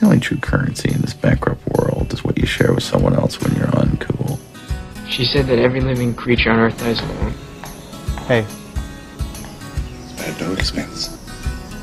[0.00, 3.40] The only true currency in this bankrupt world is what you share with someone else
[3.40, 4.38] when you're uncool.
[5.08, 7.32] She said that every living creature on Earth dies alone.
[8.28, 8.44] Hey，
[10.18, 11.10] I have no expense.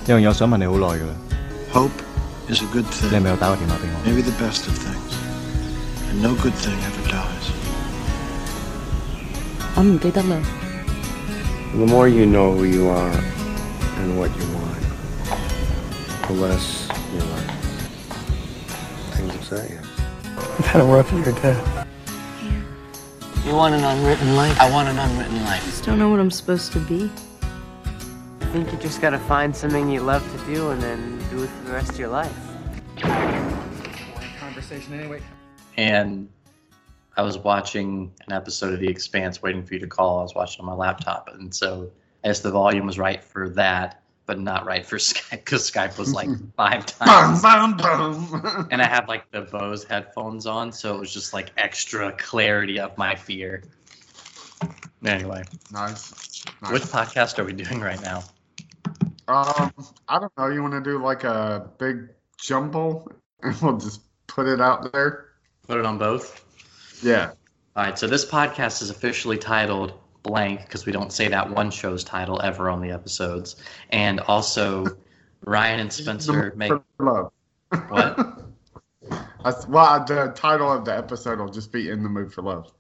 [0.08, 1.16] 有样嘢我想问你好耐㗎啦，
[1.71, 2.04] Hope
[2.49, 3.22] is a good 你系 thing.
[3.22, 3.96] 咪有打个电话俾我？
[4.06, 5.13] Maybe the best of things.
[6.12, 7.49] And no good thing ever dies.
[9.76, 10.38] 我唔记得啦。
[11.76, 13.10] The more you know who you are
[13.97, 14.83] and what you want,
[16.27, 16.87] the less you let
[19.48, 19.79] things you.
[20.37, 21.87] I've had a rough year, Dad.
[23.45, 24.61] You want an unwritten life?
[24.61, 25.62] I want an unwritten life.
[25.62, 27.11] I Just don't know what I'm supposed to be.
[28.41, 31.48] I think you just gotta find something you love to do and then do it
[31.48, 32.33] for the rest of your life.
[34.38, 35.21] Conversation anyway.
[35.77, 36.29] and
[37.16, 40.21] I was watching an episode of The Expanse, waiting for you to call.
[40.21, 41.91] I was watching on my laptop, and so
[42.23, 46.12] as the volume was right for that, but not right for Skype because Skype was
[46.12, 47.41] like five times.
[47.42, 48.68] Bum, bum, bum.
[48.70, 52.79] and I had like the Bose headphones on, so it was just like extra clarity
[52.79, 53.62] of my fear.
[55.04, 56.45] Anyway, Nice.
[56.62, 56.73] nice.
[56.73, 58.23] which podcast are we doing right now?
[59.29, 59.73] Um,
[60.09, 60.49] I don't know.
[60.49, 63.10] You want to do like a big jumble,
[63.43, 65.29] and we'll just put it out there.
[65.67, 66.45] Put it on both.
[67.03, 67.31] Yeah.
[67.77, 69.95] All right, so this podcast is officially titled
[70.29, 73.57] blank because we don't say that one show's title ever on the episodes,
[73.91, 74.84] and also
[75.45, 77.33] Ryan and Spencer make love.
[77.89, 78.43] what?
[79.45, 82.73] I, well, the title of the episode will just be "In the Mood for Love."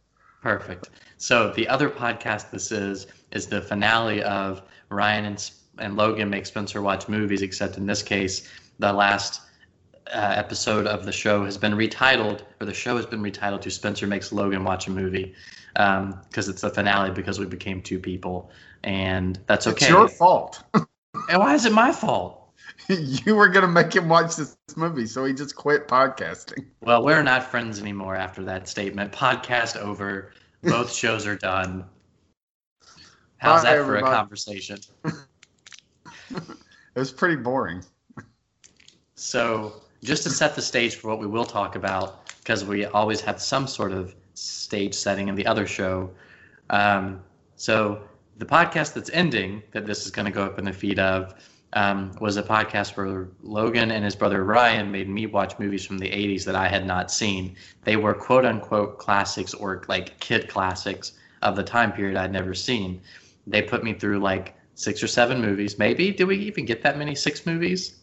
[0.42, 0.90] Perfect.
[1.16, 6.46] So the other podcast this is is the finale of Ryan and and Logan make
[6.46, 7.42] Spencer watch movies.
[7.42, 9.40] Except in this case, the last
[10.12, 13.70] uh, episode of the show has been retitled, or the show has been retitled to
[13.70, 15.34] Spencer makes Logan watch a movie,
[15.78, 18.50] Um, because it's the finale because we became two people,
[18.82, 19.86] and that's okay.
[19.86, 20.62] It's your fault.
[21.30, 22.52] And why is it my fault?
[22.88, 26.66] you were gonna make him watch this movie, so he just quit podcasting.
[26.82, 29.10] Well, we're not friends anymore after that statement.
[29.12, 30.32] Podcast over.
[30.62, 31.84] Both shows are done.
[33.38, 34.78] How's Bye, that for a conversation?
[35.04, 36.42] It
[36.94, 37.82] was pretty boring.
[39.14, 43.20] So, just to set the stage for what we will talk about, because we always
[43.20, 46.10] have some sort of stage setting in the other show.
[46.70, 47.20] Um,
[47.56, 48.02] so,
[48.38, 51.34] the podcast that's ending, that this is going to go up in the feed of,
[51.72, 55.98] um, was a podcast where Logan and his brother Ryan made me watch movies from
[55.98, 57.56] the 80s that I had not seen.
[57.84, 61.12] They were quote unquote classics or like kid classics
[61.42, 63.00] of the time period I'd never seen.
[63.46, 65.78] They put me through like six or seven movies.
[65.78, 66.10] Maybe.
[66.10, 67.14] Did we even get that many?
[67.14, 67.96] Six movies?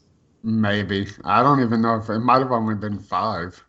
[0.44, 3.64] Maybe I don't even know if it might have only been five,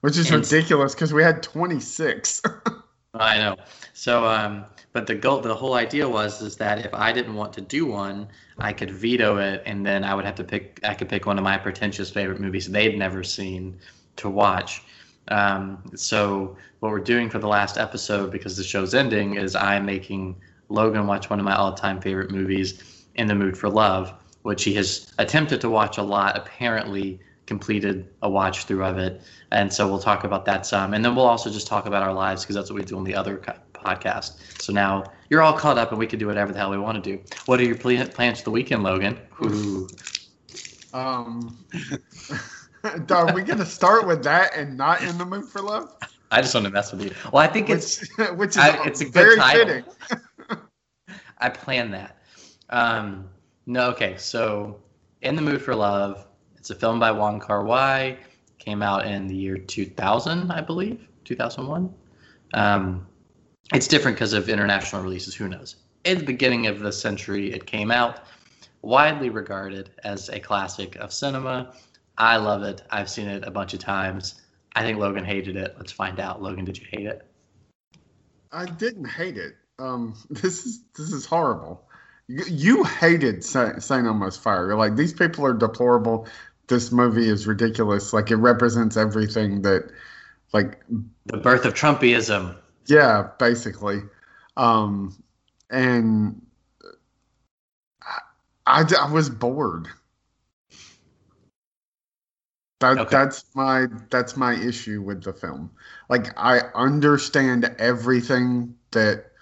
[0.00, 2.42] which is And- ridiculous because we had twenty six.
[3.14, 3.56] I know.
[3.94, 7.52] So, um, but the goal, the whole idea was is that if I didn't want
[7.54, 8.28] to do one,
[8.58, 10.78] I could veto it, and then I would have to pick.
[10.84, 13.78] I could pick one of my pretentious favorite movies they'd never seen
[14.16, 14.82] to watch.
[15.28, 19.84] Um, so, what we're doing for the last episode, because the show's ending, is I'm
[19.84, 20.36] making
[20.68, 24.74] Logan watch one of my all-time favorite movies, In the Mood for Love, which he
[24.74, 26.36] has attempted to watch a lot.
[26.36, 29.20] Apparently, completed a watch through of it,
[29.50, 32.12] and so we'll talk about that some, and then we'll also just talk about our
[32.12, 33.38] lives because that's what we do on the other
[33.74, 34.38] podcast.
[34.60, 37.02] So now you're all caught up, and we can do whatever the hell we want
[37.02, 37.20] to do.
[37.46, 39.18] What are your pl- plans for the weekend, Logan?
[39.42, 39.88] Ooh.
[40.92, 41.58] Um,
[43.10, 45.90] are we gonna start with that and not in the mood for love?
[46.30, 47.10] I just want to mess with you.
[47.32, 49.66] Well, I think it's Which, which is I- it's a good very title.
[49.66, 49.84] fitting.
[51.38, 52.18] I planned that.
[52.70, 53.28] Um,
[53.66, 54.16] no, okay.
[54.18, 54.80] So,
[55.22, 56.27] In the Mood for Love.
[56.58, 58.18] It's a film by Wong Kar Wai.
[58.58, 61.94] Came out in the year 2000, I believe, 2001.
[62.54, 63.06] Um,
[63.72, 65.34] it's different because of international releases.
[65.34, 65.76] Who knows?
[66.04, 68.24] In the beginning of the century, it came out.
[68.82, 71.74] Widely regarded as a classic of cinema.
[72.16, 72.82] I love it.
[72.90, 74.40] I've seen it a bunch of times.
[74.74, 75.74] I think Logan hated it.
[75.76, 76.42] Let's find out.
[76.42, 77.26] Logan, did you hate it?
[78.52, 79.54] I didn't hate it.
[79.78, 81.87] Um, this is this is horrible.
[82.28, 84.66] You, hated Saint Elmo's Fire.
[84.66, 86.28] You're like these people are deplorable.
[86.66, 88.12] This movie is ridiculous.
[88.12, 89.90] Like it represents everything that,
[90.52, 90.82] like
[91.26, 92.54] The birth of Trumpism.
[92.86, 94.02] yeah, basically.
[94.56, 95.22] Um,
[95.70, 96.42] and
[98.66, 99.88] i i was bored.
[102.80, 103.10] That Okay.
[103.10, 105.70] that's my that's my issue with the film.
[106.10, 109.32] Like I understand everything that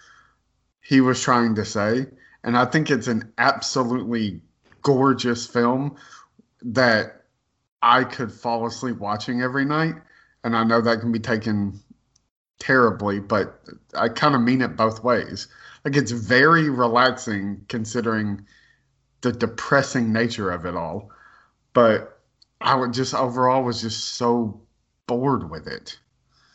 [0.81, 2.07] he was trying to say,
[2.47, 4.41] and I think it's an absolutely
[4.83, 5.97] gorgeous film
[6.63, 7.25] that
[7.83, 9.97] I could fall asleep watching every night.
[10.45, 11.81] And I know that can be taken
[12.61, 13.61] terribly, but
[13.95, 15.49] I kind of mean it both ways.
[15.85, 18.47] Like it's very relaxing considering
[19.23, 21.11] the depressing nature of it all.
[21.73, 22.21] But
[22.61, 24.61] I would just overall was just so
[25.09, 25.99] bored with it.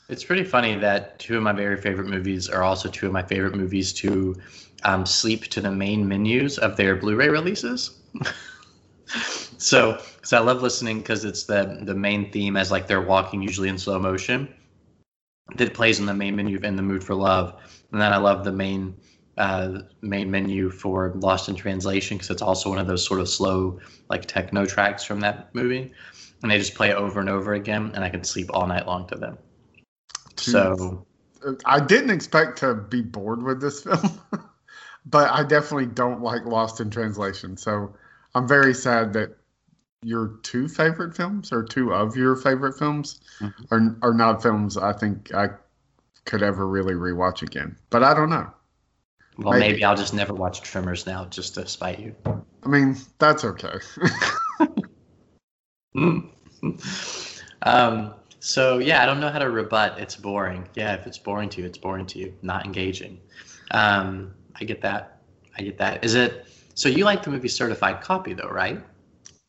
[0.07, 3.23] It's pretty funny that two of my very favorite movies are also two of my
[3.23, 4.35] favorite movies to
[4.83, 7.99] um, sleep to the main menus of their Blu-ray releases.
[9.57, 13.41] so, because I love listening because it's the the main theme as like they're walking
[13.41, 14.53] usually in slow motion
[15.55, 17.61] that plays in the main menu of In the Mood for Love,
[17.91, 18.95] and then I love the main
[19.37, 23.29] uh, main menu for Lost in Translation because it's also one of those sort of
[23.29, 23.79] slow
[24.09, 25.91] like techno tracks from that movie,
[26.41, 28.85] and they just play it over and over again, and I can sleep all night
[28.85, 29.37] long to them.
[30.37, 31.05] So
[31.65, 34.19] I didn't expect to be bored with this film,
[35.05, 37.57] but I definitely don't like Lost in Translation.
[37.57, 37.95] So
[38.35, 39.35] I'm very sad that
[40.03, 43.63] your two favorite films or two of your favorite films Mm-hmm.
[43.71, 45.49] are are not films I think I
[46.25, 47.75] could ever really rewatch again.
[47.89, 48.51] But I don't know.
[49.37, 49.73] Well, Maybe.
[49.73, 52.15] maybe I'll just never watch Tremors now, just to spite you.
[52.25, 53.79] I mean, that's okay.
[57.63, 59.99] um, so yeah, I don't know how to rebut.
[59.99, 60.67] It's boring.
[60.75, 62.33] Yeah, if it's boring to you, it's boring to you.
[62.41, 63.19] Not engaging.
[63.71, 65.21] Um, I get that.
[65.57, 66.03] I get that.
[66.03, 66.45] Is it?
[66.75, 68.81] So you like the movie Certified Copy, though, right?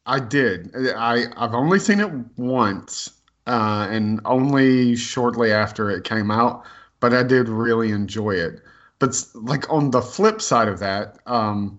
[0.07, 0.75] I did.
[0.77, 6.65] I I've only seen it once, uh, and only shortly after it came out.
[7.01, 8.61] But I did really enjoy it.
[8.99, 11.79] But like on the flip side of that, um,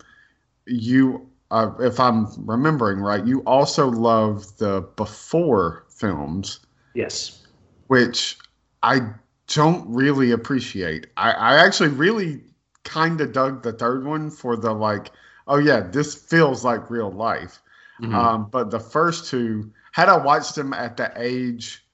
[0.66, 6.60] you, uh, if I'm remembering right, you also love the before films,
[6.94, 7.44] Yes.
[7.88, 8.38] which
[8.82, 9.02] I
[9.48, 11.08] don't really appreciate.
[11.18, 12.42] I, I actually really
[12.84, 15.12] kind of dug the third one for the like,
[15.48, 17.62] oh yeah, this feels like real life.
[18.02, 18.14] Mhm.
[18.14, 21.86] Um, but the first two, had I watched them at the age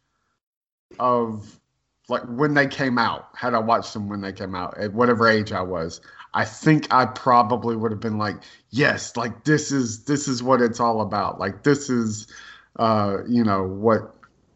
[1.00, 1.59] of
[2.07, 5.27] like when they came out, had I watched them when they came out, at whatever
[5.27, 6.01] age I was,
[6.33, 8.38] I think I probably would have been like,
[8.71, 11.39] yes, like this is this is what it's all about.
[11.39, 12.27] Like this is
[12.77, 14.15] uh, you know, what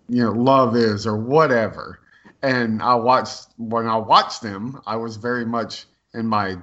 [0.09, 1.99] you know, love is or whatever.
[2.41, 6.57] And I watched when I watched them, I was very much in my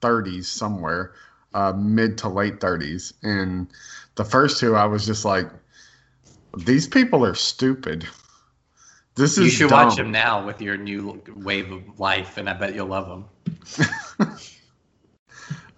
[0.00, 1.12] 30s somewhere,
[1.54, 3.68] uh, mid to late 30s, and
[4.16, 5.48] the first two, I was just like,
[6.56, 8.06] these people are stupid.
[9.16, 9.86] This is You should dumb.
[9.88, 13.24] watch them now with your new wave of life, and I bet you'll love them.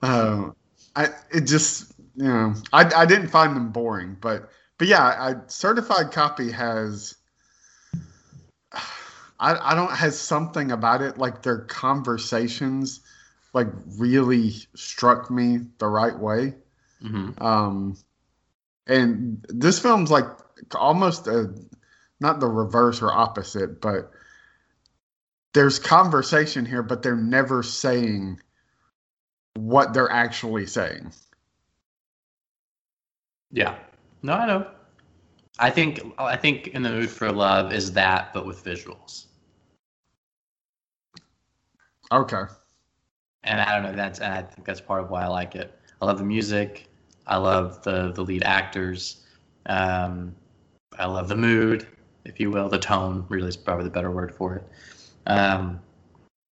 [0.03, 0.51] Uh,
[0.95, 5.35] I it just you know I I didn't find them boring, but but yeah, I
[5.49, 7.17] certified copy has.
[9.39, 13.01] I, I don't has something about it like their conversations
[13.57, 13.69] like
[13.99, 16.55] really struck me the right way
[17.01, 17.97] hmm um
[18.87, 20.27] and this film's like
[20.75, 21.53] almost a
[22.21, 24.11] not the reverse or opposite but
[25.55, 28.39] there's conversation here but they're never saying
[29.55, 31.11] what they're actually saying
[33.51, 33.77] Yeah.
[34.23, 34.71] No, I know.
[35.59, 39.27] I think I think in the mood for love is that, but with visuals.
[42.13, 42.45] okay
[43.47, 43.97] and I don't know.
[43.97, 45.79] That's and I think that's part of why I like it.
[46.03, 46.89] I love the music.
[47.27, 49.25] I love the the lead actors.
[49.67, 50.35] Um,
[50.99, 51.87] I love the mood,
[52.25, 53.25] if you will, the tone.
[53.29, 54.65] Really is probably the better word for it.
[55.27, 55.81] Um,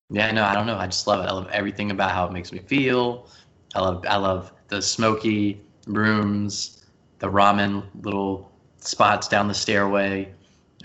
[0.10, 0.78] yeah, no, I don't know.
[0.78, 1.28] I just love it.
[1.28, 3.28] I love everything about how it makes me feel.
[3.75, 6.86] I love I love the smoky rooms,
[7.19, 10.34] the ramen little spots down the stairway,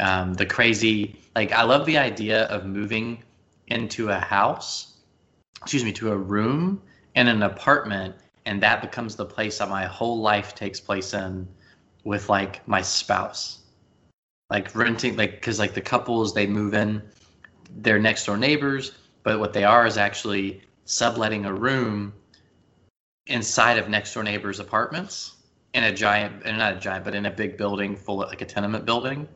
[0.01, 1.17] um, the crazy.
[1.37, 3.23] Like I love the idea of moving
[3.69, 4.98] into a house
[5.63, 6.81] excuse me, to a room
[7.15, 8.15] in an apartment,
[8.47, 11.47] and that becomes the place that my whole life takes place in
[12.05, 13.59] with like my spouse.
[14.51, 17.03] Like renting, like, because like the couples, they move in,
[17.79, 22.15] they're next door neighbors, but what they are is actually subletting a room
[23.27, 25.37] inside of next door neighbors' apartments
[25.75, 28.41] in a giant, and not a giant, but in a big building full of like
[28.41, 29.29] a tenement building.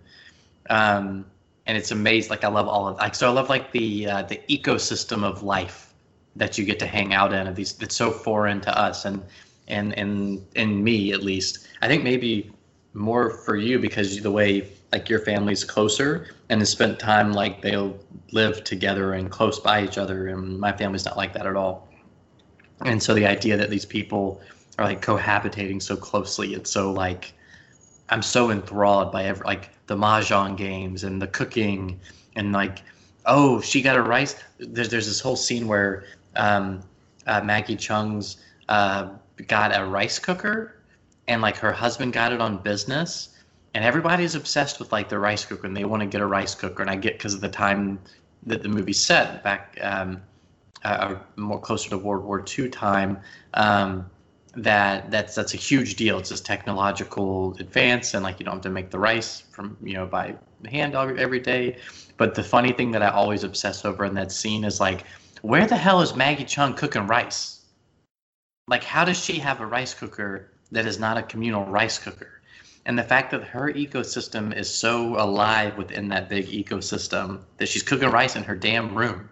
[0.71, 1.27] Um,
[1.67, 2.31] and it's amazing.
[2.31, 5.43] Like I love all of like so I love like the uh, the ecosystem of
[5.43, 5.92] life
[6.37, 9.23] that you get to hang out in of these that's so foreign to us and
[9.69, 11.67] and and and me at least.
[11.81, 12.51] I think maybe
[12.95, 17.63] more for you because the way like your family's closer and has spent time like
[17.63, 17.99] they'll
[18.33, 21.89] live together and close by each other and my family's not like that at all.
[22.85, 24.41] And so the idea that these people
[24.79, 27.33] are like cohabitating so closely, it's so like
[28.09, 31.99] I'm so enthralled by every like the mahjong games and the cooking
[32.37, 32.83] and like
[33.27, 36.05] oh she got a rice there's, there's this whole scene where
[36.37, 36.81] um,
[37.27, 39.11] uh, Maggie Cheung's uh,
[39.47, 40.77] got a rice cooker
[41.29, 43.31] and like her husband got it on business
[43.75, 46.55] and everybody's obsessed with like the rice cooker and they want to get a rice
[46.55, 47.99] cooker and I get because of the time
[48.45, 50.21] that the movie set back um,
[50.85, 53.19] uh, more closer to World War II time
[53.55, 54.11] um,
[54.55, 56.19] that that's that's a huge deal.
[56.19, 59.95] It's this technological advance, and like you don't have to make the rice from you
[59.95, 60.35] know by
[60.71, 61.79] hand every day.
[62.19, 65.05] But the funny thing that I always obsess over in that scene is like,
[65.43, 67.61] where the hell is Maggie Cheung cooking rice?
[68.69, 72.41] Like, how does she have a rice cooker that is not a communal rice cooker?
[72.87, 77.83] And the fact that her ecosystem is so alive within that big ecosystem that she's
[77.83, 79.29] cooking rice in her damn room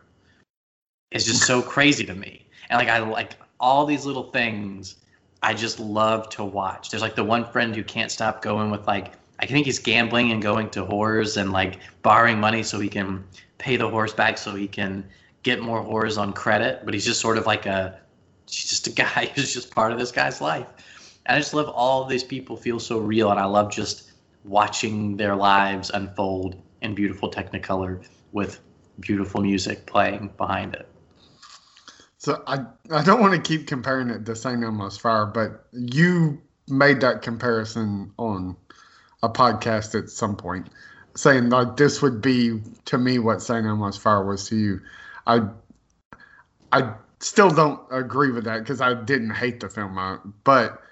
[1.11, 2.47] is just so crazy to me.
[2.69, 4.97] And like I like all these little things
[5.43, 6.91] I just love to watch.
[6.91, 10.31] There's like the one friend who can't stop going with like I think he's gambling
[10.31, 13.25] and going to whores and like borrowing money so he can
[13.59, 15.05] pay the horse back so he can
[15.43, 16.81] get more whores on credit.
[16.85, 18.01] But he's just sort of like a
[18.47, 20.67] he's just a guy who's just part of this guy's life.
[21.27, 24.13] And I just love all these people feel so real and I love just
[24.45, 28.61] watching their lives unfold in beautiful technicolor with
[29.01, 30.89] beautiful music playing behind it.
[32.19, 34.63] So I I don't want to keep comparing it to St.
[34.63, 38.57] Elmo's Fire, but you made that comparison on
[39.23, 40.69] a podcast at some point,
[41.15, 43.67] saying like this would be to me what St.
[43.67, 44.81] Elmo's Fire was to you.
[45.31, 45.49] I
[46.73, 50.83] I still don't agree with that because I didn't hate the film, uh, but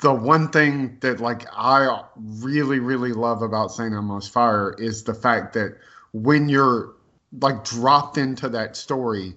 [0.00, 3.92] the one thing that like I really really love about St.
[3.94, 5.76] Elmo's Fire is the fact that
[6.12, 6.94] when you're
[7.40, 9.34] like dropped into that story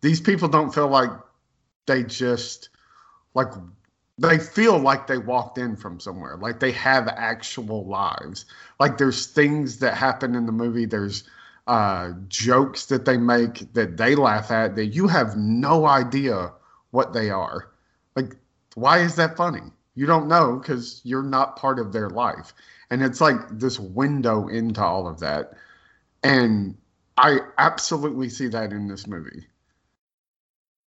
[0.00, 1.10] these people don't feel like
[1.86, 2.68] they just
[3.34, 3.48] like
[4.18, 8.46] they feel like they walked in from somewhere like they have actual lives
[8.80, 11.24] like there's things that happen in the movie there's
[11.66, 16.52] uh jokes that they make that they laugh at that you have no idea
[16.90, 17.70] what they are.
[18.16, 18.36] Like
[18.74, 19.70] why is that funny?
[19.94, 22.54] You don't know because you're not part of their life.
[22.90, 25.52] And it's like this window into all of that.
[26.22, 26.76] And
[27.18, 29.46] i absolutely see that in this movie.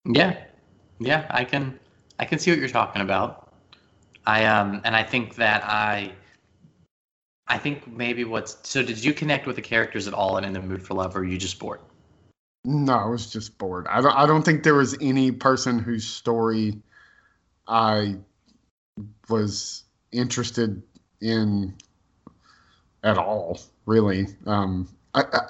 [0.06, 0.38] Yeah,
[1.00, 1.80] yeah, I can,
[2.20, 3.54] I can see what you're talking about.
[4.26, 6.12] I um, and I think that I,
[7.48, 8.82] I think maybe what's so.
[8.82, 11.24] Did you connect with the characters at all and in the mood for love, or
[11.24, 11.80] you just bored?
[12.64, 13.86] No, I was just bored.
[13.88, 14.16] I don't.
[14.16, 16.82] I don't think there was any person whose story
[17.68, 18.16] I
[19.30, 20.82] was interested
[21.22, 21.76] in
[23.04, 23.60] at all.
[23.86, 25.42] Really, um, I, I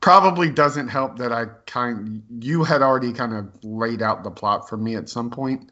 [0.00, 4.68] probably doesn't help that I kind you had already kind of laid out the plot
[4.68, 5.70] for me at some point,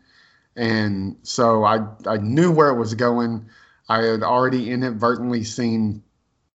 [0.54, 3.44] and so I I knew where it was going.
[3.88, 6.02] I had already inadvertently seen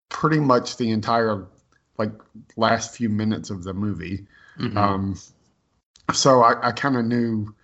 [0.09, 1.47] pretty much the entire
[1.99, 2.12] like
[2.56, 4.26] last few minutes of the movie.
[4.59, 4.76] Mm-hmm.
[4.76, 5.18] Um,
[6.12, 7.54] so I, I kind of knew,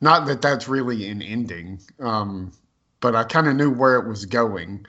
[0.00, 2.52] not that that's really an ending, um,
[3.00, 4.86] but I kind of knew where it was going.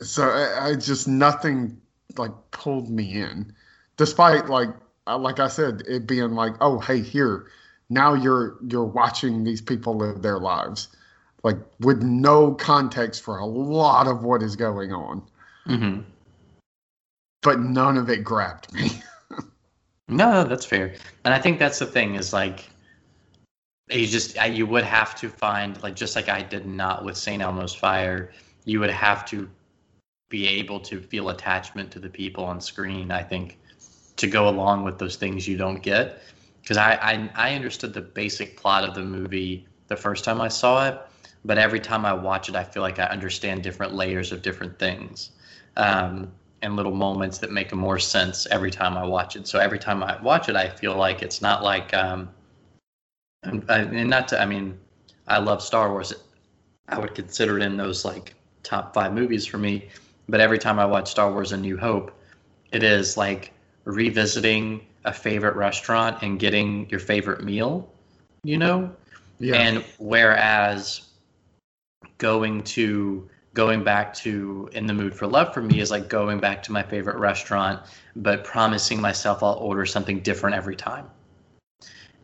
[0.00, 1.80] So I, I just nothing
[2.16, 3.54] like pulled me in,
[3.96, 4.70] despite like
[5.06, 7.46] like I said, it being like, oh hey, here
[7.90, 10.88] now you're you're watching these people live their lives,
[11.42, 15.22] like with no context for a lot of what is going on.
[15.66, 16.00] Mm-hmm.
[17.42, 18.90] But none of it grabbed me.
[20.08, 20.94] no, that's fair,
[21.24, 22.68] and I think that's the thing is like
[23.90, 27.42] you just you would have to find like just like I did not with St.
[27.42, 28.32] Elmo's Fire,
[28.64, 29.48] you would have to
[30.28, 33.10] be able to feel attachment to the people on screen.
[33.10, 33.58] I think
[34.16, 36.22] to go along with those things you don't get,
[36.62, 40.48] because I, I I understood the basic plot of the movie the first time I
[40.48, 41.00] saw it,
[41.44, 44.78] but every time I watch it, I feel like I understand different layers of different
[44.78, 45.30] things.
[45.76, 46.32] Um,
[46.62, 49.46] and little moments that make more sense every time I watch it.
[49.46, 52.28] So every time I watch it, I feel like it's not like, um,
[53.42, 54.78] and, not to, I mean,
[55.26, 56.12] I love Star Wars.
[56.88, 59.88] I would consider it in those like top five movies for me.
[60.28, 62.12] But every time I watch Star Wars: A New Hope,
[62.72, 63.52] it is like
[63.84, 67.90] revisiting a favorite restaurant and getting your favorite meal.
[68.42, 68.94] You know,
[69.38, 69.56] yeah.
[69.56, 71.09] and whereas
[72.20, 76.38] going to going back to in the mood for love for me is like going
[76.38, 77.80] back to my favorite restaurant
[78.14, 81.10] but promising myself i'll order something different every time.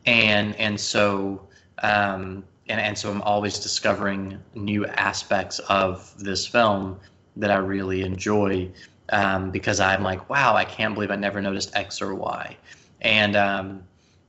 [0.07, 1.49] And and so
[1.83, 7.01] um and, and so i'm always discovering new aspects of this film
[7.37, 8.71] that I really enjoy
[9.11, 12.57] um, because I'm like, wow, I can't believe I never noticed X or Y,
[13.03, 13.83] and um,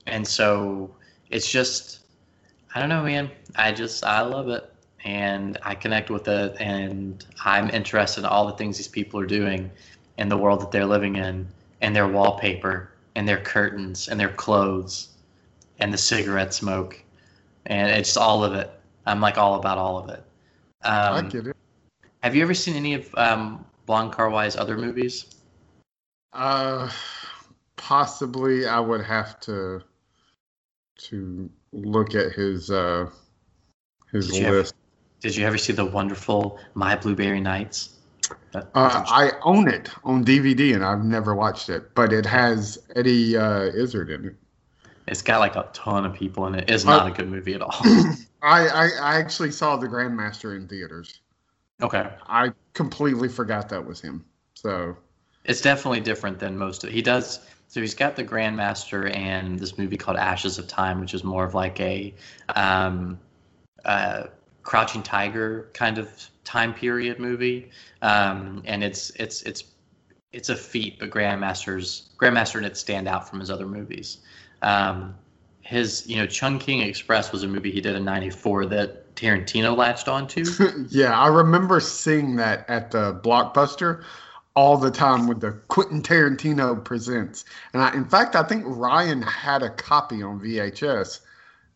[0.05, 0.93] and so
[1.29, 2.01] it's just,
[2.75, 3.31] I don't know, man.
[3.55, 4.71] I just I love it,
[5.07, 9.25] and I connect with it, and I'm interested in all the things these people are
[9.25, 9.71] doing
[10.17, 11.47] in the world that they're living in,
[11.79, 15.07] and their wallpaper, and their curtains, and their clothes,
[15.79, 17.01] and the cigarette smoke,
[17.67, 18.69] and it's all of it.
[19.05, 20.21] I'm like all about all of it.
[20.83, 21.55] Um, I get it.
[22.21, 25.27] Have you ever seen any of um, Wong Kar Wai's other movies?
[26.33, 26.91] Uh,
[27.77, 28.67] possibly.
[28.67, 29.81] I would have to
[30.97, 33.09] to look at his uh,
[34.11, 34.73] his list.
[35.19, 37.89] Did you ever see the wonderful My Blueberry Nights?
[38.53, 43.37] Uh, I own it on DVD and I've never watched it, but it has Eddie
[43.37, 44.35] uh, Izzard in it.
[45.07, 46.69] It's got like a ton of people in it.
[46.69, 47.75] It's not a good movie at all.
[48.41, 51.21] I, I, I actually saw the Grandmaster in theaters.
[51.81, 52.09] okay.
[52.27, 54.25] I completely forgot that was him.
[54.55, 54.97] So
[55.45, 56.93] It's definitely different than most of it.
[56.93, 61.13] he does so he's got the Grandmaster and this movie called Ashes of Time, which
[61.13, 62.13] is more of like a
[62.55, 63.19] um,
[63.83, 64.23] uh,
[64.67, 67.71] Crouching Tiger kind of time period movie.
[68.01, 69.63] Um, and it's it's it's
[70.33, 74.17] it's a feat, but Grandmaster's Grandmaster and it stand out from his other movies.
[74.61, 75.15] Um,
[75.61, 80.09] his you know Chungking Express was a movie he did in '94 that Tarantino latched
[80.09, 80.43] onto.
[80.89, 84.03] yeah, I remember seeing that at the Blockbuster
[84.53, 87.45] all the time with the Quentin Tarantino presents.
[87.71, 91.21] And I, in fact, I think Ryan had a copy on VHS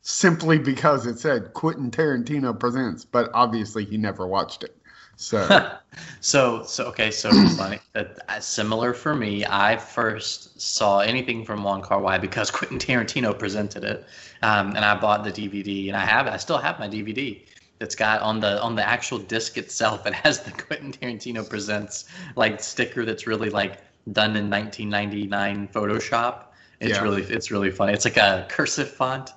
[0.01, 4.75] simply because it said Quentin Tarantino presents, but obviously he never watched it.
[5.17, 5.77] So
[6.21, 11.81] so so okay so funny uh, similar for me i first saw anything from Wong
[11.81, 14.05] Kar Wai because quentin tarantino presented it
[14.41, 17.41] um, and i bought the dvd and i have i still have my dvd
[17.77, 22.05] that's got on the on the actual disc itself it has the quentin tarantino presents
[22.35, 23.79] like sticker that's really like
[24.13, 26.45] done in 1999 photoshop
[26.79, 27.03] it's Yeah.
[27.03, 29.31] really it's really funny it's like a cursive font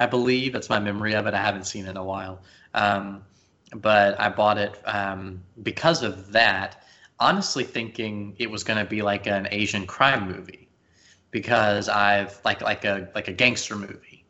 [0.00, 2.40] i believe that's my memory of it i haven't seen it in a while
[2.74, 3.22] um,
[3.74, 6.84] but I bought it um, because of that.
[7.18, 10.68] Honestly, thinking it was going to be like an Asian crime movie,
[11.30, 14.24] because I've like like a like a gangster movie,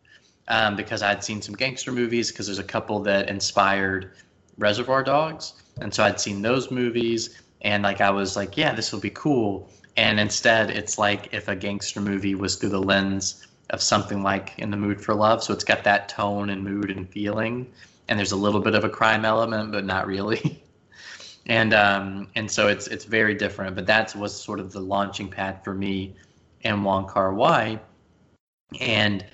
[0.49, 2.31] um, because I'd seen some gangster movies.
[2.31, 4.13] Because there's a couple that inspired
[4.59, 8.93] Reservoir Dogs, and so I'd seen those movies, and like I was like, yeah, this
[8.93, 9.71] will be cool.
[9.97, 14.59] And instead, it's like if a gangster movie was through the lens of something like
[14.59, 17.67] In the Mood for Love, so it's got that tone and mood and feeling
[18.11, 20.63] and there's a little bit of a crime element, but not really.
[21.47, 23.77] and um, and so it's it's very different.
[23.77, 26.17] But that was sort of the launching pad for me
[26.65, 27.81] and Wong Kar Wai.
[28.81, 29.25] And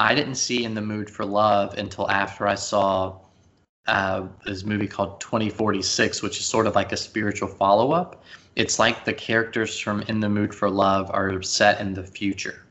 [0.00, 3.20] I didn't see In the Mood for Love until after I saw
[3.86, 8.24] uh, this movie called 2046, which is sort of like a spiritual follow up.
[8.56, 12.63] It's like the characters from In the Mood for Love are set in the future,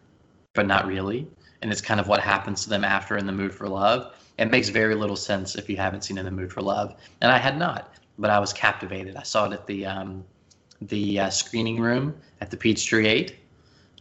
[0.54, 1.28] but not really.
[1.62, 4.16] And it's kind of what happens to them after In the Mood for Love.
[4.38, 7.32] It makes very little sense if you haven't seen In the Mood for Love, and
[7.32, 9.16] I had not, but I was captivated.
[9.16, 10.24] I saw it at the um,
[10.82, 13.36] the uh, screening room at the Peachtree Eight.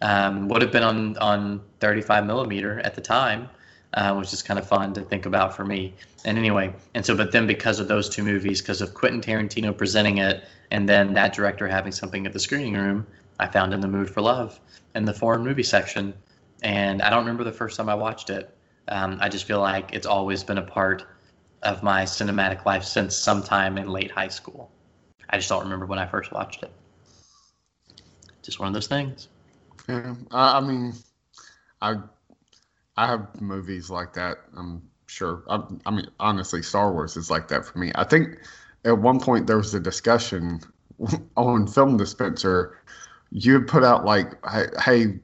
[0.01, 3.49] Um, would have been on on 35 millimeter at the time,
[3.95, 5.95] uh, which is kind of fun to think about for me.
[6.25, 9.77] And anyway, and so but then because of those two movies, because of Quentin Tarantino
[9.77, 13.07] presenting it, and then that director having something at the screening room,
[13.38, 14.59] I found In the Mood for Love
[14.95, 16.12] in the foreign movie section,
[16.62, 18.57] and I don't remember the first time I watched it.
[18.88, 21.05] Um, I just feel like it's always been a part
[21.62, 24.70] of my cinematic life since sometime in late high school.
[25.31, 26.72] I just don't remember when I first watched it.
[28.42, 29.29] Just one of those things.
[29.88, 30.94] Yeah, I, mean,
[31.81, 31.96] I
[32.96, 34.38] I have movies like that.
[34.57, 35.44] I'm sure.
[35.48, 37.92] I, I mean, honestly, Star Wars is like that for me.
[37.94, 38.38] I think
[38.85, 40.61] at one point there was a discussion
[41.37, 42.79] on Film Dispenser.
[43.31, 44.35] You put out like,
[44.81, 45.20] hey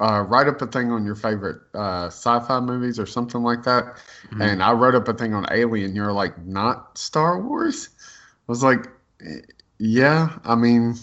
[0.00, 3.98] uh, write up a thing on your favorite uh, sci-fi movies or something like that.
[4.40, 5.94] And I wrote up a thing on Alien.
[5.94, 7.90] You're like, not Star Wars.
[8.00, 8.88] I was like,
[9.24, 9.40] "Eh,
[9.78, 10.36] yeah.
[10.44, 10.96] I mean,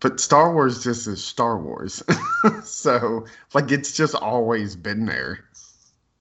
[0.00, 2.02] but Star Wars just is Star Wars.
[2.64, 5.44] so like it's just always been there.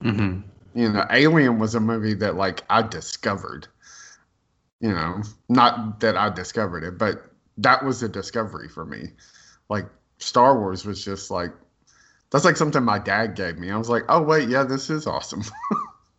[0.04, 0.42] Mm-hmm.
[0.80, 3.68] You know, Alien was a movie that like I discovered.
[4.80, 7.26] You know, not that I discovered it, but
[7.58, 9.12] that was a discovery for me.
[9.70, 9.88] Like
[10.20, 11.52] Star Wars was just like
[12.32, 13.72] that's like something my dad gave me.
[13.72, 15.44] I was like, oh wait, yeah, this is awesome.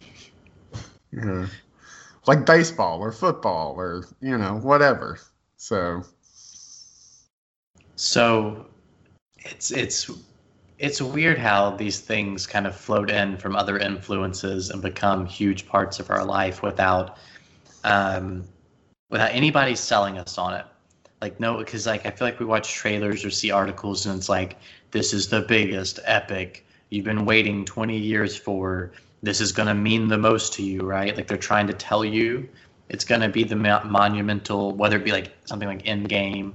[1.13, 1.47] yeah.
[2.27, 5.19] Like baseball or football or you know whatever.
[5.57, 6.05] So
[7.97, 8.67] So
[9.39, 10.11] it's it's
[10.79, 15.67] it's weird how these things kind of float in from other influences and become huge
[15.69, 17.19] parts of our life without
[17.85, 18.45] um,
[19.11, 20.67] without anybody selling us on it.
[21.21, 24.29] Like no, because like I feel like we watch trailers or see articles and it's
[24.29, 24.57] like
[24.93, 28.93] this is the biggest epic you've been waiting 20 years for.
[29.23, 31.17] This is gonna mean the most to you, right?
[31.17, 32.49] Like they're trying to tell you
[32.89, 36.55] it's gonna be the monumental, whether it be like something like Endgame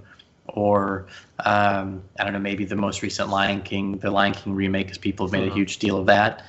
[0.50, 1.08] or
[1.46, 4.98] um, I don't know, maybe the most recent Lion King, the Lion King remake, because
[4.98, 6.44] people have made a huge deal of that.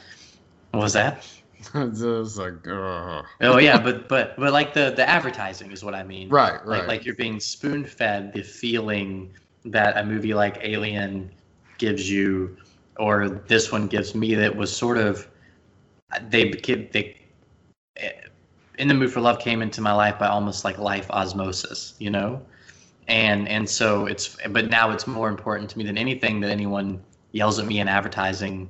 [0.73, 1.27] What was that?
[1.73, 2.67] just like.
[3.41, 6.29] Oh yeah, but but but like the the advertising is what I mean.
[6.29, 6.89] Right, Like right.
[6.89, 9.33] like you're being spoon fed the feeling
[9.65, 11.31] that a movie like Alien
[11.79, 12.57] gives you,
[12.99, 14.35] or this one gives me.
[14.35, 15.29] That was sort of
[16.29, 17.21] they they
[17.97, 18.13] eh,
[18.79, 22.11] in the mood for love came into my life by almost like life osmosis, you
[22.11, 22.43] know,
[23.09, 27.03] and and so it's but now it's more important to me than anything that anyone
[27.33, 28.69] yells at me in advertising.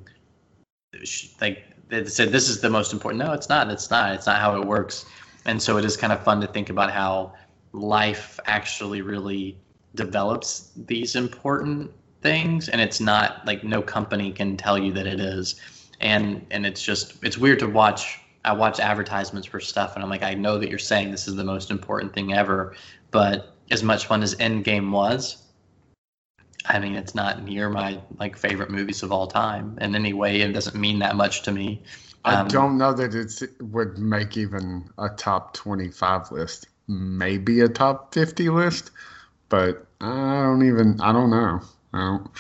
[1.41, 3.25] Like they said, this is the most important.
[3.25, 3.71] No, it's not.
[3.71, 4.15] It's not.
[4.15, 5.07] It's not how it works.
[5.45, 7.35] And so it is kind of fun to think about how
[7.73, 9.57] life actually really
[9.95, 11.91] develops these important
[12.23, 15.61] things and it's not like no company can tell you that it is
[16.01, 20.11] and and it's just it's weird to watch i watch advertisements for stuff and i'm
[20.11, 22.75] like i know that you're saying this is the most important thing ever
[23.11, 25.45] but as much fun as endgame was
[26.67, 30.41] i mean it's not near my like favorite movies of all time in any way
[30.41, 31.83] it doesn't mean that much to me
[32.25, 36.69] I Um, don't know that it would make even a top 25 list.
[36.87, 38.91] Maybe a top 50 list,
[39.49, 41.61] but I don't even, I don't know.
[41.93, 42.31] Don't,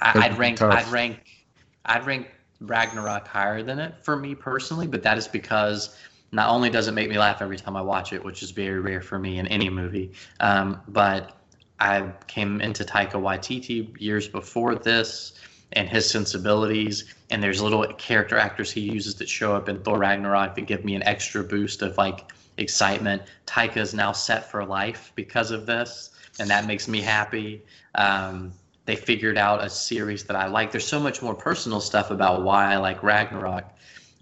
[0.00, 0.74] I, That'd rank tough.
[0.74, 1.46] I'd rank
[1.84, 2.28] I'd rank
[2.60, 5.96] Ragnarok higher than it for me personally, but that is because
[6.32, 8.80] not only does it make me laugh every time I watch it, which is very
[8.80, 11.38] rare for me in any movie, um, but
[11.80, 15.32] I came into Taika Waititi years before this
[15.72, 19.98] and his sensibilities, and there's little character actors he uses that show up in Thor
[19.98, 23.22] Ragnarok that give me an extra boost of like excitement.
[23.46, 27.62] Taika is now set for life because of this, and that makes me happy.
[27.94, 28.52] Um,
[28.84, 30.72] they figured out a series that I like.
[30.72, 33.64] There's so much more personal stuff about why I like Ragnarok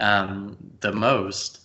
[0.01, 1.61] um, the most,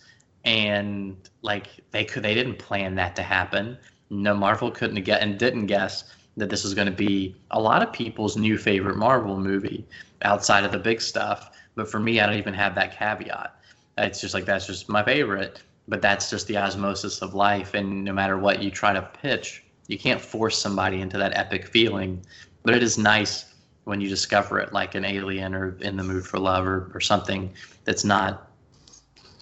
[0.46, 3.78] and like they could they didn't plan that to happen.
[4.10, 6.04] No, Marvel couldn't get and didn't guess
[6.38, 9.86] that this was going to be a lot of people's new favorite Marvel movie
[10.22, 11.58] outside of the big stuff.
[11.76, 13.56] But for me, I don't even have that caveat.
[13.98, 15.62] It's just like that's just my favorite.
[15.88, 19.64] But that's just the osmosis of life, and no matter what you try to pitch,
[19.92, 22.26] you can't force somebody into that epic feeling.
[22.64, 26.26] But it is nice when you discover it, like an alien or in the mood
[26.26, 27.52] for love or, or something
[27.84, 28.50] that's not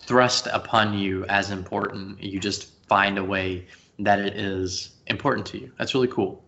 [0.07, 2.21] thrust upon you as important.
[2.21, 3.67] You just find a way
[3.99, 5.71] that it is important to you.
[5.77, 6.43] That's really cool.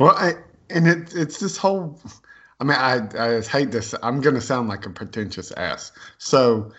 [0.00, 0.34] well, I,
[0.70, 2.00] and it, it's this whole,
[2.60, 3.94] I mean, I, I hate this.
[4.02, 5.92] I'm going to sound like a pretentious ass.
[6.16, 6.72] So,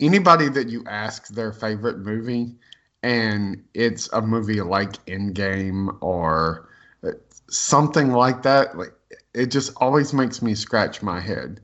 [0.00, 2.56] anybody that you ask their favorite movie,
[3.02, 6.68] and it's a movie like Endgame or
[7.04, 7.10] uh,
[7.48, 8.92] something like that, like
[9.34, 11.60] it just always makes me scratch my head.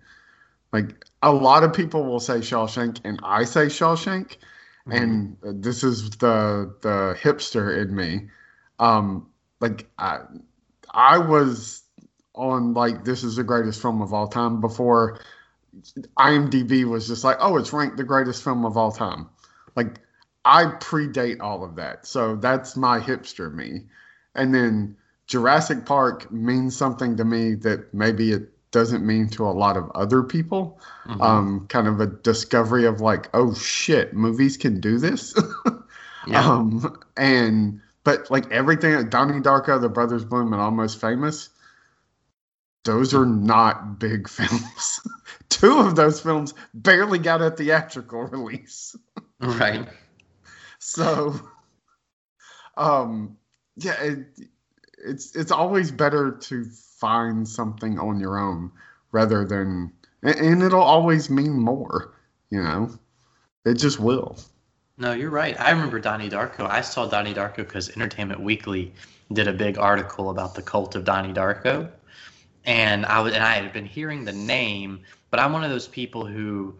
[0.73, 4.37] Like a lot of people will say Shawshank, and I say Shawshank,
[4.87, 8.29] and this is the the hipster in me.
[8.79, 9.29] Um,
[9.61, 10.21] like I,
[10.91, 11.83] I was
[12.35, 15.21] on like this is the greatest film of all time before
[16.17, 19.29] IMDb was just like, oh, it's ranked the greatest film of all time.
[19.77, 20.01] Like
[20.49, 23.83] I predate all of that, so that's my hipster me.
[24.35, 29.51] And then Jurassic Park means something to me that maybe it doesn't mean to a
[29.53, 30.81] lot of other people.
[31.07, 31.21] Mhm.
[31.21, 35.35] Um, kind of a discovery of like, oh shit, movies can do this.
[36.27, 36.47] Yeah.
[36.47, 41.49] Um, and but like everything, Donnie Darko, The Brothers Bloom, and Almost Famous,
[42.85, 45.01] those are not big films.
[45.49, 48.95] Two of those films barely got a theatrical release.
[49.41, 49.89] right.
[50.89, 51.39] So,
[52.79, 53.37] um,
[53.77, 54.27] yeah, it,
[54.97, 58.73] it's it's always better to find something on your own
[59.13, 62.15] rather than, and, and it'll always mean more.
[62.49, 62.99] You know,
[63.67, 64.39] it just will.
[64.97, 65.61] No, you're right.
[65.61, 66.67] I remember Donnie Darko.
[66.67, 68.95] I saw Donnie Darko because Entertainment Weekly
[69.31, 71.91] did a big article about the cult of Donnie Darko,
[72.65, 75.87] and I was and I had been hearing the name, but I'm one of those
[75.87, 76.79] people who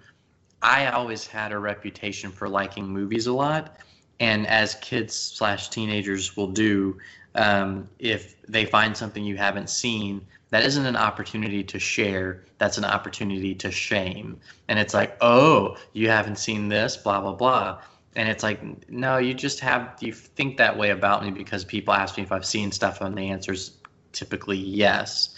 [0.63, 3.77] I always had a reputation for liking movies a lot,
[4.21, 6.99] and as kids slash teenagers will do,
[7.35, 12.45] um, if they find something you haven't seen, that isn't an opportunity to share.
[12.59, 14.41] That's an opportunity to shame.
[14.69, 17.81] And it's like, oh, you haven't seen this, blah blah blah.
[18.17, 21.95] And it's like, no, you just have you think that way about me because people
[21.95, 23.73] ask me if I've seen stuff, and the answer is
[24.13, 25.35] typically yes.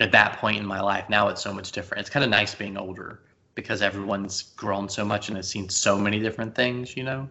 [0.00, 2.00] At that point in my life, now it's so much different.
[2.00, 3.20] It's kind of nice being older
[3.54, 7.28] because everyone's grown so much and has seen so many different things, you know.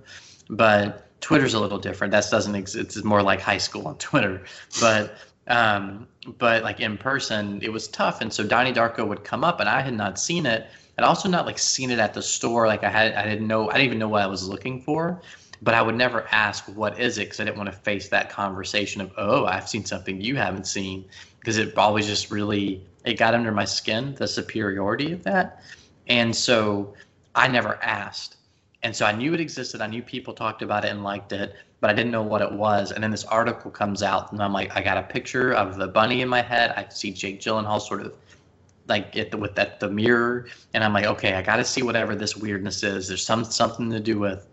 [0.51, 2.11] But Twitter's a little different.
[2.11, 2.97] That doesn't exist.
[2.97, 4.43] It's more like high school on Twitter.
[4.79, 5.15] But
[5.47, 8.21] um, but like in person, it was tough.
[8.21, 10.67] And so Donnie Darko would come up, and I had not seen it.
[10.97, 12.67] I'd also not like seen it at the store.
[12.67, 15.21] Like I had, I didn't know, I didn't even know what I was looking for.
[15.63, 18.31] But I would never ask what is it because I didn't want to face that
[18.31, 21.05] conversation of oh I've seen something you haven't seen
[21.39, 25.61] because it always just really it got under my skin the superiority of that.
[26.07, 26.95] And so
[27.35, 28.37] I never asked.
[28.83, 29.81] And so I knew it existed.
[29.81, 32.51] I knew people talked about it and liked it, but I didn't know what it
[32.51, 32.91] was.
[32.91, 35.87] And then this article comes out, and I'm like, I got a picture of the
[35.87, 36.71] bunny in my head.
[36.75, 38.15] I see Jake Gyllenhaal sort of
[38.87, 42.15] like the, with that the mirror, and I'm like, okay, I got to see whatever
[42.15, 43.07] this weirdness is.
[43.07, 44.47] There's some something to do with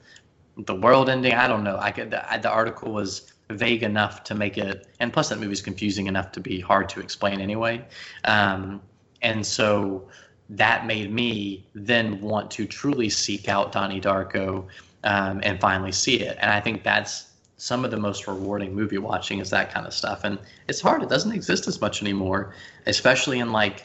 [0.59, 1.33] the world ending.
[1.33, 1.79] I don't know.
[1.79, 5.63] I could the, the article was vague enough to make it, and plus that movie's
[5.63, 7.85] confusing enough to be hard to explain anyway.
[8.25, 8.83] Um,
[9.23, 10.09] and so
[10.51, 14.67] that made me then want to truly seek out Donnie Darko
[15.05, 16.39] um, and finally see it.
[16.41, 19.93] And I think that's some of the most rewarding movie watching is that kind of
[19.93, 20.25] stuff.
[20.25, 22.55] And it's hard; it doesn't exist as much anymore,
[22.87, 23.85] especially in like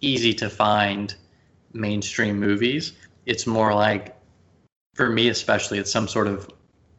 [0.00, 1.14] easy to find
[1.72, 2.92] mainstream movies.
[3.26, 4.16] It's more like,
[4.94, 6.48] for me especially, it's some sort of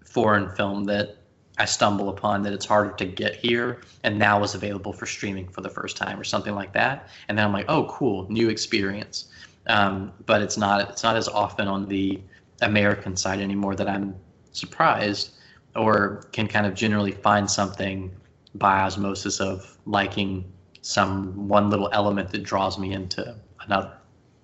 [0.04, 1.15] foreign film that
[1.58, 5.48] I stumble upon that it's harder to get here and now is available for streaming
[5.48, 7.08] for the first time or something like that.
[7.28, 9.30] And then I'm like, oh, cool, new experience.
[9.68, 12.20] Um, but it's not it's not as often on the
[12.62, 14.16] American side anymore that I'm
[14.52, 15.32] surprised
[15.76, 18.12] or can kind of generally find something
[18.56, 23.92] by osmosis of liking some one little element that draws me into another.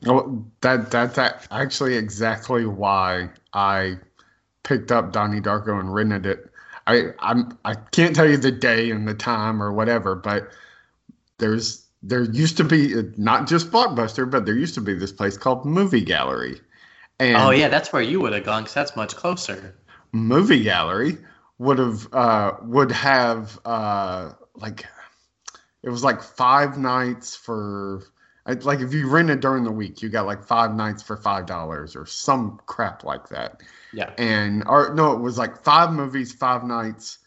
[0.04, 3.98] Well, that that that actually exactly why I
[4.64, 6.51] picked up Donnie Darko and rented it
[6.88, 10.50] I I'm I can't tell you the day and the time or whatever, but
[11.38, 15.38] there's there used to be not just Blockbuster, but there used to be this place
[15.38, 16.60] called Movie Gallery.
[17.20, 19.76] And oh yeah, that's where you would have gone because that's much closer.
[20.12, 21.18] Movie Gallery
[21.60, 24.86] would have uh, would have uh, like
[25.84, 28.04] it was like five nights for
[28.46, 31.96] like if you rented during the week, you got like five nights for five dollars
[31.96, 33.62] or some crap like that.
[33.94, 34.14] Yeah.
[34.18, 37.20] And or no, it was like five movies, five nights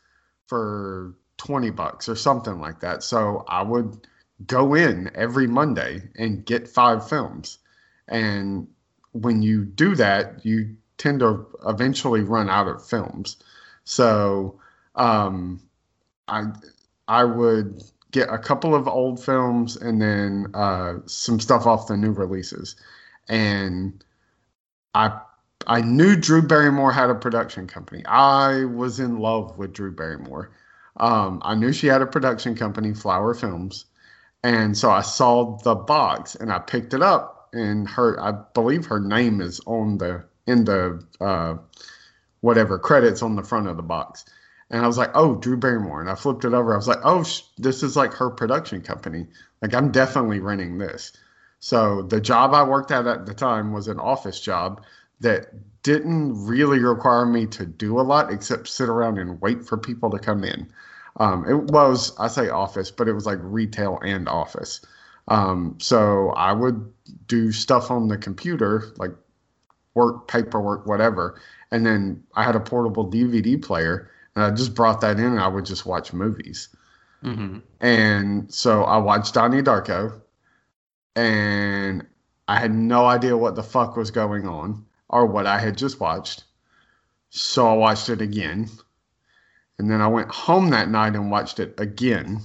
[0.46, 3.02] for 20 bucks or something like that.
[3.02, 4.06] So I would
[4.46, 7.58] go in every Monday and get five films.
[8.08, 8.68] And
[9.12, 13.36] when you do that, you tend to eventually run out of films.
[13.84, 14.60] So
[14.94, 15.60] um,
[16.28, 16.44] I
[17.08, 21.96] I would get a couple of old films and then uh, some stuff off the
[21.96, 22.76] new releases.
[23.28, 24.04] And
[24.94, 25.18] I
[25.66, 28.04] I knew Drew Barrymore had a production company.
[28.06, 30.50] I was in love with Drew Barrymore.
[30.96, 33.86] Um, I knew she had a production company, Flower Films,
[34.42, 37.48] and so I saw the box and I picked it up.
[37.52, 41.56] And her, I believe her name is on the in the uh,
[42.40, 44.24] whatever credits on the front of the box.
[44.70, 46.00] And I was like, oh, Drew Barrymore.
[46.00, 46.72] And I flipped it over.
[46.72, 49.26] I was like, oh, sh- this is like her production company.
[49.62, 51.12] Like, I'm definitely renting this.
[51.60, 54.82] So the job I worked at at the time was an office job
[55.24, 55.48] that
[55.82, 60.10] didn't really require me to do a lot except sit around and wait for people
[60.10, 60.66] to come in.
[61.20, 64.80] Um, it was, I say office, but it was like retail and office.
[65.28, 66.92] Um, so I would
[67.26, 69.12] do stuff on the computer, like
[69.94, 71.40] work, paperwork, whatever.
[71.70, 75.40] And then I had a portable DVD player, and I just brought that in and
[75.40, 76.68] I would just watch movies.
[77.22, 77.58] Mm-hmm.
[77.80, 80.20] And so I watched Donnie Darko,
[81.14, 82.06] and
[82.48, 84.84] I had no idea what the fuck was going on
[85.14, 86.42] or what I had just watched.
[87.30, 88.68] So I watched it again.
[89.78, 92.40] And then I went home that night and watched it again.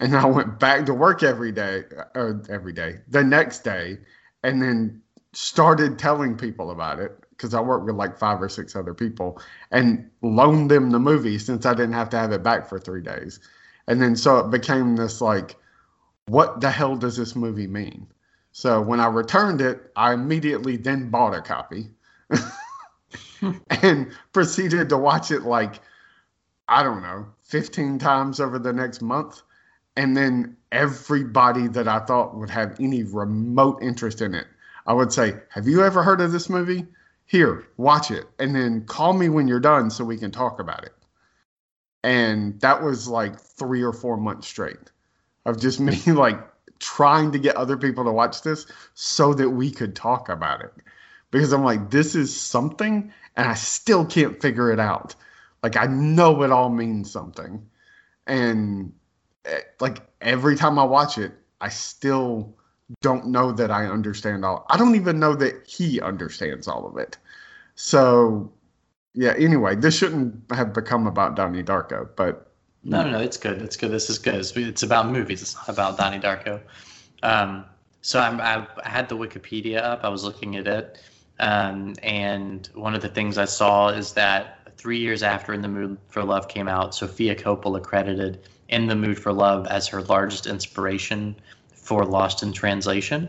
[0.00, 3.98] And I went back to work every day, or every day, the next day,
[4.42, 5.02] and then
[5.32, 9.40] started telling people about it because I worked with like five or six other people
[9.70, 13.02] and loaned them the movie since I didn't have to have it back for three
[13.02, 13.38] days.
[13.86, 15.54] And then so it became this like,
[16.26, 18.08] what the hell does this movie mean?
[18.52, 21.90] So when I returned it, I immediately then bought a copy
[23.82, 25.80] and proceeded to watch it like,
[26.68, 29.42] I don't know, 15 times over the next month.
[29.96, 34.46] And then everybody that I thought would have any remote interest in it,
[34.86, 36.86] I would say, Have you ever heard of this movie?
[37.26, 38.26] Here, watch it.
[38.38, 40.94] And then call me when you're done so we can talk about it.
[42.02, 44.90] And that was like three or four months straight
[45.44, 46.38] of just me like
[46.80, 50.72] trying to get other people to watch this so that we could talk about it.
[51.30, 55.14] Because I'm like, this is something, and I still can't figure it out.
[55.62, 57.64] Like, I know it all means something.
[58.26, 58.92] And
[59.44, 62.56] eh, like, every time I watch it, I still
[63.02, 64.66] don't know that I understand all.
[64.68, 67.16] I don't even know that he understands all of it.
[67.76, 68.52] So,
[69.14, 72.49] yeah, anyway, this shouldn't have become about Donnie Darko, but
[72.82, 73.18] no, no, no.
[73.20, 73.60] It's good.
[73.62, 73.90] It's good.
[73.90, 74.36] This is good.
[74.36, 75.42] It's, it's about movies.
[75.42, 76.60] It's not about Donnie Darko.
[77.22, 77.64] Um,
[78.02, 80.04] so I'm, I, I had the Wikipedia up.
[80.04, 80.98] I was looking at it,
[81.38, 85.68] um, and one of the things I saw is that three years after In the
[85.68, 90.02] Mood for Love came out, Sofia Coppola credited In the Mood for Love as her
[90.02, 91.36] largest inspiration
[91.74, 93.28] for Lost in Translation.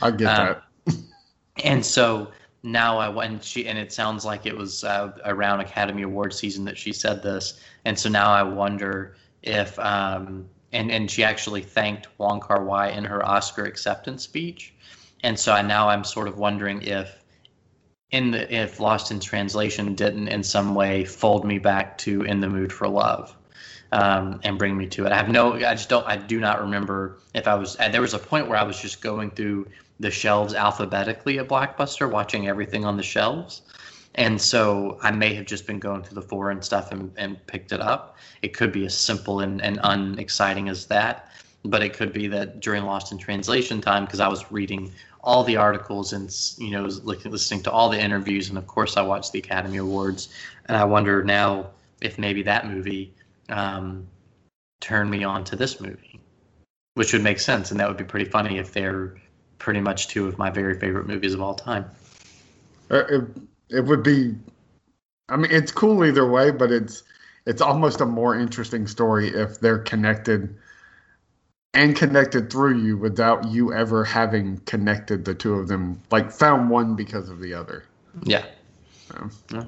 [0.00, 0.96] I get um, that.
[1.64, 2.30] and so
[2.62, 6.64] now I went she and it sounds like it was uh, around Academy Award season
[6.66, 11.62] that she said this, and so now I wonder if um, and and she actually
[11.62, 14.74] thanked Wong Kar Wai in her Oscar acceptance speech,
[15.24, 17.22] and so I, now I'm sort of wondering if
[18.12, 22.40] in the if Lost in Translation didn't in some way fold me back to In
[22.40, 23.36] the Mood for Love.
[23.90, 25.12] Um, and bring me to it.
[25.12, 28.14] I have no, I just don't, I do not remember if I was, there was
[28.14, 29.66] a point where I was just going through
[30.00, 33.62] the shelves alphabetically at Blockbuster, watching everything on the shelves.
[34.14, 37.72] And so I may have just been going through the foreign stuff and, and picked
[37.72, 38.18] it up.
[38.42, 41.30] It could be as simple and, and unexciting as that,
[41.64, 45.44] but it could be that during Lost in Translation time, because I was reading all
[45.44, 49.32] the articles and you know listening to all the interviews, and of course I watched
[49.32, 50.28] the Academy Awards,
[50.66, 53.14] and I wonder now if maybe that movie
[53.48, 54.06] um,
[54.80, 56.20] turned me on to this movie,
[56.94, 59.16] which would make sense, and that would be pretty funny if they're
[59.62, 61.88] pretty much two of my very favorite movies of all time.
[62.90, 63.22] Uh, It,
[63.70, 64.34] it would be,
[65.28, 67.04] I mean, it's cool either way, but it's
[67.46, 70.54] it's almost a more interesting story if they're connected
[71.74, 76.68] and connected through you without you ever having connected the two of them, like found
[76.68, 77.84] one because of the other.
[78.24, 78.44] Yeah.
[79.08, 79.30] So.
[79.52, 79.64] Yeah.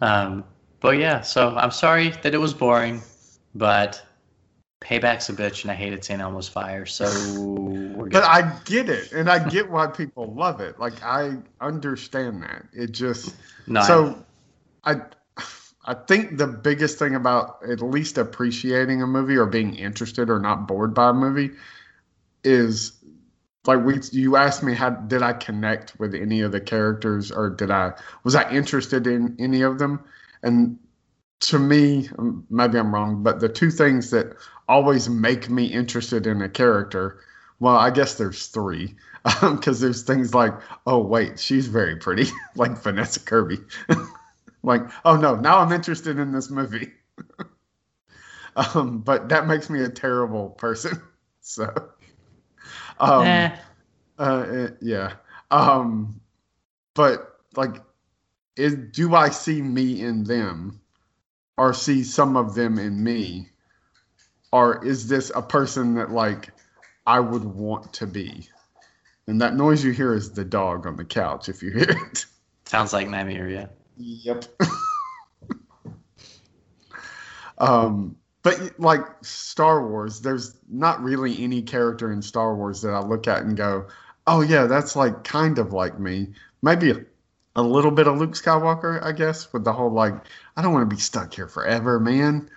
[0.00, 0.44] Um,
[0.80, 3.02] but yeah, so I'm sorry that it was boring,
[3.54, 4.02] but
[4.80, 6.20] payback's a bitch, and I hated St.
[6.20, 7.06] Elmo's Fire, so.
[8.10, 10.78] But I get it, and I get why people love it.
[10.78, 12.66] Like I understand that.
[12.72, 13.34] It just
[13.66, 14.24] No, so
[14.84, 15.02] I
[15.84, 20.38] I think the biggest thing about at least appreciating a movie or being interested or
[20.38, 21.50] not bored by a movie
[22.44, 22.92] is
[23.66, 27.50] like we you asked me how did I connect with any of the characters or
[27.50, 27.92] did I
[28.24, 30.04] was I interested in any of them
[30.42, 30.78] and
[31.40, 32.08] to me
[32.48, 34.36] maybe I'm wrong but the two things that
[34.70, 37.20] always make me interested in a character.
[37.58, 38.96] Well I guess there's three
[39.42, 40.54] because there's things like
[40.86, 43.58] oh wait she's very pretty like Vanessa Kirby.
[44.62, 46.92] Like oh no now i'm interested in this movie.
[48.56, 51.00] Um but that makes me a terrible person
[51.40, 51.64] so
[52.98, 53.50] um Eh.
[54.18, 55.14] uh, eh, yeah
[55.50, 56.20] um
[56.94, 57.82] but like
[58.56, 60.80] is do i see me in them
[61.56, 63.48] or see some of them in me
[64.52, 66.50] or is this a person that like
[67.06, 68.48] i would want to be
[69.26, 72.26] and that noise you hear is the dog on the couch if you hear it
[72.70, 73.66] Sounds like Nightmare, yeah.
[73.96, 74.44] Yep.
[77.58, 83.00] um, but like Star Wars, there's not really any character in Star Wars that I
[83.00, 83.88] look at and go,
[84.28, 86.28] "Oh yeah, that's like kind of like me."
[86.62, 87.04] Maybe a,
[87.56, 90.14] a little bit of Luke Skywalker, I guess, with the whole like,
[90.56, 92.48] "I don't want to be stuck here forever, man."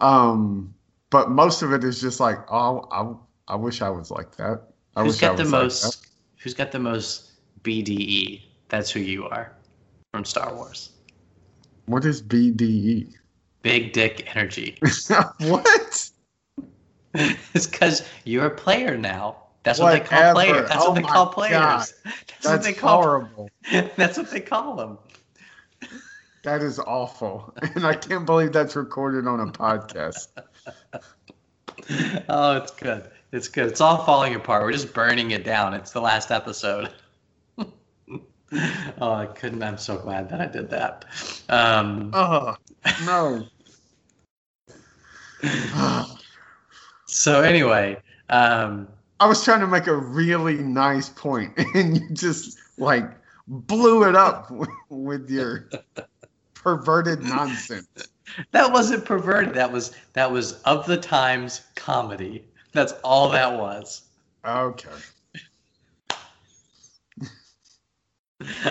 [0.00, 0.75] Um,
[1.16, 4.60] but most of it is just like, "Oh, I, I wish I was like that."
[4.96, 6.08] I Who's wish I got the like most?
[6.36, 7.30] who's got the most
[7.62, 8.42] BDE?
[8.68, 9.50] That's who you are
[10.12, 10.90] from Star Wars.
[11.86, 12.20] What is?
[12.20, 13.14] BDE?
[13.62, 14.76] Big dick energy.
[15.38, 16.10] what?
[17.14, 19.36] it's because you're a player now.
[19.62, 20.68] That's what they call players.
[20.68, 21.52] That's Oh what they call players.
[21.52, 21.86] God.
[22.42, 23.02] That's, what they call.
[23.02, 23.50] horrible.
[23.96, 24.98] That's what they call them.
[26.44, 27.54] That is awful.
[27.74, 30.28] And I can't believe that's recorded on a podcast.
[32.28, 33.10] Oh, it's good.
[33.32, 33.66] It's good.
[33.68, 34.64] It's all falling apart.
[34.64, 35.72] We're just burning it down.
[35.74, 36.90] It's the last episode.
[37.58, 39.62] oh, I couldn't.
[39.62, 41.04] I'm so glad that I did that.
[41.48, 42.56] Um, Oh,
[43.04, 43.46] no.
[47.06, 47.98] so anyway,
[48.30, 48.88] um,
[49.20, 53.08] I was trying to make a really nice point, and you just like
[53.46, 54.50] blew it up
[54.88, 55.68] with your
[56.54, 58.08] perverted nonsense.
[58.52, 59.54] that wasn't perverted.
[59.54, 62.44] That was that was of the times comedy.
[62.72, 64.02] That's all that was.
[64.44, 64.88] Okay.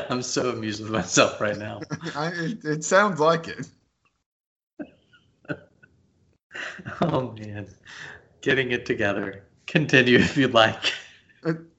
[0.10, 1.82] I'm so amused with myself right now.
[2.16, 3.68] I, it, it sounds like it.
[7.02, 7.68] Oh man,
[8.42, 9.44] getting it together.
[9.68, 10.94] Continue if you'd like.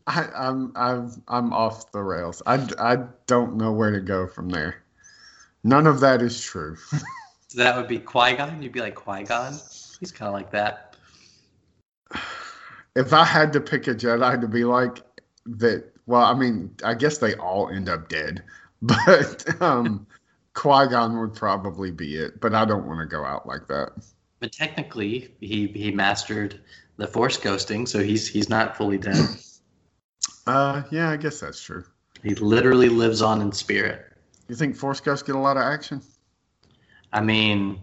[0.07, 2.43] I, I'm I'm I'm off the rails.
[2.47, 4.83] I, I don't know where to go from there.
[5.65, 6.77] None of that is true.
[7.57, 8.63] So that would be Qui Gon.
[8.63, 9.55] You'd be like Qui Gon.
[9.99, 10.95] He's kind of like that.
[12.95, 15.01] if I had to pick a Jedi to be like
[15.47, 18.43] that, well, I mean, I guess they all end up dead,
[18.83, 20.07] but um,
[20.53, 22.43] Qui Gon would probably be it.
[22.43, 23.93] But I don't want to go out like that.
[24.39, 26.61] But technically, he he mastered
[26.99, 29.17] the Force ghosting, so he's he's not fully dead.
[30.49, 31.83] Uh, yeah, I guess that's true.
[32.23, 34.13] he literally lives on in spirit.
[34.49, 36.01] You think Force Ghosts get a lot of action?
[37.17, 37.81] I mean,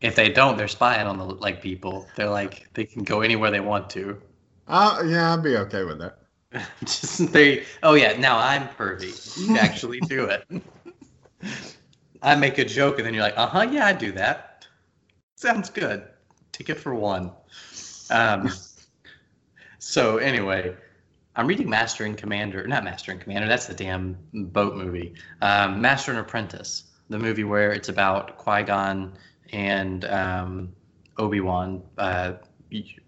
[0.00, 2.06] if they don't, they're spying on the like people.
[2.16, 4.18] They're like they can go anywhere they want to.
[4.66, 6.20] Uh, yeah, I'd be okay with that.
[6.80, 7.66] Just they.
[7.82, 9.12] Oh yeah, now I'm pervy.
[9.46, 10.42] You actually do it.
[12.22, 14.66] I make a joke and then you're like, uh huh, yeah, I do that.
[15.36, 16.04] Sounds good.
[16.52, 17.30] Ticket for one.
[18.10, 18.50] Um.
[19.80, 20.74] So anyway,
[21.36, 23.48] I'm reading Master and Commander, not Master and Commander.
[23.48, 25.12] That's the damn boat movie.
[25.42, 29.12] Um, Master and Apprentice, the movie where it's about Qui Gon
[29.52, 30.72] and um,
[31.16, 32.34] Obi Wan uh,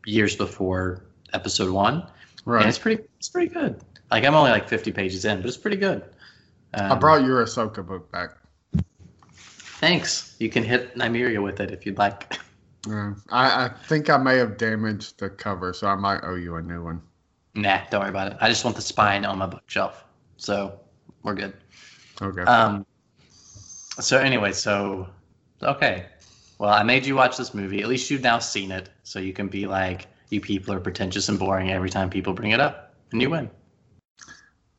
[0.04, 2.06] years before Episode One.
[2.44, 2.62] Right.
[2.62, 3.80] And it's pretty, it's pretty good.
[4.10, 6.02] Like I'm only like 50 pages in, but it's pretty good.
[6.74, 8.30] Um, I brought your Ahsoka book back.
[9.80, 10.36] Thanks.
[10.38, 12.38] You can hit Nymeria with it if you'd like.
[12.88, 13.12] Yeah.
[13.28, 16.62] I, I think I may have damaged the cover, so I might owe you a
[16.62, 17.02] new one.
[17.54, 18.38] Nah, don't worry about it.
[18.40, 20.02] I just want the spine on my bookshelf,
[20.38, 20.80] so
[21.22, 21.52] we're good.
[22.22, 22.40] Okay.
[22.40, 22.86] Um.
[24.00, 25.08] So anyway, so
[25.62, 26.06] okay.
[26.58, 27.80] Well, I made you watch this movie.
[27.82, 31.28] At least you've now seen it, so you can be like, "You people are pretentious
[31.28, 33.50] and boring." Every time people bring it up, and you win.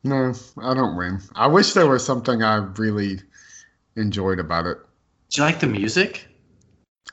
[0.04, 1.20] no, I don't win.
[1.34, 3.20] I wish there was something I really
[3.96, 4.78] enjoyed about it.
[5.30, 6.26] Do you like the music?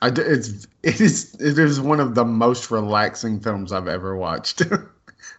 [0.02, 4.16] I d- it's it is it is one of the most relaxing films I've ever
[4.16, 4.62] watched.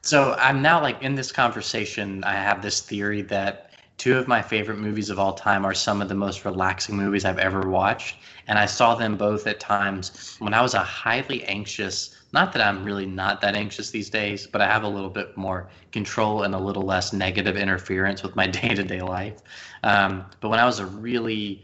[0.04, 2.24] So I'm now like in this conversation.
[2.24, 3.71] I have this theory that
[4.02, 7.24] two of my favorite movies of all time are some of the most relaxing movies
[7.24, 8.16] I've ever watched,
[8.48, 12.20] and I saw them both at times when I was a highly anxious.
[12.34, 15.38] Not that I'm really not that anxious these days, but I have a little bit
[15.38, 19.38] more control and a little less negative interference with my day-to-day life.
[19.84, 21.64] Um, but when I was a really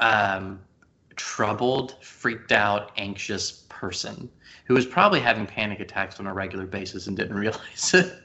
[0.00, 0.58] um,
[1.14, 4.28] troubled, freaked out, anxious person
[4.64, 8.18] who was probably having panic attacks on a regular basis and didn't realize it.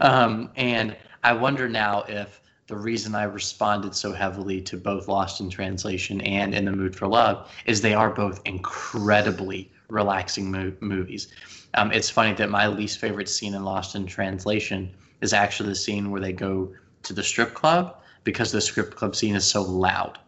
[0.00, 5.40] um, and I wonder now if the reason I responded so heavily to both Lost
[5.40, 10.72] in Translation and In the Mood for Love is they are both incredibly relaxing mo-
[10.80, 11.28] movies.
[11.74, 15.76] Um, it's funny that my least favorite scene in Lost in Translation is actually the
[15.76, 16.72] scene where they go
[17.04, 20.18] to the strip club because the strip club scene is so loud.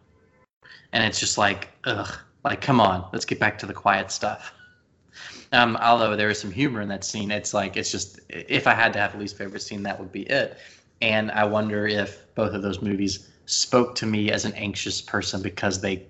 [0.93, 4.53] And it's just like, ugh, like, come on, let's get back to the quiet stuff.
[5.51, 8.73] Um, although there is some humor in that scene, it's like it's just if I
[8.73, 10.57] had to have a least favorite scene, that would be it.
[11.01, 15.41] And I wonder if both of those movies spoke to me as an anxious person
[15.41, 16.05] because they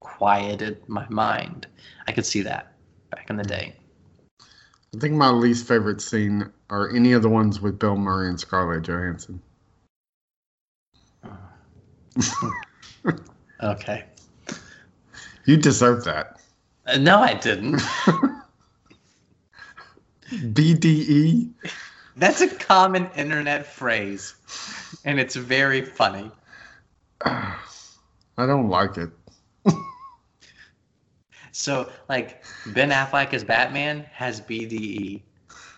[0.00, 1.66] quieted my mind.
[2.06, 2.72] I could see that
[3.10, 3.74] back in the day.
[4.40, 8.38] I think my least favorite scene are any of the ones with Bill Murray and
[8.38, 9.40] Scarlett Johansson.
[13.62, 14.04] Okay.
[15.46, 16.40] You deserve that.
[16.86, 17.76] Uh, no, I didn't.
[20.30, 21.50] BDE.
[22.16, 24.34] That's a common internet phrase,
[25.04, 26.30] and it's very funny.
[27.24, 27.56] I
[28.36, 29.10] don't like it.
[31.56, 35.22] So, like, Ben Affleck as Batman has BDE.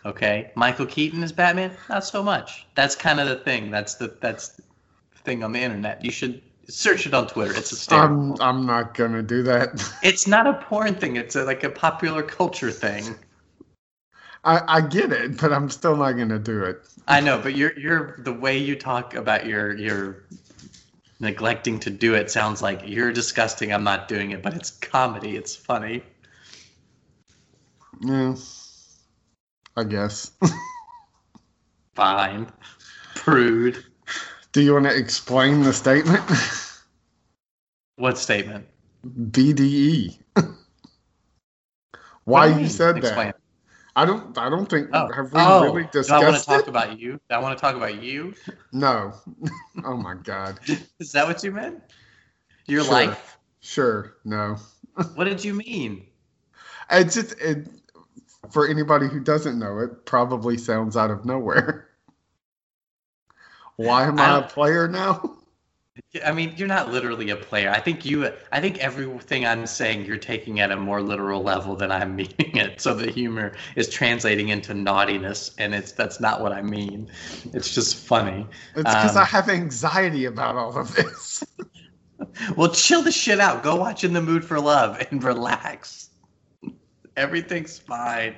[0.06, 2.66] Okay, Michael Keaton as Batman, not so much.
[2.74, 3.70] That's kind of the thing.
[3.70, 4.62] That's the that's the
[5.22, 6.02] thing on the internet.
[6.02, 7.50] You should search it on Twitter.
[7.54, 8.40] It's a hysterical.
[8.40, 9.84] I'm I'm not gonna do that.
[10.02, 11.16] It's not a porn thing.
[11.16, 13.16] It's a, like a popular culture thing.
[14.46, 16.80] I, I get it, but I'm still not gonna do it.
[17.08, 20.24] I know, but you're you're the way you talk about your your
[21.18, 23.72] neglecting to do it sounds like you're disgusting.
[23.72, 25.36] I'm not doing it, but it's comedy.
[25.36, 26.02] It's funny.
[28.00, 28.36] Yeah.
[29.76, 30.30] I guess.
[31.94, 32.46] Fine,
[33.14, 33.84] prude.
[34.52, 36.22] do you want to explain the statement?
[37.96, 38.66] What statement?
[39.06, 40.18] BDE.
[42.24, 43.28] Why What you, said Explain.
[43.28, 43.40] that?
[43.96, 44.36] I don't.
[44.36, 44.90] I don't think.
[44.92, 45.64] Oh, Have we oh.
[45.64, 46.68] really Do I want to talk it?
[46.68, 47.12] about you?
[47.12, 48.34] Do I want to talk about you?
[48.70, 49.14] No.
[49.84, 50.60] oh my god.
[51.00, 51.82] Is that what you meant?
[52.66, 52.92] Your Sure.
[52.92, 53.38] life?
[53.60, 54.16] Sure.
[54.24, 54.56] No.
[55.14, 56.06] What did you mean?
[56.90, 57.68] It's just it.
[58.50, 61.88] For anybody who doesn't know, it probably sounds out of nowhere.
[63.76, 65.36] Why am I I, a um, player now?
[66.24, 67.70] I mean, you're not literally a player.
[67.70, 68.30] I think you.
[68.52, 72.56] I think everything I'm saying, you're taking at a more literal level than I'm meaning
[72.56, 72.80] it.
[72.80, 77.08] So the humor is translating into naughtiness, and it's that's not what I mean.
[77.52, 78.46] It's just funny.
[78.74, 81.44] It's because Um, I have anxiety about all of this.
[82.56, 83.62] Well, chill the shit out.
[83.62, 86.10] Go watch In the Mood for Love and relax.
[87.16, 88.34] Everything's fine.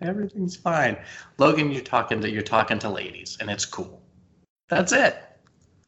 [0.00, 0.96] Everything's fine.
[1.38, 4.02] Logan, you're talking to you're talking to ladies, and it's cool.
[4.68, 5.16] That's it.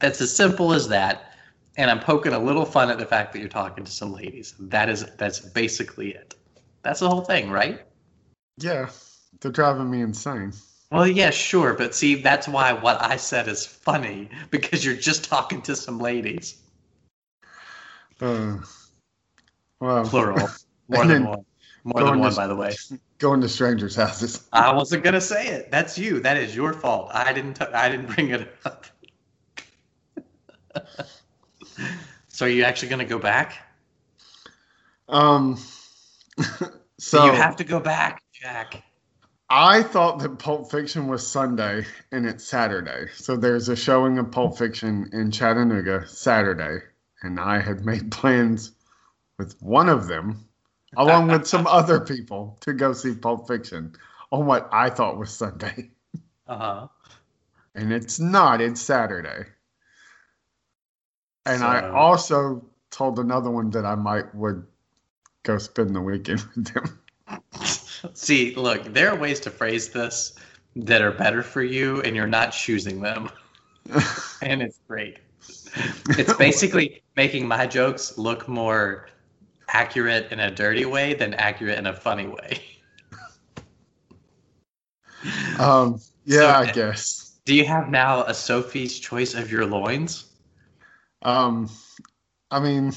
[0.00, 1.34] That's as simple as that.
[1.76, 4.54] And I'm poking a little fun at the fact that you're talking to some ladies.
[4.58, 6.34] That is that's basically it.
[6.82, 7.82] That's the whole thing, right?
[8.58, 8.90] yeah,
[9.40, 10.52] they're driving me insane.
[10.92, 15.24] Well, yeah, sure, but see, that's why what I said is funny because you're just
[15.24, 16.56] talking to some ladies,
[18.20, 18.56] Uh,
[19.80, 20.48] well, plural,
[20.88, 21.44] more than one,
[21.84, 22.74] more than one, to- by the way.
[23.18, 24.46] going to strangers' houses.
[24.52, 25.70] I wasn't gonna say it.
[25.70, 26.20] That's you.
[26.20, 27.10] That is your fault.
[27.14, 27.54] I didn't.
[27.54, 28.86] T- I didn't bring it up.
[32.28, 33.58] so are you actually gonna go back?
[35.08, 35.58] Um,
[36.36, 36.66] so
[37.00, 38.82] So you have to go back, Jack.
[39.48, 43.06] I thought that Pulp Fiction was Sunday and it's Saturday.
[43.14, 46.84] So there's a showing of Pulp Fiction in Chattanooga Saturday,
[47.22, 48.72] and I had made plans
[49.38, 50.44] with one of them,
[50.96, 53.94] along with some other people, to go see Pulp Fiction
[54.30, 55.90] on what I thought was Sunday.
[56.46, 56.88] Uh huh.
[57.74, 59.46] And it's not, it's Saturday.
[61.50, 64.64] And I also told another one that I might would
[65.42, 66.98] go spend the weekend with them.
[68.14, 70.34] See, look, there are ways to phrase this
[70.76, 73.30] that are better for you, and you're not choosing them.
[74.42, 75.18] and it's great.
[76.10, 79.08] It's basically making my jokes look more
[79.68, 82.60] accurate in a dirty way than accurate in a funny way.
[85.58, 87.26] Um, yeah, So- I guess.
[87.46, 90.29] Do you have now a Sophie's choice of your loins?
[91.22, 91.68] Um,
[92.50, 92.92] I mean,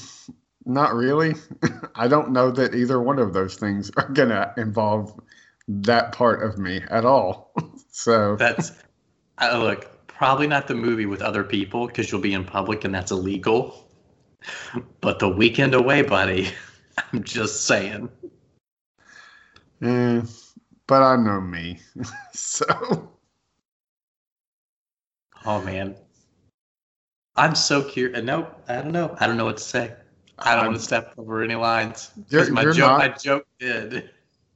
[0.64, 1.34] not really.
[1.94, 5.18] I don't know that either one of those things are gonna involve
[5.68, 7.52] that part of me at all.
[7.90, 8.72] so That's
[9.38, 12.94] uh, look, probably not the movie with other people because you'll be in public and
[12.94, 13.88] that's illegal.
[15.00, 16.48] But the weekend away, buddy.
[17.12, 18.08] I'm just saying.
[19.82, 20.22] eh,
[20.86, 21.80] but I know me.
[22.32, 23.10] so
[25.44, 25.96] Oh man,
[27.36, 28.22] I'm so curious.
[28.22, 29.16] Nope, I don't know.
[29.18, 29.94] I don't know what to say.
[30.38, 32.10] I don't want to step over any lines.
[32.50, 34.10] My joke, not- my joke did.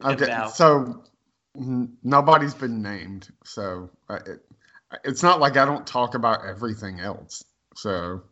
[0.04, 1.04] Okay, so
[1.56, 3.28] n- nobody's been named.
[3.44, 4.40] So uh, it,
[5.04, 7.44] it's not like I don't talk about everything else.
[7.74, 8.22] So,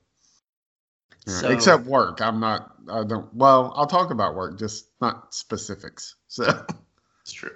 [1.26, 2.72] yeah, So- except work, I'm not.
[2.88, 3.32] I don't.
[3.34, 6.14] Well, I'll talk about work, just not specifics.
[6.28, 6.64] So.
[7.22, 7.51] It's true.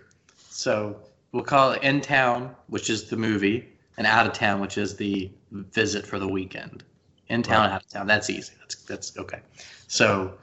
[0.48, 4.76] So we'll call it in town, which is the movie, and out of town, which
[4.78, 6.84] is the visit for the weekend.
[7.28, 8.06] In town, out of town.
[8.08, 8.52] That's easy.
[8.58, 9.38] That's that's okay.
[9.86, 10.34] So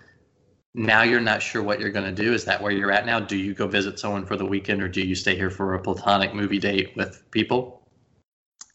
[0.73, 2.33] now you're not sure what you're going to do.
[2.33, 3.19] Is that where you're at now?
[3.19, 5.79] Do you go visit someone for the weekend, or do you stay here for a
[5.81, 7.81] platonic movie date with people?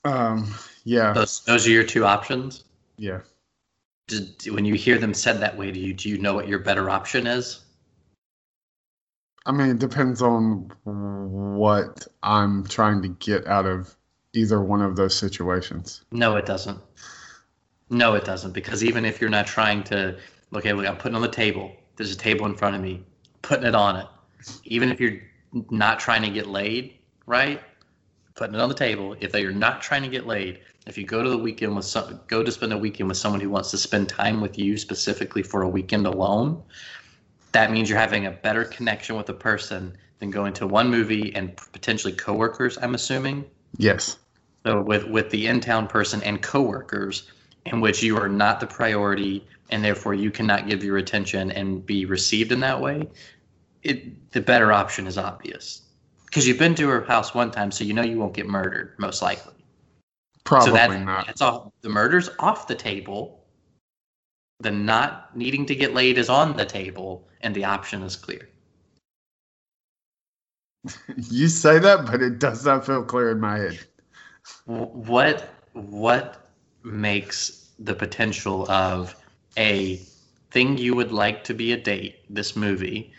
[0.05, 0.53] Um,
[0.85, 2.65] yeah, Those those are your two options.
[2.99, 3.21] yeah.
[4.09, 6.59] Did, when you hear them said that way to you, do you know what your
[6.59, 7.61] better option is?
[9.47, 13.97] I mean, it depends on what I'm trying to get out of
[14.35, 16.03] either one of those situations.
[16.11, 16.79] No, it doesn't.
[17.91, 18.53] No, it doesn't.
[18.53, 20.17] Because even if you're not trying to,
[20.55, 21.73] okay, look, I'm putting on the table.
[21.97, 23.05] There's a table in front of me,
[23.43, 24.07] putting it on it.
[24.65, 25.21] Even if you're
[25.71, 26.95] not trying to get laid,
[27.27, 27.61] right?
[28.35, 29.15] Putting it on the table.
[29.21, 32.19] If you're not trying to get laid, if you go to the weekend with some,
[32.27, 35.43] go to spend a weekend with someone who wants to spend time with you specifically
[35.43, 36.63] for a weekend alone,
[37.53, 41.35] that means you're having a better connection with a person than going to one movie
[41.35, 42.79] and potentially coworkers.
[42.79, 43.45] I'm assuming.
[43.77, 44.19] Yes.
[44.65, 47.31] So with with the in-town person and coworkers,
[47.67, 51.85] in which you are not the priority, and therefore you cannot give your attention and
[51.85, 53.09] be received in that way,
[53.83, 55.83] it the better option is obvious,
[56.27, 58.95] because you've been to her house one time, so you know you won't get murdered
[58.99, 59.55] most likely.
[60.45, 61.27] Probably so that, not.
[61.27, 61.73] That's all.
[61.83, 63.45] The murder's off the table.
[64.61, 68.49] The not needing to get laid is on the table, and the option is clear.
[71.17, 73.87] You say that, but it does not feel clear in my head.
[74.67, 76.51] Wh- what what
[76.83, 79.15] makes the potential of
[79.57, 79.97] a
[80.51, 83.13] thing you would like to be a date this movie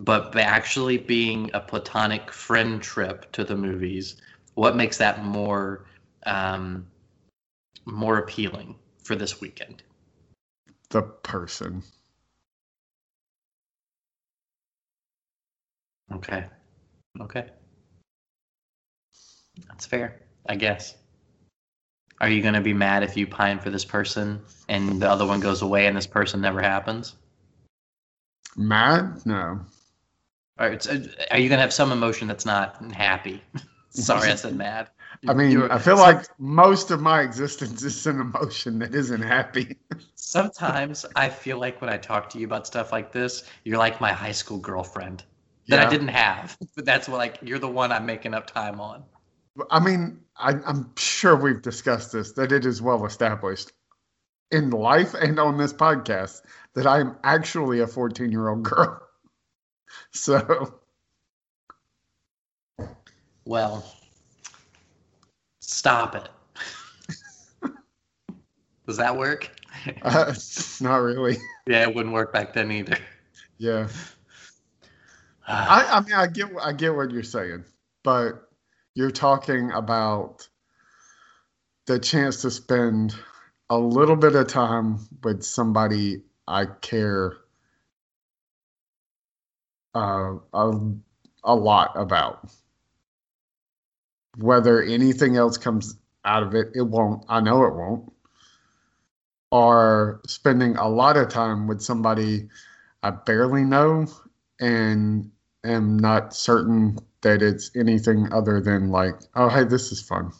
[0.00, 4.16] but actually being a platonic friend trip to the movies
[4.54, 5.86] what makes that more
[6.26, 6.86] um,
[7.84, 9.82] more appealing for this weekend?
[10.90, 11.82] The person.
[16.12, 16.46] okay.
[17.20, 17.50] Okay.
[19.68, 20.96] That's fair i guess
[22.20, 25.26] are you going to be mad if you pine for this person and the other
[25.26, 27.16] one goes away and this person never happens
[28.56, 29.24] Mad?
[29.24, 29.60] No.
[30.58, 30.70] Are
[31.38, 33.42] you gonna have some emotion that's not happy?
[33.90, 34.88] Sorry, I said mad.
[35.28, 39.22] I mean, You're- I feel like most of my existence is an emotion that isn't
[39.22, 39.76] happy.
[40.14, 44.00] sometimes I feel like when I talk to you about stuff like this, you're like
[44.00, 45.24] my high school girlfriend
[45.68, 48.80] that I didn't have, but that's what like you're the one I'm making up time
[48.80, 49.04] on.
[49.70, 53.72] I mean, I, I'm sure we've discussed this, that it is well established
[54.50, 56.42] in life and on this podcast
[56.74, 59.00] that I'm actually a 14 year old girl.
[60.12, 60.80] So,
[63.44, 63.84] Well,
[65.60, 66.28] stop it.
[68.86, 69.50] Does that work?
[70.00, 70.32] uh,
[70.80, 71.36] not really.
[71.66, 72.96] Yeah, it wouldn't work back then either.
[73.58, 73.88] Yeah.
[75.46, 77.64] I, I mean, I get, I get what you're saying,
[78.02, 78.48] but
[78.94, 80.48] you're talking about
[81.86, 83.14] the chance to spend
[83.70, 87.34] a little bit of time with somebody I care
[89.94, 90.80] uh, a,
[91.44, 92.40] a lot about.
[94.38, 97.24] whether anything else comes out of it, it won't.
[97.28, 98.12] I know it won't.
[99.52, 102.48] Or spending a lot of time with somebody
[103.02, 104.06] I barely know
[104.60, 105.30] and
[105.64, 110.32] am not certain that it's anything other than like, oh, hey, this is fun.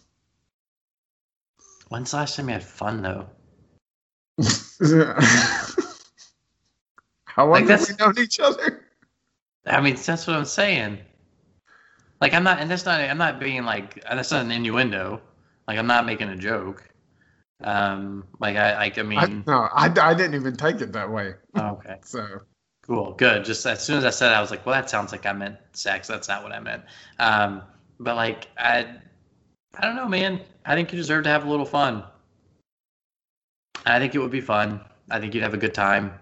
[1.88, 3.28] When's the last time you had fun though?
[7.24, 8.84] How long Like, have we known each other?
[9.66, 10.98] I mean, that's what I'm saying.
[12.20, 15.20] Like, I'm not, and that's not, I'm not being like, that's not an innuendo.
[15.68, 16.88] Like, I'm not making a joke.
[17.62, 21.10] Um, like, I, like, I mean, I, no, I, I didn't even take it that
[21.10, 21.34] way.
[21.54, 22.26] oh, okay, So,
[22.82, 23.44] cool, good.
[23.44, 25.32] Just as soon as I said, it, I was like, well, that sounds like I
[25.32, 26.08] meant sex.
[26.08, 26.82] That's not what I meant.
[27.18, 27.62] Um,
[27.98, 28.86] but like, I,
[29.74, 30.40] I don't know, man.
[30.64, 32.04] I think you deserve to have a little fun.
[33.86, 34.80] I think it would be fun.
[35.10, 36.12] I think you'd have a good time.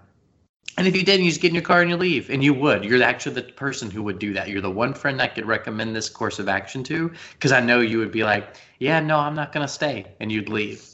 [0.78, 2.30] And if you didn't, you just get in your car and you leave.
[2.30, 2.84] And you would.
[2.84, 4.48] You're actually the person who would do that.
[4.48, 7.80] You're the one friend I could recommend this course of action to because I know
[7.80, 10.06] you would be like, yeah, no, I'm not going to stay.
[10.20, 10.89] And you'd leave.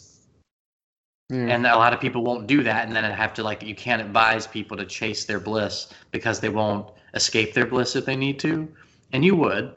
[1.28, 1.46] Yeah.
[1.46, 2.86] And a lot of people won't do that.
[2.86, 6.40] And then I have to, like, you can't advise people to chase their bliss because
[6.40, 8.68] they won't escape their bliss if they need to.
[9.12, 9.72] And you would.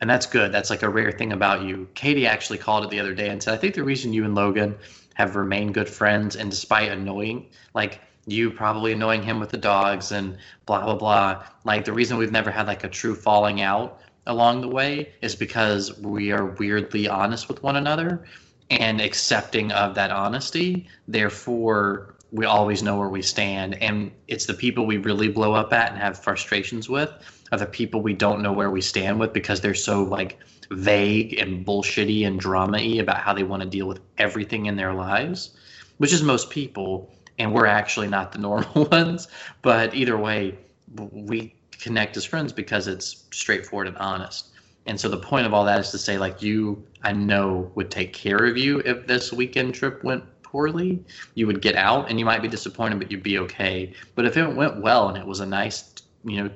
[0.00, 0.52] And that's good.
[0.52, 1.88] That's like a rare thing about you.
[1.94, 4.34] Katie actually called it the other day and said, I think the reason you and
[4.34, 4.76] Logan
[5.14, 10.12] have remained good friends, and despite annoying, like, you probably annoying him with the dogs
[10.12, 10.36] and
[10.66, 11.44] blah blah blah.
[11.64, 15.34] Like the reason we've never had like a true falling out along the way is
[15.34, 18.24] because we are weirdly honest with one another
[18.70, 20.86] and accepting of that honesty.
[21.08, 23.80] Therefore, we always know where we stand.
[23.82, 27.12] And it's the people we really blow up at and have frustrations with
[27.52, 30.38] are the people we don't know where we stand with because they're so like
[30.70, 34.94] vague and bullshitty and drama-y about how they want to deal with everything in their
[34.94, 35.56] lives,
[35.98, 39.26] which is most people and we're actually not the normal ones.
[39.62, 40.56] But either way,
[40.94, 44.49] we connect as friends because it's straightforward and honest.
[44.90, 47.92] And so the point of all that is to say, like, you, I know, would
[47.92, 51.04] take care of you if this weekend trip went poorly.
[51.34, 53.92] You would get out and you might be disappointed, but you'd be okay.
[54.16, 56.50] But if it went well and it was a nice, you know,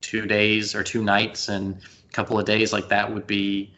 [0.00, 3.74] two days or two nights and a couple of days, like that would be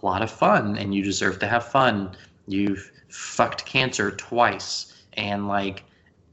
[0.00, 2.16] a lot of fun and you deserve to have fun.
[2.46, 5.82] You've fucked cancer twice and like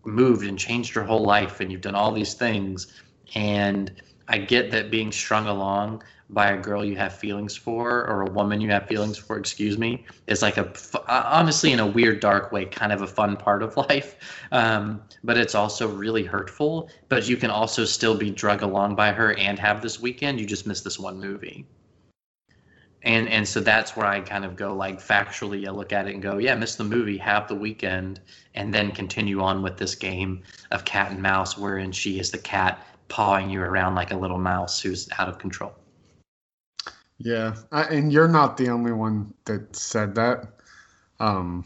[0.05, 2.93] moved and changed your whole life and you've done all these things
[3.33, 3.91] and
[4.29, 8.31] i get that being strung along by a girl you have feelings for or a
[8.31, 10.73] woman you have feelings for excuse me is like a
[11.07, 14.15] honestly in a weird dark way kind of a fun part of life.
[14.51, 19.13] Um, but it's also really hurtful but you can also still be drug along by
[19.13, 20.39] her and have this weekend.
[20.39, 21.65] You just miss this one movie.
[23.03, 26.13] And and so that's where I kind of go like factually I look at it
[26.13, 28.19] and go yeah miss the movie have the weekend
[28.53, 32.37] and then continue on with this game of cat and mouse wherein she is the
[32.37, 35.73] cat pawing you around like a little mouse who's out of control
[37.19, 40.53] Yeah, I, and you're not the only one that said that.
[41.19, 41.65] Um,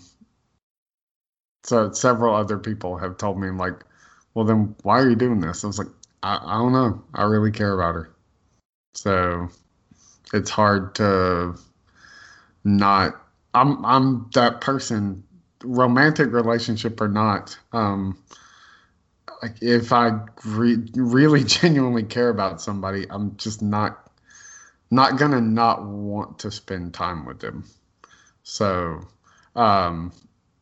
[1.63, 3.83] so several other people have told me like,
[4.33, 5.87] "Well, then why are you doing this?" I was like,
[6.23, 7.03] "I, I don't know.
[7.13, 8.11] I really care about her."
[8.95, 9.49] So
[10.33, 11.55] it's hard to
[12.63, 13.15] not.
[13.53, 15.23] I'm I'm that person,
[15.63, 17.57] romantic relationship or not.
[17.73, 18.17] Um,
[19.41, 24.10] like if I re- really genuinely care about somebody, I'm just not
[24.91, 27.65] not gonna not want to spend time with them.
[28.43, 29.01] So,
[29.55, 30.11] um,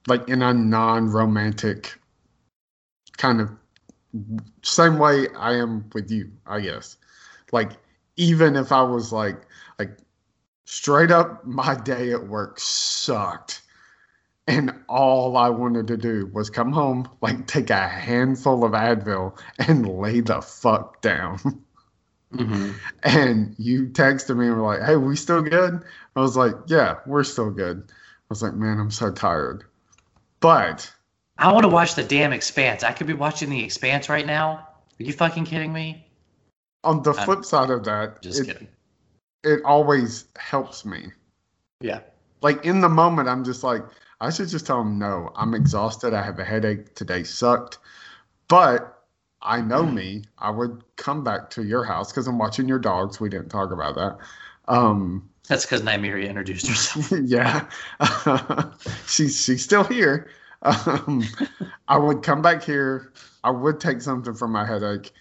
[0.07, 1.99] like in a non-romantic
[3.17, 3.49] kind of
[4.63, 6.97] same way I am with you, I guess.
[7.51, 7.71] Like
[8.15, 9.41] even if I was like
[9.77, 9.97] like
[10.65, 13.61] straight up, my day at work sucked.
[14.47, 19.39] And all I wanted to do was come home, like take a handful of Advil
[19.59, 21.39] and lay the fuck down.
[22.33, 22.71] mm-hmm.
[23.03, 25.83] And you texted me and were like, hey, we still good?
[26.15, 27.83] I was like, yeah, we're still good.
[27.89, 27.93] I
[28.29, 29.63] was like, man, I'm so tired.
[30.39, 30.91] But
[31.37, 34.67] I want to watch the damn Expanse I could be watching the Expanse right now
[34.99, 36.05] are you fucking kidding me
[36.83, 38.67] on the I'm flip side of that, just it, kidding
[39.43, 41.07] it always helps me.
[41.81, 42.01] yeah
[42.41, 43.83] Like in the moment, I'm just like,
[44.21, 46.13] I should just tell him, no, I'm exhausted.
[46.13, 46.93] I have a headache.
[46.95, 47.77] Today sucked.
[48.47, 48.98] But
[49.41, 50.23] I know me.
[50.37, 53.19] I would come back to your house because I'm watching your dogs.
[53.19, 54.17] We didn't talk about that.
[54.67, 57.67] Um, that's because Nymeria introduced herself yeah,
[59.07, 60.29] she's she's still here.
[60.61, 61.23] Um,
[61.87, 63.13] I would come back here.
[63.43, 65.11] I would take something for my headache,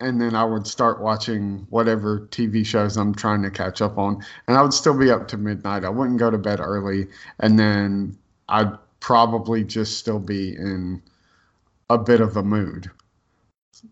[0.00, 4.24] and then I would start watching whatever TV shows I'm trying to catch up on,
[4.48, 5.84] and I would still be up to midnight.
[5.84, 7.08] I wouldn't go to bed early,
[7.40, 8.16] and then
[8.48, 11.02] I'd probably just still be in
[11.90, 12.90] a bit of a mood.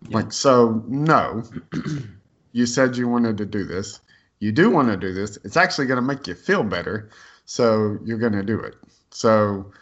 [0.08, 0.16] Yeah.
[0.16, 1.44] Like so, no.
[2.52, 4.00] you said you wanted to do this.
[4.40, 5.38] you do want to do this.
[5.44, 7.10] It's actually going to make you feel better.
[7.44, 8.74] So you're going to do it.
[9.10, 9.72] So,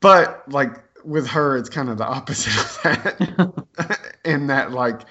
[0.00, 4.10] but like with her, it's kind of the opposite of that.
[4.24, 5.02] In that, like,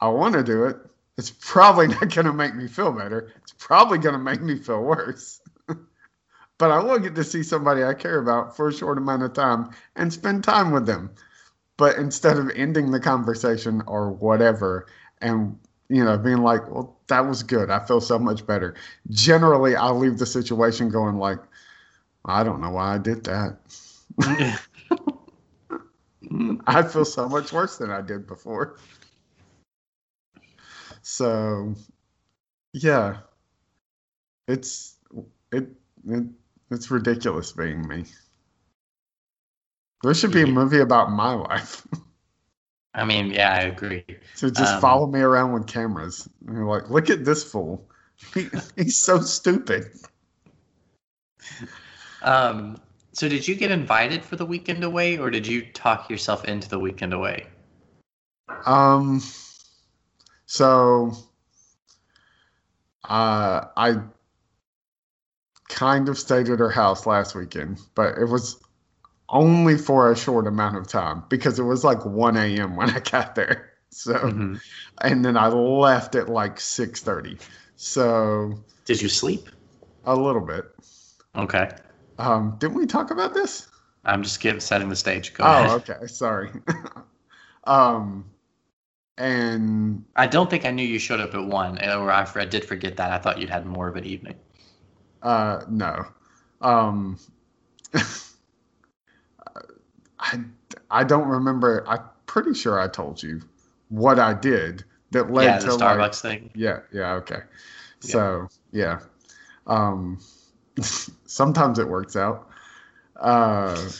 [0.00, 0.76] I want to do it.
[1.16, 3.32] It's probably not going to make me feel better.
[3.42, 5.40] It's probably going to make me feel worse.
[6.58, 9.32] but I will get to see somebody I care about for a short amount of
[9.32, 11.10] time and spend time with them.
[11.76, 14.86] But instead of ending the conversation or whatever,
[15.20, 15.58] and
[15.88, 17.70] you know, being like, well, that was good.
[17.70, 18.74] I feel so much better.
[19.10, 21.38] Generally, I'll leave the situation going like,
[22.24, 23.58] I don't know why I did that.
[26.66, 28.76] I feel so much worse than I did before.
[31.02, 31.74] So,
[32.72, 33.22] yeah,
[34.48, 34.96] it's
[35.52, 35.68] it,
[36.06, 36.24] it
[36.70, 38.04] it's ridiculous being me.
[40.02, 41.86] There should be a movie about my life.
[42.94, 44.04] I mean, yeah, I agree.
[44.34, 46.28] So just Um, follow me around with cameras.
[46.46, 47.88] And you're like, look at this fool.
[48.34, 49.86] He, he's so stupid.
[52.22, 52.76] Um,
[53.12, 56.68] so did you get invited for the weekend away, or did you talk yourself into
[56.68, 57.46] the weekend away?
[58.64, 59.20] Um,
[60.46, 61.12] so
[63.04, 63.96] uh, I
[65.68, 68.61] kind of stayed at her house last weekend, but it was
[69.32, 72.76] only for a short amount of time because it was like 1 a.m.
[72.76, 73.70] when I got there.
[73.90, 74.60] So, Mhm.
[75.02, 77.38] and then I left at like 6:30.
[77.76, 79.48] So Did you sleep?
[80.04, 80.64] a little bit.
[81.36, 81.70] Okay.
[82.18, 83.68] Um, didn't we talk about this?
[84.04, 85.34] I'm just giving, setting the stage.
[85.34, 85.70] Go oh, ahead.
[85.90, 86.06] okay.
[86.06, 86.50] Sorry.
[87.64, 88.24] um,
[89.18, 92.64] and I don't think I knew you showed up at one, or I, I did
[92.64, 93.12] forget that.
[93.12, 94.36] I thought you'd had more of an evening.
[95.22, 96.06] uh, no.
[96.60, 97.18] Um,
[100.32, 100.40] I
[100.90, 101.84] I don't remember.
[101.86, 103.42] I'm pretty sure I told you
[103.88, 106.50] what I did that led yeah, to the like- Starbucks thing.
[106.54, 107.40] Yeah, yeah, okay.
[108.00, 109.00] So yeah,
[109.66, 110.18] um,
[110.80, 112.48] sometimes it works out.
[113.16, 113.90] Uh,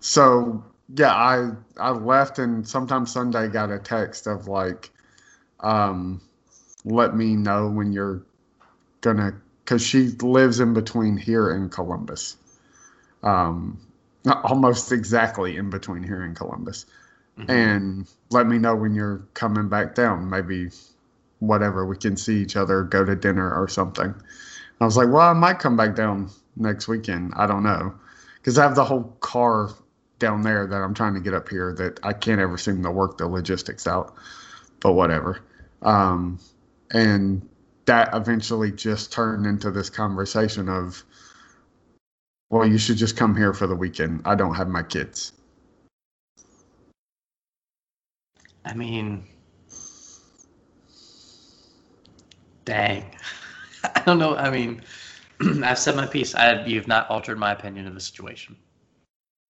[0.00, 0.64] so
[0.96, 4.90] yeah, I I left and sometime Sunday got a text of like,
[5.60, 6.20] um,
[6.84, 8.22] let me know when you're
[9.00, 9.34] gonna,
[9.66, 12.36] cause she lives in between here and Columbus,
[13.22, 13.78] um,
[14.44, 16.86] almost exactly in between here and Columbus
[17.38, 17.48] Mhm.
[17.48, 20.28] and let me know when you're coming back down.
[20.28, 20.70] Maybe
[21.38, 24.14] whatever we can see each other, go to dinner or something.
[24.80, 27.32] I was like, well, I might come back down next weekend.
[27.36, 27.94] I don't know
[28.36, 29.70] because I have the whole car
[30.18, 32.90] down there that I'm trying to get up here that I can't ever seem to
[32.90, 34.14] work the logistics out.
[34.80, 35.40] But whatever.
[35.82, 36.38] Um,
[36.90, 37.48] and
[37.86, 41.04] that eventually just turned into this conversation of,
[42.50, 44.22] well, you should just come here for the weekend.
[44.24, 45.32] I don't have my kids.
[48.64, 49.24] I mean,
[52.64, 53.04] dang.
[53.84, 54.36] I don't know.
[54.36, 54.82] I mean,
[55.64, 56.34] I've said my piece.
[56.34, 58.56] I, you've not altered my opinion of the situation.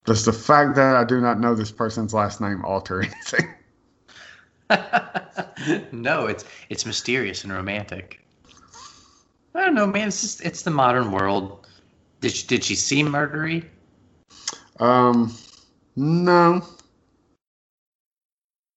[0.05, 3.53] Does the fact that I do not know this person's last name alter anything?
[5.91, 8.25] no, it's it's mysterious and romantic.
[9.55, 10.09] I don't know, man.
[10.09, 11.66] It's just it's the modern world.
[12.21, 13.65] Did she, did she seem murdery?
[14.79, 15.33] Um,
[15.95, 16.63] no.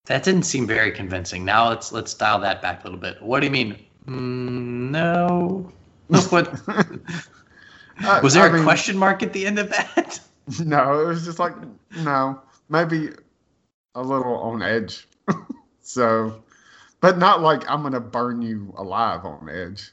[0.07, 1.45] That didn't seem very convincing.
[1.45, 3.20] Now let's let's dial that back a little bit.
[3.22, 3.76] What do you mean?
[4.07, 5.72] Mm, no.
[6.30, 6.49] what
[8.03, 10.20] Uh, was there I a mean, question mark at the end of that?
[10.64, 11.55] No, it was just like
[11.97, 13.11] no, maybe
[13.95, 15.07] a little on edge.
[15.80, 16.43] so,
[17.01, 19.93] but not like I'm gonna burn you alive on edge.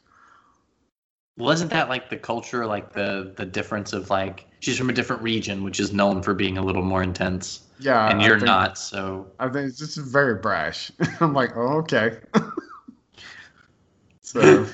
[1.38, 5.22] Wasn't that like the culture, like the the difference of like she's from a different
[5.22, 8.78] region, which is known for being a little more intense, Yeah, and you're think- not.
[8.78, 10.92] So I think it's just very brash.
[11.20, 12.18] I'm like, oh, okay.
[14.22, 14.66] so,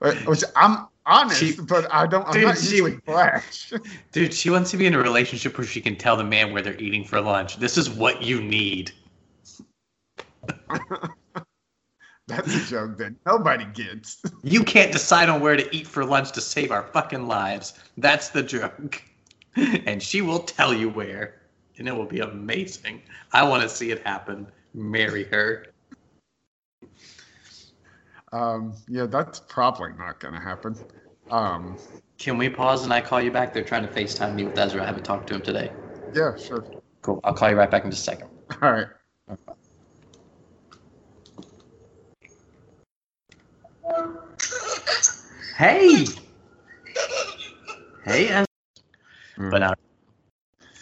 [0.00, 2.26] but- which I'm honest, She- but I don't.
[2.26, 3.72] I'm Dude, not she- usually brash.
[4.12, 6.60] Dude, she wants to be in a relationship where she can tell the man where
[6.60, 7.56] they're eating for lunch.
[7.56, 8.92] This is what you need.
[12.26, 14.22] That's a joke that nobody gets.
[14.42, 17.74] You can't decide on where to eat for lunch to save our fucking lives.
[17.96, 19.02] That's the joke.
[19.56, 21.40] And she will tell you where.
[21.78, 23.02] And it will be amazing.
[23.32, 24.48] I want to see it happen.
[24.74, 25.66] Marry her.
[28.32, 30.76] Um, yeah, that's probably not going to happen.
[31.30, 31.78] Um,
[32.18, 33.54] Can we pause and I call you back?
[33.54, 34.82] They're trying to FaceTime me with Ezra.
[34.82, 35.70] I haven't talked to him today.
[36.12, 36.64] yeah, sure.
[37.02, 37.20] Cool.
[37.22, 38.28] I'll call you right back in just a second.
[38.60, 38.88] All right.
[45.56, 46.06] Hey!
[48.04, 48.46] Hey, Ezra.
[49.38, 49.50] Mm.
[49.50, 49.74] But now,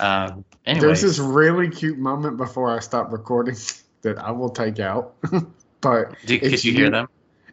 [0.01, 0.87] um, anyway.
[0.87, 3.55] There's this really cute moment before I stop recording
[4.03, 5.14] that I will take out.
[5.81, 7.09] but Did, if could you hear them?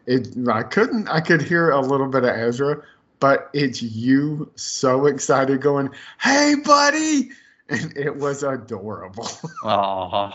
[0.06, 2.82] it I couldn't I could hear a little bit of Ezra,
[3.20, 5.90] but it's you so excited going,
[6.20, 7.30] "Hey, buddy!"
[7.68, 9.28] and it was adorable.
[9.62, 10.32] Oh.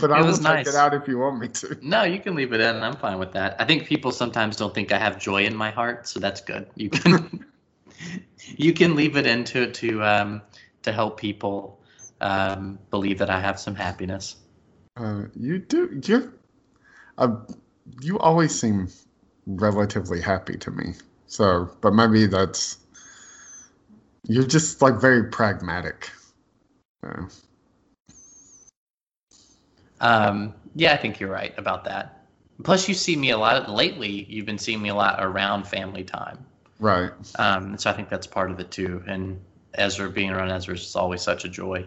[0.00, 1.78] But I will was take it out if you want me to.
[1.82, 2.76] No, you can leave it in.
[2.76, 3.60] I'm fine with that.
[3.60, 6.68] I think people sometimes don't think I have joy in my heart, so that's good.
[6.74, 7.44] You can
[8.56, 10.42] you can leave it into to to um,
[10.82, 11.80] to help people
[12.20, 14.36] um, believe that I have some happiness.
[14.96, 16.32] Uh, you do you
[17.18, 17.36] uh,
[18.00, 18.88] you always seem
[19.46, 20.94] relatively happy to me.
[21.26, 22.78] So, but maybe that's
[24.26, 26.10] you're just like very pragmatic.
[30.00, 32.26] Um, yeah, I think you're right about that.
[32.64, 34.26] Plus, you see me a lot lately.
[34.28, 36.44] You've been seeing me a lot around family time,
[36.80, 37.12] right.
[37.38, 39.02] um, so I think that's part of it too.
[39.06, 39.40] And
[39.74, 41.86] Ezra being around Ezra is always such a joy.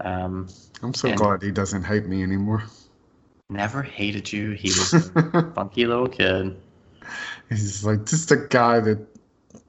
[0.00, 0.48] Um,
[0.82, 2.64] I'm so glad he doesn't hate me anymore.
[3.48, 4.50] never hated you.
[4.50, 6.56] He was a funky little kid.
[7.48, 8.98] He's like just a guy that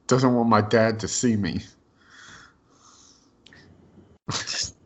[0.08, 1.62] doesn't want my dad to see me.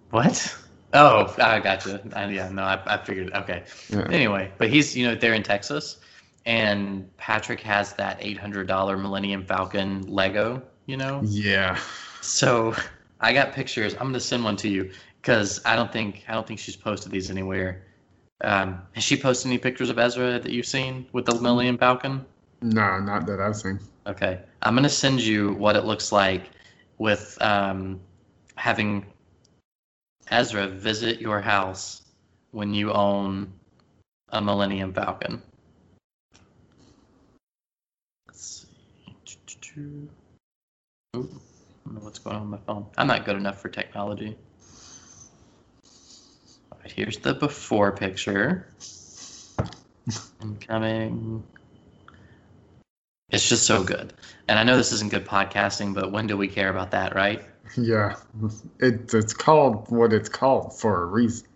[0.10, 0.58] What?
[0.94, 2.00] Oh, I got you.
[2.16, 3.34] I, yeah, no, I, I figured.
[3.34, 3.64] Okay.
[3.90, 4.08] Yeah.
[4.10, 5.98] Anyway, but he's you know they're in Texas,
[6.46, 10.62] and Patrick has that eight hundred dollar Millennium Falcon Lego.
[10.86, 11.78] You know, Yeah.
[12.22, 12.74] so
[13.20, 13.94] I got pictures.
[13.96, 17.12] I'm gonna send one to you because I don't think I don't think she's posted
[17.12, 17.84] these anywhere.
[18.42, 22.26] Um, has she posted any pictures of Ezra that you've seen with the Millennium Falcon?
[22.62, 23.80] No, not that I've seen.
[24.06, 26.50] Okay, I'm gonna send you what it looks like
[26.98, 28.00] with um,
[28.56, 29.06] having
[30.30, 32.04] Ezra visit your house
[32.52, 33.52] when you own
[34.30, 35.42] a Millennium Falcon.
[38.28, 38.68] Let's see.
[39.80, 40.10] Ooh,
[41.16, 42.86] I don't know what's going on with my phone.
[42.98, 44.36] I'm not good enough for technology.
[46.72, 48.68] All right, here's the before picture.
[50.42, 51.44] Incoming.
[53.30, 54.14] It's just so good.
[54.48, 57.44] And I know this isn't good podcasting, but when do we care about that, right?
[57.76, 58.16] Yeah.
[58.80, 61.48] It, it's called what it's called for a reason.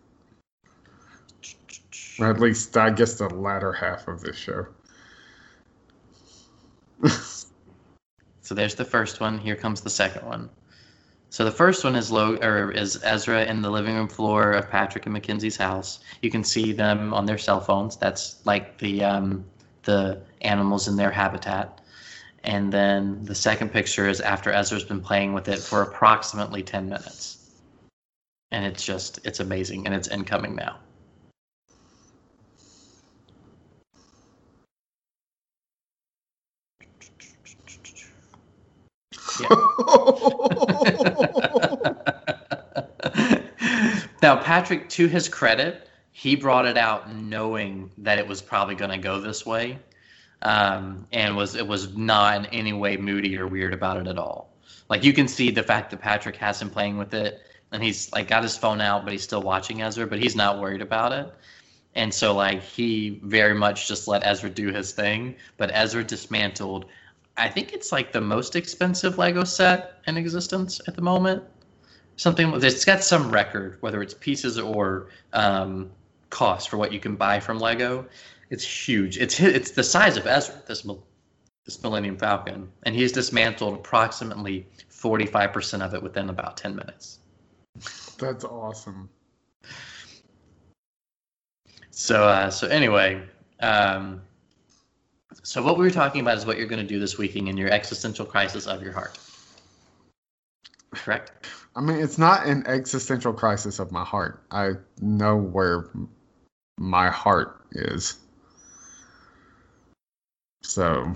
[2.19, 4.67] Or at least, I guess, the latter half of this show.
[8.43, 9.37] So there's the first one.
[9.37, 10.49] Here comes the second one.
[11.29, 14.69] So the first one is Lo- or is Ezra in the living room floor of
[14.69, 16.01] Patrick and Mackenzie's house.
[16.21, 17.95] You can see them on their cell phones.
[17.95, 19.45] That's like the um,
[19.83, 21.80] the animals in their habitat.
[22.43, 26.89] And then the second picture is after Ezra's been playing with it for approximately 10
[26.89, 27.37] minutes.
[28.51, 30.79] And it's just it's amazing and it's incoming now.
[44.21, 48.91] now, Patrick, to his credit, he brought it out knowing that it was probably going
[48.91, 49.79] to go this way,
[50.41, 54.17] um, and was it was not in any way moody or weird about it at
[54.17, 54.49] all.
[54.89, 58.11] Like you can see the fact that Patrick has him playing with it, and he's
[58.11, 61.13] like got his phone out, but he's still watching Ezra, but he's not worried about
[61.13, 61.33] it.
[61.93, 66.85] And so, like, he very much just let Ezra do his thing, but Ezra dismantled.
[67.35, 71.43] I think it's like the most expensive Lego set in existence at the moment
[72.21, 75.89] something it's got some record whether it's pieces or um,
[76.29, 78.05] cost for what you can buy from lego
[78.51, 80.85] it's huge it's it's the size of ezra this
[81.65, 87.19] this millennium falcon and he's dismantled approximately 45% of it within about 10 minutes
[88.19, 89.09] That's awesome.
[91.89, 93.23] so uh, so anyway
[93.61, 94.21] um,
[95.43, 97.57] so what we were talking about is what you're going to do this weekend in
[97.57, 99.17] your existential crisis of your heart
[100.93, 104.43] correct I mean, it's not an existential crisis of my heart.
[104.51, 105.89] I know where
[106.77, 108.17] my heart is.
[110.71, 111.13] So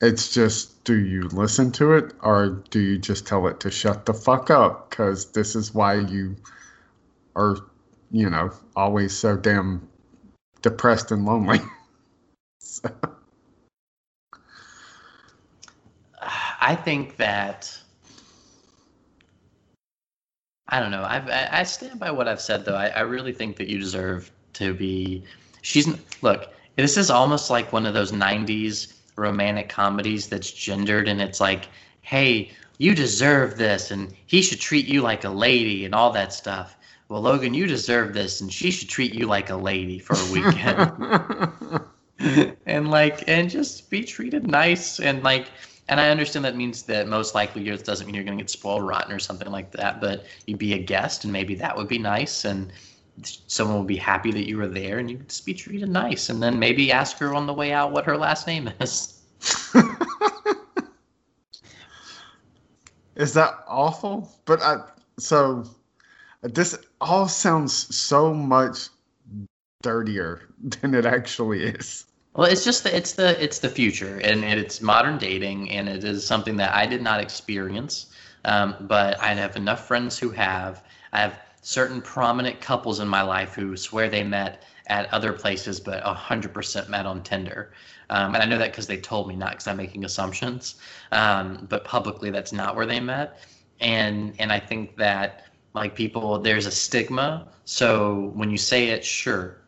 [0.00, 4.04] it's just do you listen to it or do you just tell it to shut
[4.04, 4.90] the fuck up?
[4.90, 6.34] Because this is why you
[7.36, 7.58] are,
[8.10, 9.88] you know, always so damn
[10.60, 11.60] depressed and lonely.
[12.58, 12.90] so,
[16.20, 17.78] I think that
[20.68, 21.04] I don't know.
[21.04, 22.74] I've, I stand by what I've said though.
[22.74, 25.22] I, I really think that you deserve to be.
[25.62, 25.86] She's
[26.22, 26.52] look.
[26.80, 31.68] This is almost like one of those '90s romantic comedies that's gendered, and it's like,
[32.02, 36.32] hey, you deserve this, and he should treat you like a lady, and all that
[36.32, 36.76] stuff.
[37.08, 40.32] Well, Logan, you deserve this, and she should treat you like a lady for a
[40.32, 41.82] weekend.
[42.66, 45.48] and like and just be treated nice and like
[45.88, 48.50] and I understand that means that most likely yours doesn't mean you're going to get
[48.50, 51.88] spoiled rotten or something like that, but you'd be a guest and maybe that would
[51.88, 52.72] be nice and
[53.24, 56.42] someone will be happy that you were there, and you just be treated nice, and
[56.42, 59.20] then maybe ask her on the way out what her last name is.
[63.16, 64.32] Is that awful?
[64.46, 64.78] But I
[65.18, 65.64] so
[66.42, 68.88] this all sounds so much
[69.82, 72.06] dirtier than it actually is.
[72.34, 76.04] Well, it's just the, it's the it's the future, and it's modern dating, and it
[76.04, 78.06] is something that I did not experience,
[78.44, 80.84] um, but I have enough friends who have.
[81.12, 85.78] I have certain prominent couples in my life who swear they met at other places,
[85.80, 87.72] but hundred percent met on Tinder,
[88.10, 90.76] um, and I know that because they told me, not because I'm making assumptions.
[91.12, 93.38] Um, but publicly, that's not where they met,
[93.80, 95.44] and and I think that
[95.74, 97.48] like people, there's a stigma.
[97.64, 99.58] So when you say it, sure,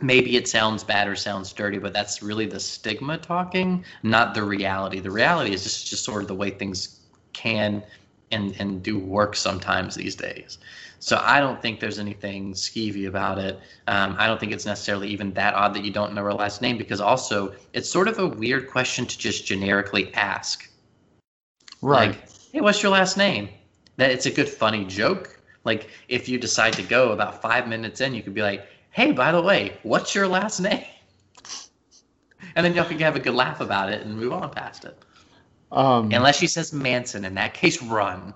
[0.00, 4.42] maybe it sounds bad or sounds dirty, but that's really the stigma talking, not the
[4.42, 5.00] reality.
[5.00, 7.00] The reality is just, just sort of the way things
[7.32, 7.82] can
[8.30, 10.58] and, and do work sometimes these days.
[10.98, 13.60] So I don't think there's anything skeevy about it.
[13.86, 16.62] Um, I don't think it's necessarily even that odd that you don't know her last
[16.62, 20.70] name because also it's sort of a weird question to just generically ask.
[21.82, 22.12] Right.
[22.12, 23.50] Like, hey, what's your last name?
[23.98, 25.38] That it's a good funny joke.
[25.64, 29.12] Like if you decide to go about five minutes in, you could be like, hey,
[29.12, 30.84] by the way, what's your last name?
[32.56, 34.96] And then y'all can have a good laugh about it and move on past it.
[35.74, 38.32] Um, Unless she says Manson, in that case, run.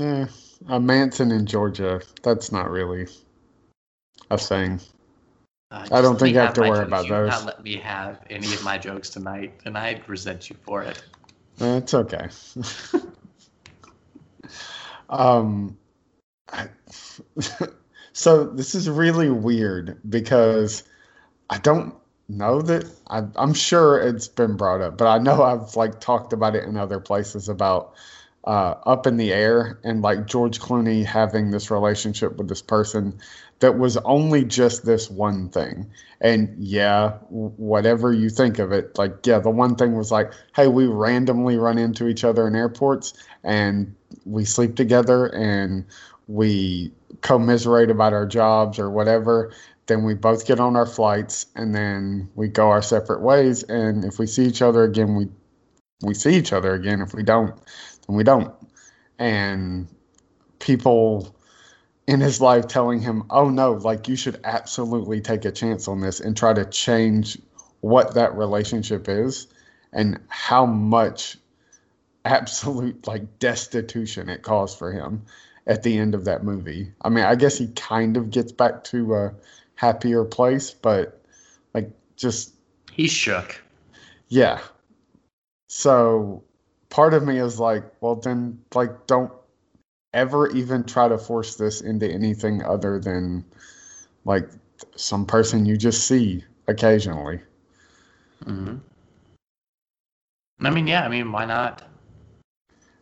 [0.00, 0.26] eh,
[0.68, 2.00] a Manson in Georgia.
[2.22, 3.06] That's not really
[4.30, 4.80] a thing.
[5.70, 6.88] Uh, I don't think I have to worry jokes.
[6.88, 7.28] about You those.
[7.28, 11.02] Not let me have any of my jokes tonight, and I resent you for it.
[11.60, 12.28] It's okay.
[15.10, 15.76] um,
[16.50, 16.70] I-
[18.14, 20.84] so this is really weird because
[21.50, 21.94] I don't
[22.28, 26.32] know that I, I'm sure it's been brought up, but I know I've like talked
[26.32, 27.94] about it in other places about
[28.44, 33.18] uh, up in the air and like George Clooney having this relationship with this person
[33.60, 35.90] that was only just this one thing.
[36.20, 40.68] And yeah, whatever you think of it, like, yeah, the one thing was like, hey,
[40.68, 45.84] we randomly run into each other in airports and we sleep together and
[46.28, 49.52] we commiserate about our jobs or whatever.
[49.88, 53.62] Then we both get on our flights and then we go our separate ways.
[53.64, 55.28] And if we see each other again, we
[56.02, 57.00] we see each other again.
[57.00, 57.56] If we don't,
[58.06, 58.54] then we don't.
[59.18, 59.88] And
[60.60, 61.34] people
[62.06, 66.00] in his life telling him, oh no, like you should absolutely take a chance on
[66.00, 67.38] this and try to change
[67.80, 69.48] what that relationship is
[69.92, 71.38] and how much
[72.24, 75.22] absolute like destitution it caused for him
[75.66, 76.92] at the end of that movie.
[77.02, 79.34] I mean, I guess he kind of gets back to a
[79.78, 81.22] happier place, but
[81.72, 82.52] like just
[82.90, 83.62] He shook.
[84.28, 84.58] yeah.
[85.68, 86.42] So
[86.90, 89.30] part of me is like, well, then, like, don't
[90.12, 93.44] ever even try to force this into anything other than
[94.24, 94.50] like
[94.96, 97.40] some person you just see occasionally.
[98.44, 98.76] hmm
[100.60, 101.04] I mean, yeah.
[101.04, 101.82] I mean, why not?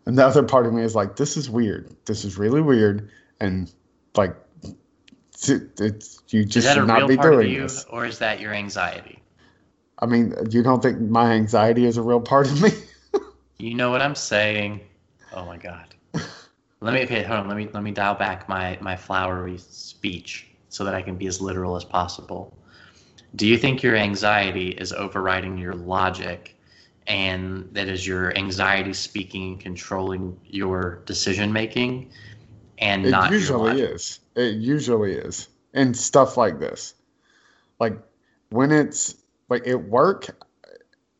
[0.05, 1.97] And the other part of me is like, this is weird.
[2.05, 3.11] This is really weird.
[3.41, 3.73] And
[4.15, 4.37] like,
[5.45, 7.61] it's, it's you Is just that a should not real be part of doing you,
[7.63, 7.85] this.
[7.89, 9.23] or is that your anxiety?
[9.99, 12.71] I mean, you don't think my anxiety is a real part of me?
[13.59, 14.81] You know what I'm saying?
[15.33, 15.95] Oh my god.
[16.81, 17.49] Let me okay, hold on.
[17.49, 21.27] Let me let me dial back my my flowery speech so that I can be
[21.27, 22.57] as literal as possible.
[23.35, 26.55] Do you think your anxiety is overriding your logic,
[27.07, 32.11] and that is your anxiety speaking and controlling your decision making,
[32.79, 34.21] and It not usually is.
[34.37, 35.49] It usually is.
[35.75, 36.95] And stuff like this.
[37.81, 37.99] Like
[38.51, 39.15] when it's
[39.49, 40.43] like at work,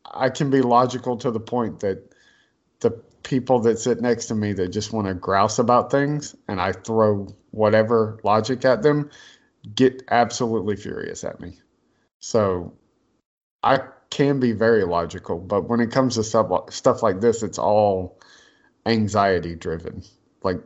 [0.05, 2.11] I can be logical to the point that
[2.79, 2.91] the
[3.23, 6.71] people that sit next to me that just want to grouse about things and I
[6.71, 9.09] throw whatever logic at them
[9.75, 11.53] get absolutely furious at me.
[12.19, 12.73] So
[13.63, 17.59] I can be very logical, but when it comes to stuff stuff like this, it's
[17.59, 18.19] all
[18.85, 20.03] anxiety driven.
[20.43, 20.61] Like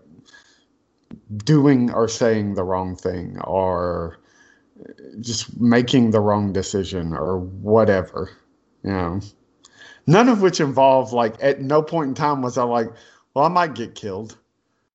[1.45, 4.19] doing or saying the wrong thing or
[5.19, 8.29] just making the wrong decision or whatever
[8.83, 9.19] you know
[10.07, 12.87] none of which involve like at no point in time was i like
[13.33, 14.37] well i might get killed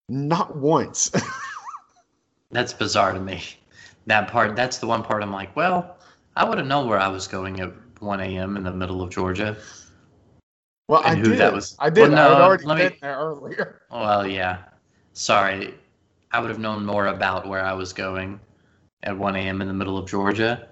[0.09, 1.11] not once
[2.53, 3.43] That's bizarre to me.
[4.07, 5.99] That part, that's the one part I'm like, well,
[6.37, 8.57] I would have known where I was going at 1 a.m.
[8.57, 9.57] in the middle of Georgia.
[10.89, 13.17] well i did that was- i did Well, i had no, already me- been there
[13.17, 14.59] earlier Well, yeah.
[15.12, 15.75] Sorry.
[16.33, 18.41] I would have known more about where I was going
[19.03, 19.62] at 1 a.m.
[19.62, 20.68] in the middle of Georgia.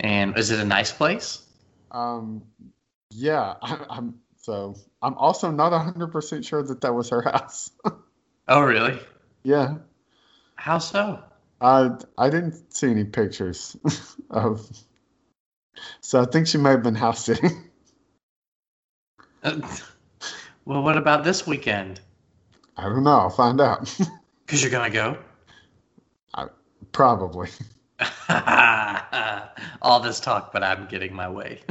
[0.00, 1.42] And is it a nice place?
[1.90, 2.42] um
[3.10, 7.70] yeah I, i'm so i'm also not 100% sure that that was her house
[8.48, 8.98] Oh, really?
[9.44, 9.76] yeah
[10.56, 11.22] How so?
[11.60, 13.76] I I didn't see any pictures
[14.30, 14.68] of.
[16.00, 17.70] So I think she may have been house sitting.
[20.64, 22.00] well, what about this weekend?
[22.76, 23.10] I don't know.
[23.18, 23.96] I'll find out.
[24.52, 25.16] Because you're gonna go.
[26.92, 27.48] Probably.
[29.80, 31.62] All this talk, but I'm getting my way.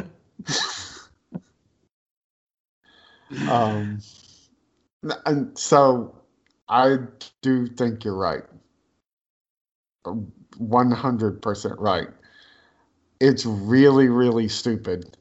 [3.50, 4.02] Um,
[5.26, 6.16] and so
[6.68, 6.98] I
[7.42, 8.44] do think you're right.
[10.06, 12.08] 100% right.
[13.22, 15.16] It's really, really stupid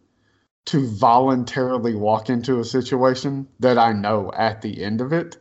[0.66, 5.39] to voluntarily walk into a situation that I know at the end of it,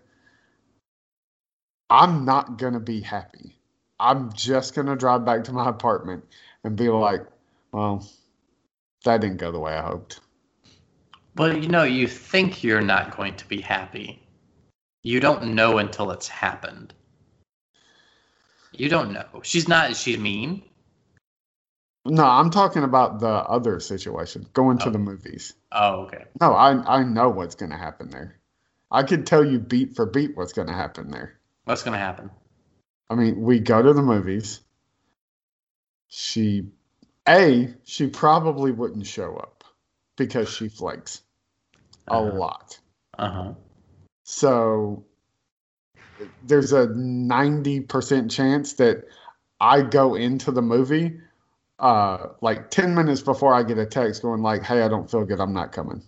[1.90, 3.58] I'm not going to be happy.
[4.00, 6.24] I'm just going to drive back to my apartment
[6.64, 7.26] and be like,
[7.72, 8.08] well,
[9.06, 10.20] that didn't go the way I hoped.
[11.36, 14.22] But you know, you think you're not going to be happy.
[15.04, 16.94] You don't know until it's happened.
[18.72, 19.42] You don't know.
[19.44, 19.96] She's not.
[19.96, 20.64] She's mean.
[22.06, 24.92] No, I'm talking about the other situation, going to Oh.
[24.92, 25.54] the movies.
[25.72, 26.26] Oh, okay.
[26.40, 28.40] No, I I know what's going to happen there.
[28.92, 31.39] I could tell you beat for beat what's going to happen there.
[31.70, 32.32] What's gonna happen?
[33.12, 34.62] I mean, we go to the movies.
[36.08, 36.64] She,
[37.28, 39.64] A, she probably wouldn't show up
[40.18, 41.22] because she flakes
[42.08, 42.38] a Uh-huh.
[42.40, 42.80] lot.
[43.20, 43.54] Uh huh.
[44.24, 45.06] So
[46.42, 49.04] there's a 90% chance that
[49.62, 51.20] I go into the movie
[51.78, 55.24] uh, like 10 minutes before I get a text going like, hey, I don't feel
[55.24, 55.40] good.
[55.40, 56.02] I'm not coming.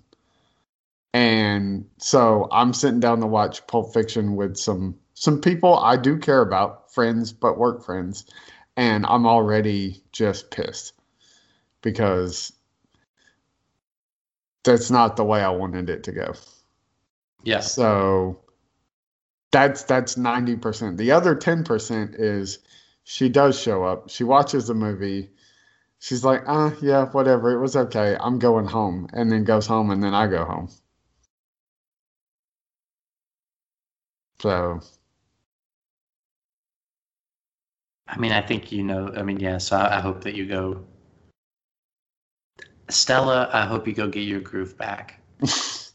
[1.14, 6.18] And so I'm sitting down to watch Pulp Fiction with some some people I do
[6.18, 8.26] care about, friends, but work friends,
[8.76, 10.94] and I'm already just pissed
[11.84, 12.52] because
[14.64, 16.34] that's not the way I wanted it to go.
[17.44, 17.72] Yes.
[17.72, 18.40] So
[19.52, 20.98] that's that's 90%.
[20.98, 22.58] The other 10% is
[23.04, 24.10] she does show up.
[24.10, 25.30] She watches the movie.
[26.00, 27.52] She's like, "Uh, yeah, whatever.
[27.52, 28.18] It was okay.
[28.20, 30.70] I'm going home." And then goes home and then I go home.
[34.40, 34.82] So,
[38.12, 39.12] I mean, I think you know.
[39.16, 39.58] I mean, yeah.
[39.58, 40.84] So I, I hope that you go.
[42.90, 45.22] Stella, I hope you go get your groove back.
[45.40, 45.94] if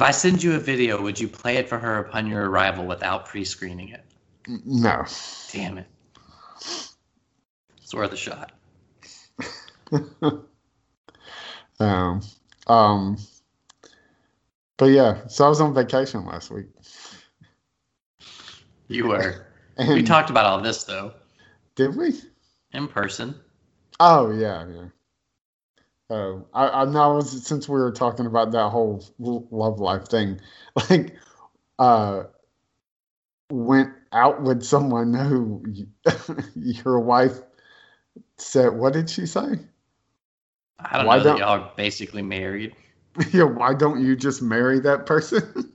[0.00, 3.26] I send you a video, would you play it for her upon your arrival without
[3.26, 4.04] pre-screening it?
[4.64, 5.04] no.
[5.52, 5.86] Damn it.
[7.82, 8.52] It's worth a shot.
[11.80, 12.22] um,
[12.66, 13.18] um,
[14.78, 16.68] but yeah, so I was on vacation last week.
[18.88, 19.49] You were.
[19.80, 21.12] And We talked about all this though
[21.74, 22.12] Did we?
[22.72, 23.34] in person.
[23.98, 24.84] Oh yeah, yeah.
[26.10, 30.40] Oh, I, I now since we were talking about that whole love life thing,
[30.90, 31.16] like,
[31.78, 32.24] uh,
[33.50, 35.64] went out with someone who
[36.56, 37.40] your wife
[38.38, 38.74] said.
[38.74, 39.58] What did she say?
[40.78, 42.74] I don't Why know don't- y'all are basically married.
[43.32, 45.72] yeah, why don't you just marry that person?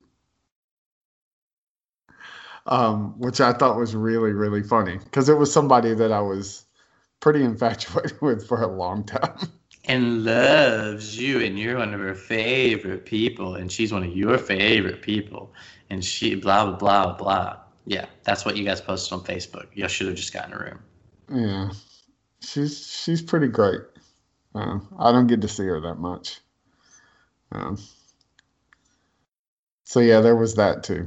[2.66, 6.66] Um, which I thought was really, really funny because it was somebody that I was
[7.20, 9.38] pretty infatuated with for a long time.
[9.86, 14.38] and loves you and you're one of her favorite people and she's one of your
[14.38, 15.54] favorite people
[15.90, 19.88] and she blah blah blah blah yeah that's what you guys posted on facebook Y'all
[19.88, 20.80] should have just gotten a room
[21.30, 21.70] Yeah,
[22.42, 23.82] she's she's pretty great.
[24.56, 26.40] Uh, I don't get to see her that much.
[27.52, 27.78] Um,
[29.84, 31.06] so yeah, there was that too.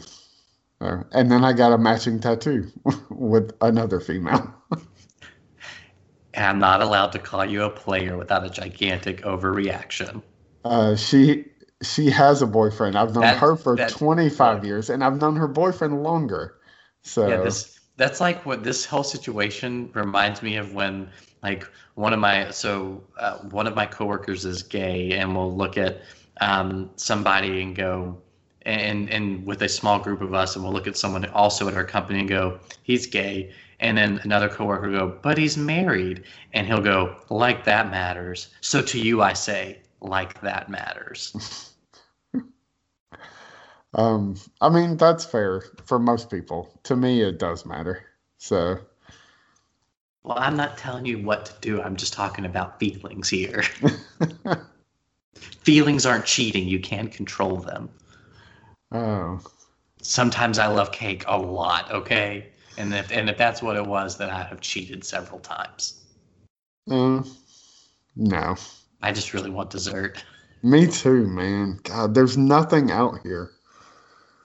[0.80, 2.70] And then I got a matching tattoo
[3.10, 4.54] with another female.
[6.34, 10.22] and i'm not allowed to call you a player without a gigantic overreaction
[10.64, 11.44] Uh, she
[11.82, 12.98] she has a boyfriend.
[12.98, 16.56] I've known That- her for that- 25 years, and I've known her boyfriend longer.
[17.02, 21.08] So yeah this that's like what this whole situation reminds me of when
[21.42, 25.76] like one of my so uh, one of my coworkers is gay and will look
[25.78, 26.02] at
[26.40, 28.18] um, somebody and go
[28.68, 31.74] and and with a small group of us and we'll look at someone also at
[31.74, 33.52] our company and go he's gay.
[33.80, 36.24] And then another coworker will go but he's married.
[36.52, 38.48] And he'll go like that matters.
[38.60, 41.72] So to you i say like that matters.
[43.94, 46.78] Um, I mean that's fair for most people.
[46.84, 48.04] To me, it does matter.
[48.36, 48.78] So.
[50.22, 51.80] Well i'm not telling you what to do.
[51.80, 53.64] I'm just talking about feelings here.
[55.34, 56.68] Feelings aren't cheating.
[56.68, 57.88] You can control them
[58.92, 59.40] oh,
[60.02, 62.48] sometimes I love cake a lot, okay?
[62.76, 66.04] And if and if that's what it was, then I have cheated several times.
[66.90, 67.22] uh,
[68.16, 68.56] no.
[69.02, 70.24] I just really want dessert.
[70.62, 71.78] Me too, man.
[71.84, 73.50] God, there's nothing out here.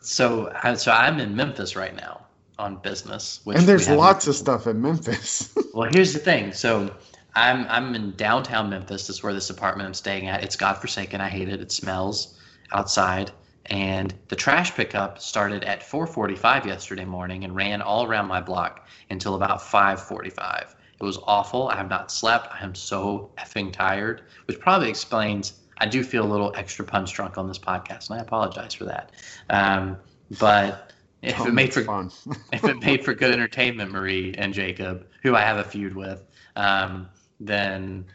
[0.02, 2.22] So so I'm in Memphis right now.
[2.60, 3.41] on business.
[3.44, 5.53] Which and there's lots of stuff in Memphis.
[5.74, 6.53] Well, here's the thing.
[6.53, 6.95] So
[7.36, 9.07] I'm I'm in downtown Memphis.
[9.07, 10.44] This is where this apartment I'm staying at.
[10.44, 11.20] It's godforsaken.
[11.20, 11.61] I hate it.
[11.61, 12.40] It smells
[12.72, 13.32] outside.
[13.68, 18.88] And the trash pickup started at 4:45 yesterday morning and ran all around my block
[19.10, 20.76] until about 5:45.
[20.99, 21.69] It was awful.
[21.69, 22.53] I have not slept.
[22.53, 27.14] I am so effing tired, which probably explains I do feel a little extra punch
[27.14, 29.11] drunk on this podcast, and I apologize for that.
[29.49, 29.98] Um,
[30.40, 32.11] but if it made for fun.
[32.53, 36.23] if it made for good entertainment, Marie and Jacob, who I have a feud with,
[36.56, 37.10] um,
[37.40, 38.06] then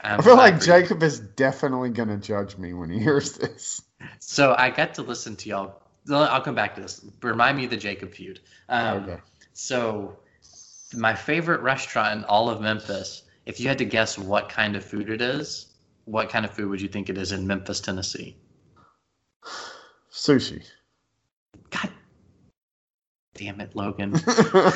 [0.00, 0.60] I'm I feel like.
[0.60, 3.82] Jacob is definitely going to judge me when he hears this.
[4.18, 5.80] So I got to listen to y'all.
[6.10, 7.04] I'll come back to this.
[7.22, 8.40] Remind me of the Jacob feud.
[8.68, 9.18] Um, Okay.
[9.52, 10.18] So
[10.94, 13.22] my favorite restaurant in all of Memphis.
[13.46, 15.74] If you had to guess what kind of food it is,
[16.06, 18.36] what kind of food would you think it is in Memphis, Tennessee?
[20.12, 20.64] Sushi.
[21.70, 21.90] God
[23.34, 24.12] damn it, Logan.
[24.12, 24.70] We're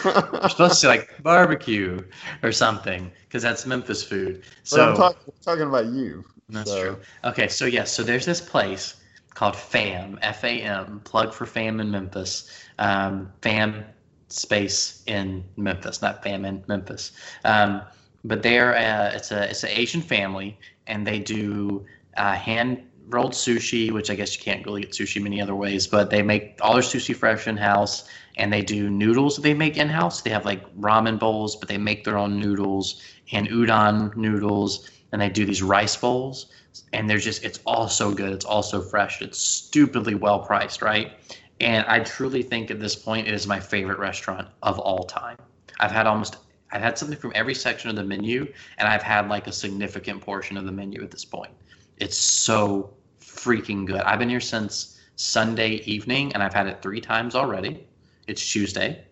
[0.48, 2.02] supposed to say like barbecue
[2.42, 4.42] or something because that's Memphis food.
[4.64, 6.24] So I'm talk- talking about you.
[6.48, 7.00] that's so- true.
[7.24, 8.96] Okay, so yes, so there's this place
[9.38, 12.50] called FAM, F A M, plug for FAM in Memphis.
[12.80, 13.84] Um, FAM
[14.26, 17.12] space in Memphis, not FAM in Memphis.
[17.44, 17.82] Um,
[18.24, 20.58] but they're uh, it's a it's an Asian family,
[20.88, 21.86] and they do
[22.16, 25.86] uh, hand rolled sushi, which I guess you can't really get sushi many other ways.
[25.86, 28.08] But they make all their sushi fresh in house,
[28.38, 30.20] and they do noodles that they make in house.
[30.20, 33.00] They have like ramen bowls, but they make their own noodles
[33.30, 36.46] and udon noodles, and they do these rice bowls.
[36.92, 38.32] And they're just it's all so good.
[38.32, 39.22] It's all so fresh.
[39.22, 41.12] It's stupidly well priced, right?
[41.60, 45.36] And I truly think at this point it is my favorite restaurant of all time.
[45.80, 46.36] I've had almost
[46.70, 50.20] I've had something from every section of the menu, and I've had like a significant
[50.20, 51.50] portion of the menu at this point.
[51.96, 54.00] It's so freaking good.
[54.00, 57.86] I've been here since Sunday evening, and I've had it three times already.
[58.26, 59.02] It's Tuesday,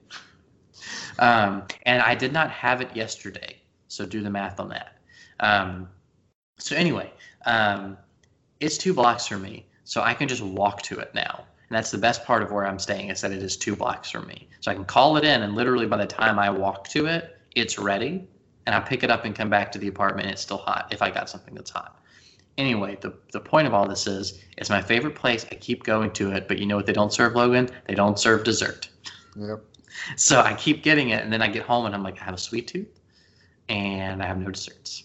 [1.19, 3.57] um, and I did not have it yesterday.
[3.89, 4.99] So do the math on that.
[5.41, 5.89] Um,
[6.59, 7.13] so anyway,
[7.45, 7.97] um,
[8.61, 11.45] it's two blocks from me, so I can just walk to it now.
[11.69, 14.11] And that's the best part of where I'm staying is that it is two blocks
[14.11, 14.49] from me.
[14.61, 17.39] So I can call it in, and literally by the time I walk to it,
[17.55, 18.27] it's ready.
[18.67, 20.89] And I pick it up and come back to the apartment, and it's still hot
[20.91, 22.01] if I got something that's hot.
[22.59, 25.45] Anyway, the, the point of all this is it's my favorite place.
[25.53, 27.69] I keep going to it, but you know what they don't serve, Logan?
[27.87, 28.89] They don't serve dessert.
[29.37, 29.63] Yep.
[30.17, 32.35] So I keep getting it, and then I get home and I'm like, I have
[32.35, 33.01] a sweet tooth,
[33.69, 35.05] and I have no desserts.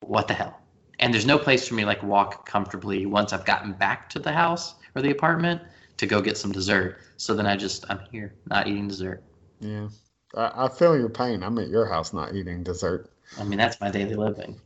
[0.00, 0.60] What the hell?
[1.00, 4.18] And there's no place for me to, like walk comfortably once I've gotten back to
[4.18, 5.60] the house or the apartment
[5.96, 6.98] to go get some dessert.
[7.16, 9.22] So then I just I'm here not eating dessert.
[9.60, 9.88] Yeah.
[10.36, 11.42] I, I feel your pain.
[11.42, 13.10] I'm at your house not eating dessert.
[13.38, 14.60] I mean that's my daily living.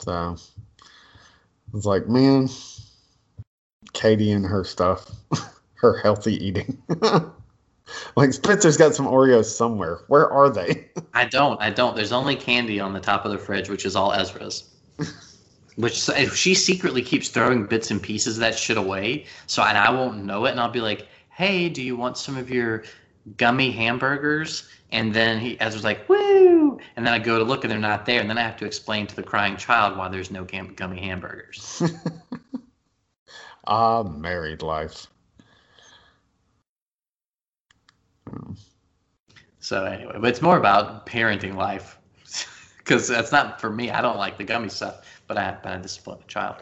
[0.00, 0.36] So
[1.74, 2.48] it's like, man,
[3.92, 5.10] Katie and her stuff,
[5.74, 6.82] her healthy eating.
[8.16, 10.00] like Spencer's got some Oreos somewhere.
[10.08, 10.88] Where are they?
[11.14, 11.60] I don't.
[11.60, 11.96] I don't.
[11.96, 14.70] There's only candy on the top of the fridge, which is all Ezra's.
[15.76, 19.78] Which if she secretly keeps throwing bits and pieces of that shit away, so and
[19.78, 22.84] I won't know it, and I'll be like, "Hey, do you want some of your
[23.36, 27.70] gummy hamburgers?" And then he Ezra's like, "Woo!" And then I go to look, and
[27.70, 30.30] they're not there, and then I have to explain to the crying child why there's
[30.30, 31.82] no gam- gummy hamburgers.
[33.66, 35.06] ah, married life.
[39.60, 41.98] So anyway, but it's more about parenting life,
[42.78, 43.90] because that's not for me.
[43.90, 46.56] I don't like the gummy stuff, but I but I discipline the child.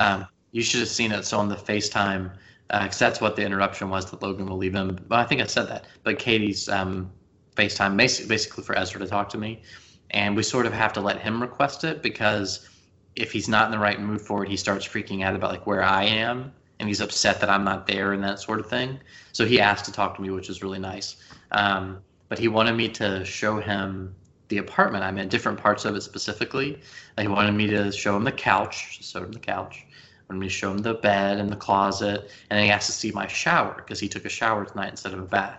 [0.00, 1.24] Um, you should have seen it.
[1.24, 2.32] So on the FaceTime,
[2.68, 4.98] because that's what the interruption was that Logan will leave him.
[5.08, 5.84] Well, I think I said that.
[6.02, 7.10] But Katie's um,
[7.56, 9.62] FaceTime basically, basically for Ezra to talk to me,
[10.10, 12.68] and we sort of have to let him request it because
[13.14, 15.66] if he's not in the right mood for it, he starts freaking out about like
[15.66, 18.98] where I am, and he's upset that I'm not there and that sort of thing.
[19.32, 21.16] So he asked to talk to me, which is really nice.
[21.52, 24.14] Um, but he wanted me to show him
[24.48, 26.80] the apartment I'm in, different parts of it specifically.
[27.16, 29.84] Like he wanted me to show him the couch, showed him the couch.
[30.28, 33.12] Wanted me to show him the bed and the closet, and he asked to see
[33.12, 35.58] my shower because he took a shower tonight instead of a bath.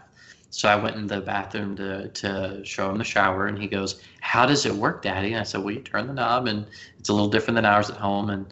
[0.52, 4.02] So I went in the bathroom to, to show him the shower, and he goes,
[4.22, 6.66] "How does it work, Daddy?" And I said, "Well, you turn the knob, and
[7.00, 8.48] it's a little different than ours at home." And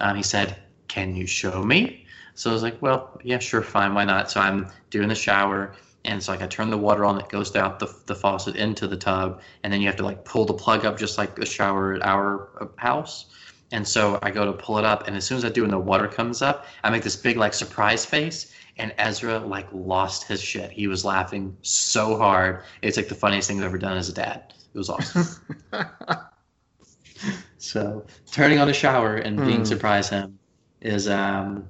[0.00, 0.56] um, he said,
[0.88, 4.40] "Can you show me?" So I was like, "Well, yeah, sure, fine, why not?" So
[4.40, 5.74] I'm doing the shower,
[6.04, 8.86] and it's like I turn the water on that goes out the, the faucet into
[8.88, 11.46] the tub, and then you have to like pull the plug up just like the
[11.46, 13.26] shower at our uh, house.
[13.72, 15.72] And so I go to pull it up, and as soon as I do, and
[15.72, 20.24] the water comes up, I make this big like surprise face, and Ezra like lost
[20.28, 20.70] his shit.
[20.72, 22.64] He was laughing so hard.
[22.82, 24.54] It's like the funniest thing I've ever done as a dad.
[24.74, 25.30] It was awesome.
[27.58, 29.64] so turning on a shower and being Hmm.
[29.64, 30.38] surprise him
[30.80, 31.68] is um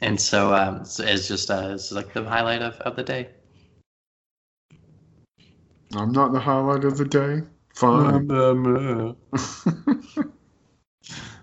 [0.00, 3.28] and so um, it's, it's just uh, it's like the highlight of, of the day.
[5.94, 7.42] I'm not the highlight of the day.
[7.74, 8.26] Fine.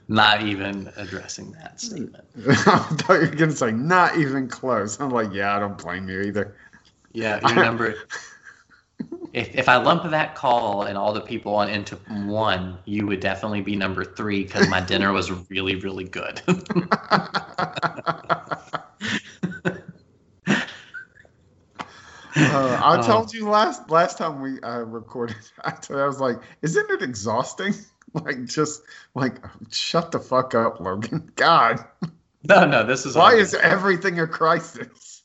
[0.07, 2.25] Not even addressing that statement.
[2.47, 4.99] I thought you were gonna say not even close.
[4.99, 6.55] I'm like, yeah, I don't blame you either.
[7.13, 7.95] Yeah, your number.
[9.33, 11.95] if if I lump that call and all the people on into
[12.25, 16.41] one, you would definitely be number three because my dinner was really really good.
[22.33, 23.01] Uh, I Oh.
[23.05, 25.35] told you last last time we uh, recorded.
[25.65, 27.73] I, told, I was like, "Isn't it exhausting?
[28.13, 28.81] like, just
[29.15, 29.35] like,
[29.69, 31.31] shut the fuck up, Logan.
[31.35, 31.83] God,
[32.43, 35.23] no, no, this is why is everything a crisis?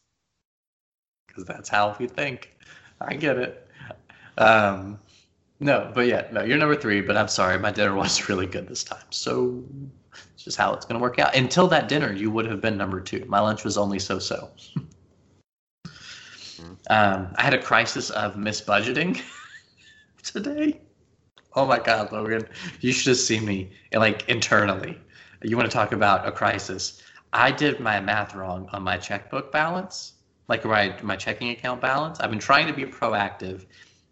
[1.28, 2.56] because that's how we think.
[3.00, 3.65] I get it.
[4.38, 4.98] Um,
[5.60, 7.00] no, but yeah, no, you're number three.
[7.00, 9.04] But I'm sorry, my dinner was really good this time.
[9.10, 9.64] So
[10.34, 11.34] it's just how it's going to work out.
[11.34, 13.24] Until that dinner, you would have been number two.
[13.26, 14.50] My lunch was only so-so.
[16.90, 19.22] um, I had a crisis of misbudgeting
[20.22, 20.80] today.
[21.54, 22.46] Oh my God, Logan,
[22.80, 25.00] you should have seen me like internally.
[25.42, 27.02] You want to talk about a crisis?
[27.32, 30.12] I did my math wrong on my checkbook balance
[30.48, 32.20] like my my checking account balance.
[32.20, 33.64] I've been trying to be proactive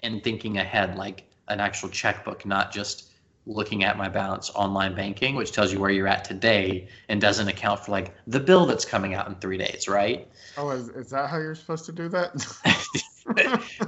[0.04, 3.10] and thinking ahead, like an actual checkbook, not just
[3.46, 7.48] looking at my balance online banking, which tells you where you're at today and doesn't
[7.48, 10.28] account for like the bill that's coming out in three days, right?
[10.56, 12.32] Oh, is, is that how you're supposed to do that?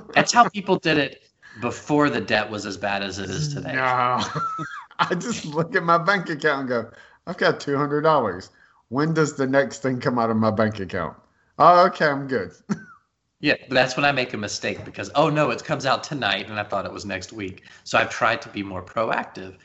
[0.15, 1.23] That's how people did it
[1.61, 3.75] before the debt was as bad as it is today.
[3.75, 4.21] No,
[4.99, 6.91] I just look at my bank account and go,
[7.27, 8.51] "I've got two hundred dollars.
[8.89, 11.17] When does the next thing come out of my bank account?
[11.59, 12.53] Oh, okay, I'm good."
[13.41, 16.59] Yeah, that's when I make a mistake because oh no, it comes out tonight and
[16.59, 17.65] I thought it was next week.
[17.85, 19.57] So I've tried to be more proactive.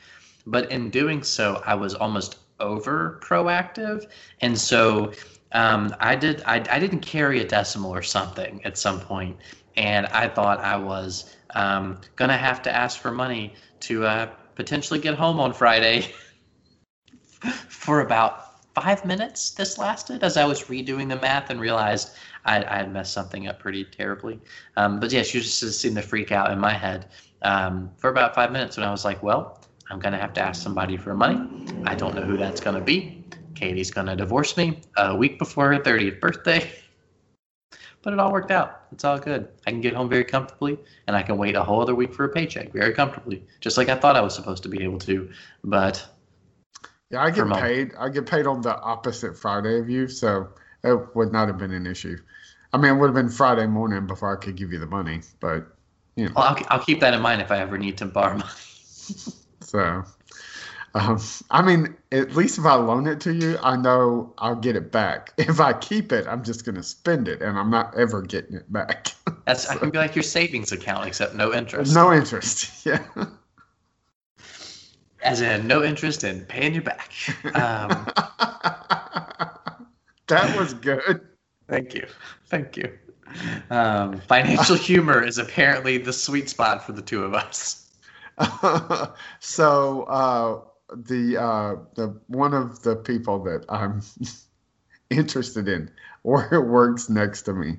[0.46, 4.06] But in doing so, I was almost over proactive.
[4.40, 5.12] And so
[5.52, 9.36] um, I did I, I didn't carry a decimal or something at some point,
[9.76, 14.98] and I thought I was um, gonna have to ask for money to uh, potentially
[15.00, 16.12] get home on Friday
[17.68, 19.50] for about five minutes.
[19.50, 23.48] This lasted as I was redoing the math and realized I, I had messed something
[23.48, 24.40] up pretty terribly.
[24.76, 27.08] Um, but yes, you just seemed to freak out in my head
[27.42, 29.60] um, for about five minutes when I was like, well,
[29.90, 31.40] I'm going to have to ask somebody for money.
[31.84, 33.24] I don't know who that's going to be.
[33.54, 36.70] Katie's going to divorce me a week before her 30th birthday.
[38.02, 38.80] But it all worked out.
[38.90, 39.48] It's all good.
[39.64, 42.24] I can get home very comfortably, and I can wait a whole other week for
[42.24, 45.30] a paycheck very comfortably, just like I thought I was supposed to be able to.
[45.62, 46.04] But
[47.10, 47.92] Yeah, I get paid.
[47.96, 50.48] I get paid on the opposite Friday of you, so
[50.84, 52.18] it would not have been an issue.
[52.72, 55.20] I mean, it would have been Friday morning before I could give you the money,
[55.40, 55.66] but
[56.16, 58.38] you know, well, I'll, I'll keep that in mind if I ever need to borrow
[58.38, 58.50] money.
[59.60, 60.04] so.
[60.94, 61.18] Um,
[61.50, 64.92] I mean, at least if I loan it to you, I know I'll get it
[64.92, 65.32] back.
[65.38, 68.56] If I keep it, I'm just going to spend it, and I'm not ever getting
[68.56, 69.08] it back.
[69.46, 71.94] That's I can be like your savings account, except no interest.
[71.94, 72.86] no interest.
[72.86, 73.04] Yeah.
[75.22, 77.12] As in, no interest in paying you back.
[77.54, 78.06] Um,
[80.28, 81.20] that was good.
[81.68, 82.06] thank you.
[82.46, 82.98] Thank you.
[83.70, 87.90] Um, financial humor is apparently the sweet spot for the two of us.
[89.40, 90.60] so uh,
[90.94, 94.02] the uh, the one of the people that I'm
[95.10, 95.90] interested in
[96.22, 97.76] wor- works next to me,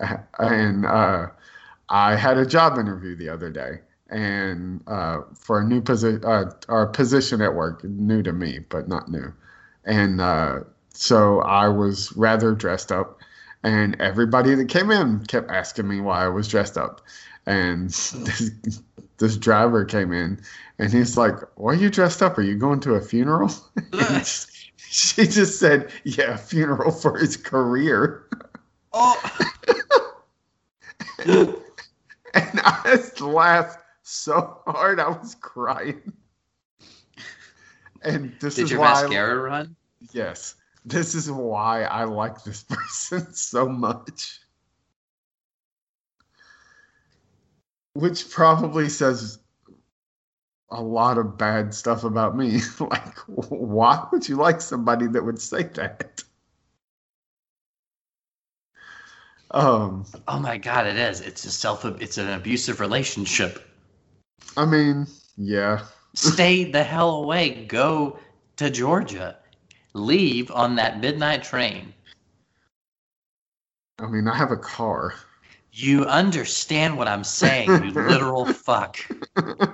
[0.00, 1.28] Uh, and uh,
[1.88, 6.50] I had a job interview the other day, and uh, for a new position, uh,
[6.68, 9.32] or position at work, new to me, but not new,
[9.84, 10.60] and uh,
[10.96, 13.20] so I was rather dressed up,
[13.62, 17.00] and everybody that came in kept asking me why I was dressed up,
[17.46, 18.50] and this,
[19.18, 20.40] this driver came in,
[20.78, 22.38] and he's like, "Why are you dressed up?
[22.38, 23.52] Are you going to a funeral?"
[24.88, 28.24] She just said, "Yeah, funeral for his career."
[28.92, 29.20] Oh,
[32.32, 36.12] and I just laughed so hard I was crying.
[38.02, 39.76] And this did is your why mascara run?
[40.12, 40.54] yes,
[40.86, 44.40] this is why I like this person so much.
[47.94, 49.38] Which probably says
[50.70, 52.60] a lot of bad stuff about me.
[52.80, 56.22] like, why would you like somebody that would say that?
[59.50, 61.20] Um, Oh my god, it is.
[61.20, 61.84] It's a self.
[61.84, 63.66] It's an abusive relationship.
[64.56, 65.06] I mean,
[65.36, 65.84] yeah.
[66.14, 67.64] Stay the hell away.
[67.66, 68.18] Go
[68.56, 69.38] to Georgia.
[69.96, 71.94] Leave on that midnight train.
[73.98, 75.14] I mean, I have a car.
[75.72, 78.98] You understand what I'm saying, you literal fuck.
[79.36, 79.72] Uh,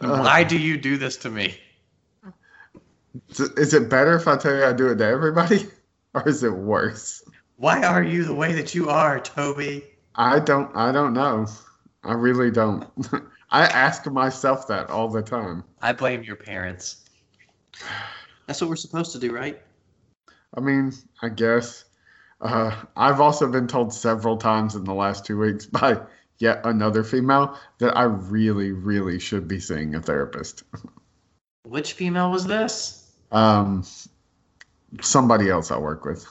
[0.00, 1.58] Why do you do this to me?
[3.28, 5.66] Is it better if I tell you I do it to everybody,
[6.14, 7.24] or is it worse?
[7.56, 9.84] Why are you the way that you are, Toby?
[10.14, 10.74] I don't.
[10.76, 11.46] I don't know.
[12.04, 12.86] I really don't.
[13.50, 15.64] I ask myself that all the time.
[15.82, 17.09] I blame your parents.
[18.46, 19.60] That's what we're supposed to do, right?
[20.54, 20.92] I mean,
[21.22, 21.84] I guess.
[22.40, 26.00] Uh, I've also been told several times in the last two weeks by
[26.38, 30.64] yet another female that I really, really should be seeing a therapist.
[31.64, 33.12] Which female was this?
[33.30, 33.84] Um,
[35.00, 36.26] somebody else I work with.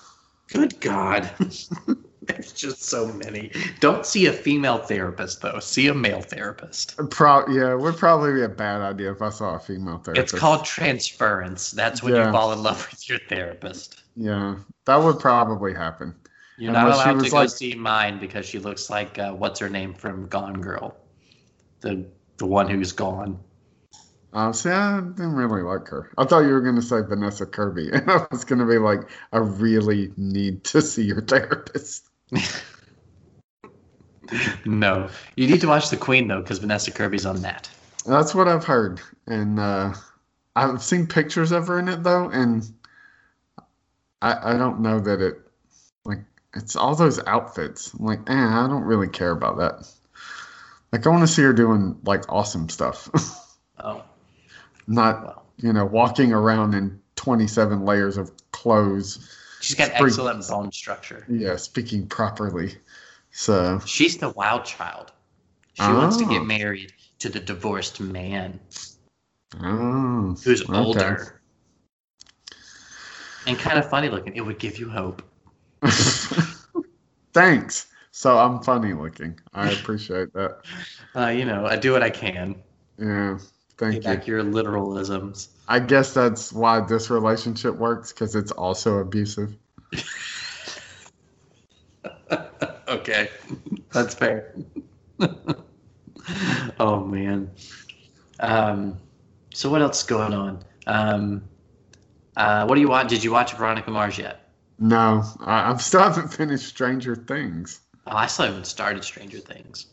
[0.47, 1.29] Good God.
[2.29, 3.51] There's just so many.
[3.79, 5.59] Don't see a female therapist, though.
[5.59, 6.95] See a male therapist.
[7.09, 10.33] Pro- yeah, it would probably be a bad idea if I saw a female therapist.
[10.33, 11.71] It's called transference.
[11.71, 12.27] That's when Yeah.
[12.27, 14.03] you fall in love with your therapist.
[14.15, 16.13] Yeah, that would probably happen.
[16.57, 19.59] You're not Unless allowed to go like- see mine because she looks like uh, what's
[19.59, 20.95] her name from Gone Girl,
[21.81, 22.05] the
[22.37, 23.39] the one who's gone.
[24.31, 26.11] Uh, see, I didn't really like her.
[26.17, 28.77] I thought you were going to say Vanessa Kirby, and I was going to be
[28.77, 28.99] like,
[29.33, 32.07] I really need to see your therapist.
[34.65, 37.69] No, you need to watch The Queen though, because Vanessa Kirby's on that.
[38.05, 39.93] That's what I've heard, and uh,
[40.55, 42.63] I've seen pictures of her in it though, and
[44.21, 45.39] I I don't know that it
[46.05, 46.19] like
[46.55, 47.93] it's all those outfits.
[47.93, 49.87] I'm like, eh, I don't really care about that.
[50.91, 53.09] Like, I want to see her doing like awesome stuff,
[53.79, 54.03] Oh,
[54.87, 59.35] not well, you know walking around in 27 layers of clothes.
[59.61, 61.25] She's got Spring- excellent bone structure.
[61.29, 62.75] Yeah, speaking properly.
[63.31, 65.11] So She's the wild child.
[65.73, 66.29] She wants to Oh.
[66.29, 68.59] get married to the divorced man
[69.61, 70.73] oh, who's okay.
[70.73, 71.41] older
[73.47, 74.35] and kind of funny looking.
[74.35, 75.21] It would give you hope.
[77.33, 77.87] Thanks.
[78.11, 79.39] So I'm funny looking.
[79.53, 80.59] I appreciate that.
[81.15, 82.55] Uh, you know, I do what I can.
[82.99, 83.39] Yeah.
[83.79, 84.01] Thank you.
[84.01, 85.47] back your literalisms.
[85.69, 89.55] I guess that's why this relationship works because it's also abusive.
[92.89, 93.29] okay,
[93.93, 94.53] that's fair.
[96.79, 97.49] oh man.
[98.41, 98.99] Um,
[99.53, 100.61] so what else is going on?
[100.85, 101.45] Um,
[102.35, 103.07] uh, what do you watch?
[103.07, 104.51] Did you watch Veronica Mars yet?
[104.77, 107.79] No, I, I still haven't finished Stranger Things.
[108.05, 109.85] Oh, I still haven't started Stranger Things.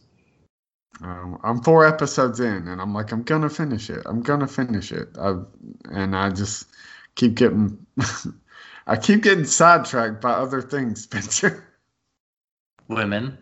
[1.03, 4.03] Um, I'm four episodes in, and I'm like, I'm gonna finish it.
[4.07, 5.09] I'm gonna finish it.
[5.19, 5.45] I've,
[5.91, 6.69] and I just
[7.17, 7.87] keep getting,
[8.87, 11.69] I keep getting sidetracked by other things, Spencer.
[12.89, 13.37] Women.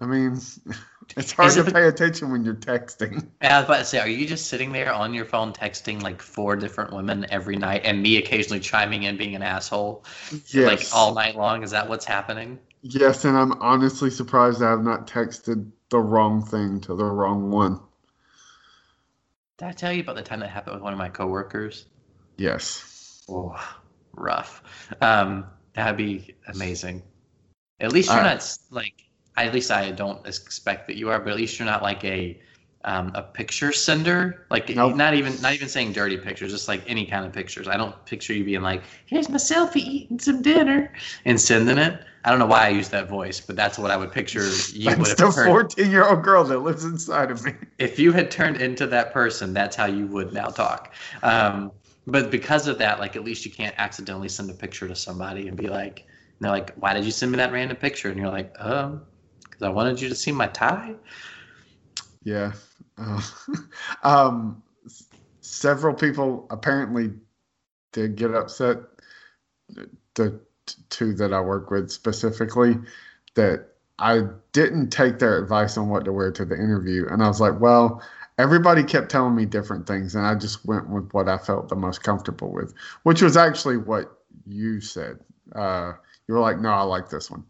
[0.00, 0.32] I mean,
[1.16, 3.26] it's hard to pay attention when you're texting.
[3.40, 6.20] I was about to say, are you just sitting there on your phone texting like
[6.20, 10.04] four different women every night, and me occasionally chiming in, being an asshole,
[10.48, 10.54] Yes.
[10.54, 11.62] like all night long?
[11.62, 12.58] Is that what's happening?
[12.82, 17.50] Yes, and I'm honestly surprised I have not texted the wrong thing to the wrong
[17.50, 17.80] one.
[19.58, 21.86] Did I tell you about the time that happened with one of my coworkers?
[22.36, 23.22] Yes.
[23.28, 23.56] Oh,
[24.14, 24.62] rough.
[25.00, 27.02] Um, that'd be amazing.
[27.78, 28.94] At least you're I- not like.
[29.34, 32.38] At least I don't expect that you are, but at least you're not like a
[32.84, 34.46] um, a picture sender.
[34.50, 34.96] Like Nope.
[34.96, 37.68] not even not even saying dirty pictures, just like any kind of pictures.
[37.68, 40.92] I don't picture you being like, "Here's my selfie eating some dinner"
[41.24, 42.04] and sending it.
[42.24, 44.96] I don't know why I use that voice, but that's what I would picture you
[44.96, 47.54] would have the 14 year old girl that lives inside of me.
[47.78, 50.94] if you had turned into that person, that's how you would now talk.
[51.22, 51.72] Um,
[52.06, 55.48] but because of that, like at least you can't accidentally send a picture to somebody
[55.48, 56.06] and be like, and
[56.40, 59.02] they're like, "Why did you send me that random picture?" And you're like, "Um,
[59.40, 60.94] because I wanted you to see my tie."
[62.24, 62.52] Yeah.
[62.98, 63.20] Uh,
[64.02, 64.62] um,
[65.40, 67.12] several people apparently
[67.92, 68.78] did get upset.
[70.14, 70.40] The
[70.90, 72.76] two that I work with specifically,
[73.34, 77.06] that I didn't take their advice on what to wear to the interview.
[77.08, 78.02] And I was like, well,
[78.38, 80.14] everybody kept telling me different things.
[80.14, 82.74] And I just went with what I felt the most comfortable with,
[83.04, 85.18] which was actually what you said.
[85.54, 85.92] Uh,
[86.26, 87.44] you were like, no, I like this one.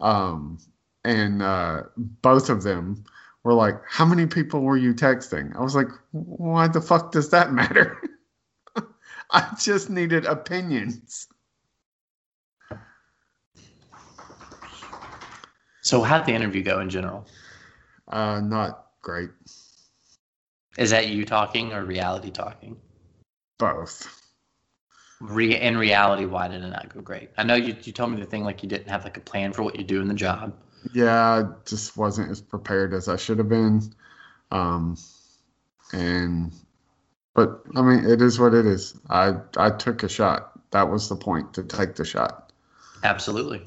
[0.00, 0.58] Um,
[1.04, 3.04] and uh, both of them
[3.44, 5.54] were like, How many people were you texting?
[5.56, 8.00] I was like, Why the fuck does that matter?
[9.30, 11.28] I just needed opinions.
[15.82, 17.26] So how'd the interview go in general?
[18.08, 19.30] Uh, not great.
[20.78, 22.76] Is that you talking or reality talking?
[23.58, 24.22] Both.
[25.20, 27.30] Re- in reality, why did it not go great?
[27.36, 29.52] I know you, you told me the thing like you didn't have like a plan
[29.52, 30.54] for what you do in the job.
[30.92, 33.82] Yeah, I just wasn't as prepared as I should have been.
[34.50, 34.96] Um,
[35.92, 36.52] and,
[37.34, 38.98] but I mean, it is what it is.
[39.08, 40.52] I, I took a shot.
[40.72, 42.52] That was the point to take the shot.
[43.04, 43.62] Absolutely.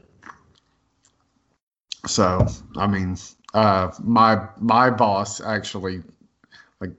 [2.08, 3.18] So, I mean,
[3.54, 6.04] uh, my my boss actually
[6.80, 6.92] like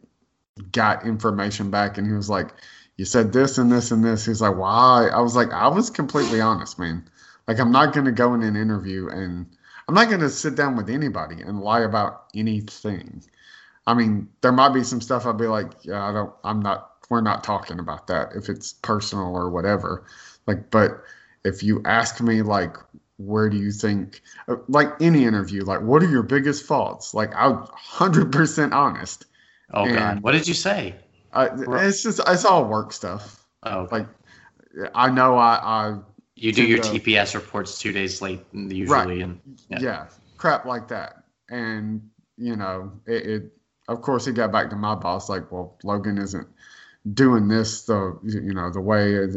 [0.73, 2.53] got information back, and he was like,
[2.97, 4.27] you said this and this and this.
[4.27, 5.09] He's like, why?
[5.13, 7.09] I was like, I was completely honest, man.
[7.47, 9.47] Like, I'm not going to go in an interview and
[9.89, 13.23] I'm not going to sit down with anybody and lie about anything.
[13.87, 16.91] I mean, there might be some stuff I'd be like, yeah, I don't, I'm not,
[17.09, 20.05] we're not talking about that if it's personal or whatever.
[20.47, 21.03] Like, but
[21.45, 22.77] if you ask me, like,
[23.19, 27.15] where do you think, uh, like any interview, like, what are your biggest faults?
[27.15, 29.27] Like, I'm 100% honest.
[29.73, 30.97] Oh And- God, what did you say?
[31.33, 33.45] I, it's just, it's all work stuff.
[33.63, 33.99] Oh, okay.
[33.99, 34.09] Like,
[34.95, 35.99] I know I, I
[36.37, 39.81] you do your the- TPS reports two days late usually, and yeah.
[39.81, 40.07] Yeah.
[40.37, 43.53] crap like that and you know it, it
[43.89, 46.47] of course he got back to my boss like well logan isn't
[47.15, 49.31] doing this the you know the way it,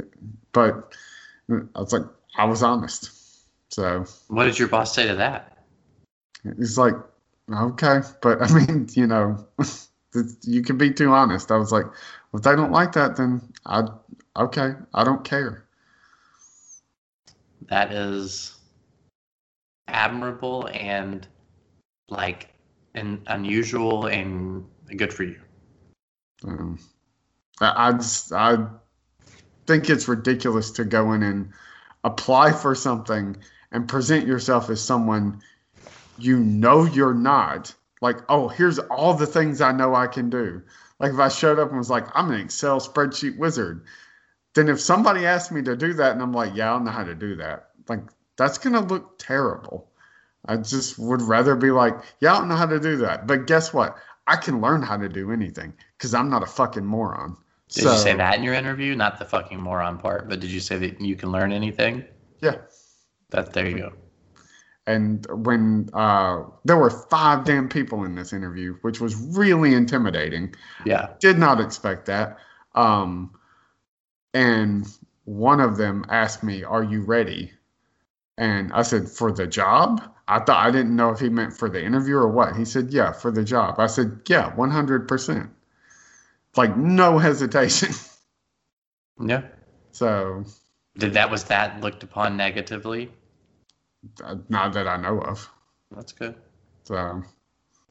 [0.51, 0.93] but
[1.49, 2.03] i was like
[2.35, 3.11] i was honest
[3.69, 5.57] so what did your boss say to that?
[6.43, 6.95] it's like
[7.53, 9.47] okay but i mean you know
[10.43, 11.85] you can be too honest i was like
[12.33, 13.83] if they don't like that then i
[14.35, 15.68] okay i don't care
[17.69, 18.57] That is
[19.87, 21.27] admirable and
[22.09, 22.49] like
[22.95, 24.65] and unusual and
[24.97, 25.39] good for you.
[26.43, 26.79] Um,
[27.61, 28.65] I, I just I
[29.67, 31.51] think it's ridiculous to go in and
[32.03, 33.37] apply for something
[33.71, 35.41] and present yourself as someone
[36.17, 37.73] you know you're not.
[38.01, 40.61] Like, oh, here's all the things I know I can do.
[40.99, 43.83] Like if I showed up and was like, I'm an Excel spreadsheet wizard,
[44.55, 46.91] then if somebody asked me to do that and I'm like, yeah, I don't know
[46.91, 48.01] how to do that, like
[48.37, 49.89] that's gonna look terrible.
[50.45, 53.27] I just would rather be like, yeah, I don't know how to do that.
[53.27, 53.97] But guess what?
[54.25, 57.35] I can learn how to do anything because I'm not a fucking moron.
[57.69, 58.95] Did you say that in your interview?
[58.95, 62.03] Not the fucking moron part, but did you say that you can learn anything?
[62.41, 62.55] Yeah.
[63.29, 63.93] That there you go.
[64.87, 70.55] And when uh, there were five damn people in this interview, which was really intimidating.
[70.83, 71.09] Yeah.
[71.19, 72.37] Did not expect that.
[72.73, 73.31] Um,
[74.33, 74.85] and
[75.25, 77.51] one of them asked me, "Are you ready?"
[78.37, 81.69] And I said, "For the job." I thought I didn't know if he meant for
[81.69, 82.55] the interview or what.
[82.55, 85.49] He said, "Yeah, for the job." I said, "Yeah, one hundred percent."
[86.55, 87.93] Like no hesitation.
[89.21, 89.43] Yeah.
[89.91, 90.45] So
[90.97, 93.11] Did that was that looked upon negatively?
[94.23, 95.49] uh, not that I know of.
[95.95, 96.35] That's good.
[96.85, 97.23] So I'm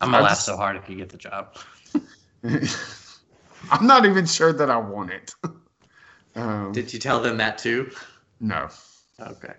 [0.00, 1.56] gonna laugh just- so hard if you get the job.
[3.70, 5.34] I'm not even sure that I want it.
[6.34, 7.90] um, Did you tell them that too?
[8.40, 8.68] no.
[9.20, 9.54] Okay.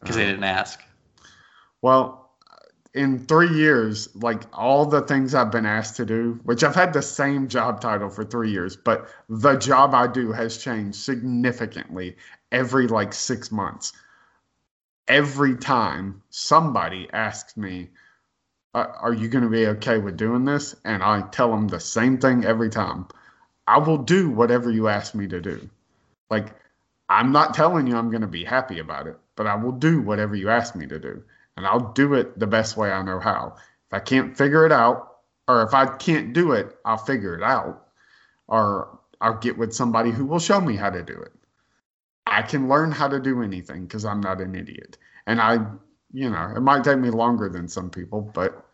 [0.00, 0.80] Because they didn't ask.
[1.82, 2.30] Well,
[2.94, 6.92] in three years, like all the things I've been asked to do, which I've had
[6.92, 12.16] the same job title for three years, but the job I do has changed significantly
[12.50, 13.92] every like six months.
[15.06, 17.90] Every time somebody asks me,
[18.74, 20.74] uh, Are you going to be okay with doing this?
[20.84, 23.06] And I tell them the same thing every time.
[23.66, 25.68] I will do whatever you ask me to do.
[26.30, 26.54] Like,
[27.08, 30.00] I'm not telling you I'm going to be happy about it, but I will do
[30.02, 31.22] whatever you ask me to do.
[31.56, 33.54] And I'll do it the best way I know how.
[33.56, 35.16] If I can't figure it out,
[35.48, 37.86] or if I can't do it, I'll figure it out.
[38.46, 41.32] Or I'll get with somebody who will show me how to do it.
[42.26, 44.98] I can learn how to do anything because I'm not an idiot.
[45.26, 45.54] And I,
[46.12, 48.64] you know, it might take me longer than some people, but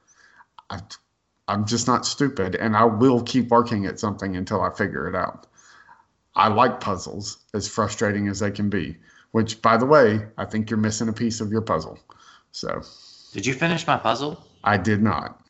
[0.68, 0.80] I,
[1.46, 2.56] I'm just not stupid.
[2.56, 5.46] And I will keep working at something until I figure it out.
[6.36, 8.96] I like puzzles, as frustrating as they can be.
[9.32, 11.98] Which, by the way, I think you're missing a piece of your puzzle.
[12.52, 12.82] So
[13.32, 14.44] Did you finish my puzzle?
[14.62, 15.40] I did not.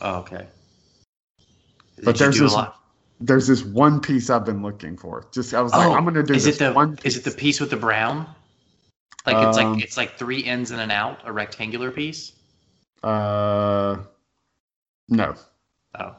[0.00, 0.46] Oh, okay.
[1.96, 2.54] Did But there's this
[3.20, 5.26] there's this one piece I've been looking for.
[5.32, 6.98] Just I was like, Oh, I'm gonna do is this it the one.
[7.02, 8.28] is it the piece with the brown?
[9.26, 12.32] Like it's Um, like it's like three ins and an out, a rectangular piece.
[13.02, 13.98] Uh,
[15.08, 15.34] no,
[15.98, 16.14] Oh,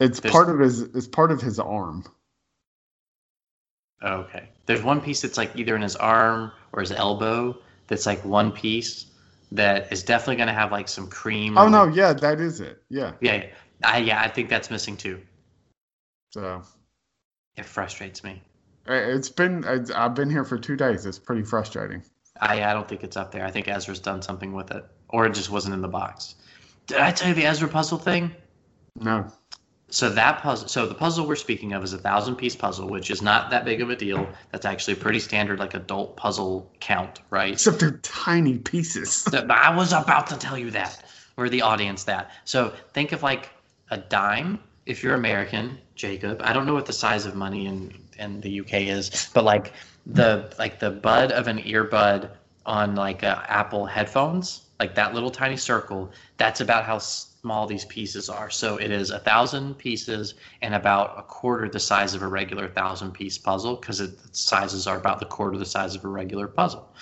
[0.00, 0.80] it's There's- part of his.
[0.82, 2.04] It's part of his arm.
[4.02, 4.48] Oh, okay.
[4.66, 7.56] There's one piece that's like either in his arm or his elbow.
[7.88, 9.06] That's like one piece
[9.52, 11.58] that is definitely gonna have like some cream.
[11.58, 12.82] Oh no, like- yeah, that is it.
[12.88, 13.12] Yeah.
[13.20, 13.46] Yeah, yeah.
[13.84, 15.20] I yeah, I think that's missing too.
[16.32, 16.62] So
[17.56, 18.42] It frustrates me.
[18.86, 19.64] it's been.
[19.94, 21.04] I've been here for two days.
[21.06, 22.02] It's pretty frustrating.
[22.40, 23.44] I I don't think it's up there.
[23.44, 26.36] I think Ezra's done something with it, or it just wasn't in the box.
[26.86, 28.34] Did I tell you the Ezra puzzle thing?
[28.96, 29.30] No.
[29.92, 33.10] So that puzzle, so the puzzle we're speaking of is a thousand piece puzzle, which
[33.10, 34.26] is not that big of a deal.
[34.50, 37.52] That's actually a pretty standard, like adult puzzle count, right?
[37.52, 39.28] Except they're tiny pieces.
[39.50, 41.04] I was about to tell you that,
[41.36, 42.30] or the audience that.
[42.44, 43.50] So think of like
[43.90, 44.60] a dime.
[44.86, 48.60] If you're American, Jacob, I don't know what the size of money in in the
[48.60, 49.74] UK is, but like
[50.06, 52.30] the like the bud of an earbud
[52.64, 56.10] on like uh, Apple headphones, like that little tiny circle.
[56.38, 58.50] That's about how s- small these pieces are.
[58.50, 62.68] So it is a thousand pieces and about a quarter the size of a regular
[62.68, 66.46] thousand piece puzzle because the sizes are about the quarter the size of a regular
[66.46, 66.94] puzzle.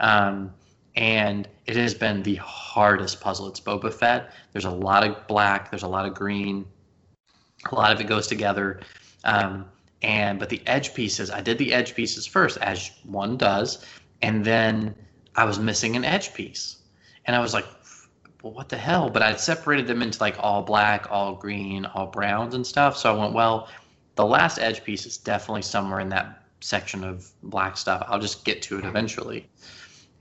[0.00, 0.52] Um,
[0.96, 3.48] and it has been the hardest puzzle.
[3.48, 4.32] It's Boba Fett.
[4.52, 5.70] There's a lot of black.
[5.70, 6.66] There's a lot of green.
[7.70, 8.80] A lot of it goes together.
[9.24, 9.64] Um,
[10.02, 13.82] and but the edge pieces, I did the edge pieces first, as one does,
[14.20, 14.94] and then
[15.36, 16.76] I was missing an edge piece,
[17.24, 17.64] and I was like,
[18.46, 19.10] well, what the hell?
[19.10, 22.96] But I separated them into like all black, all green, all browns and stuff.
[22.96, 23.68] So I went, well,
[24.14, 28.04] the last edge piece is definitely somewhere in that section of black stuff.
[28.06, 29.48] I'll just get to it eventually.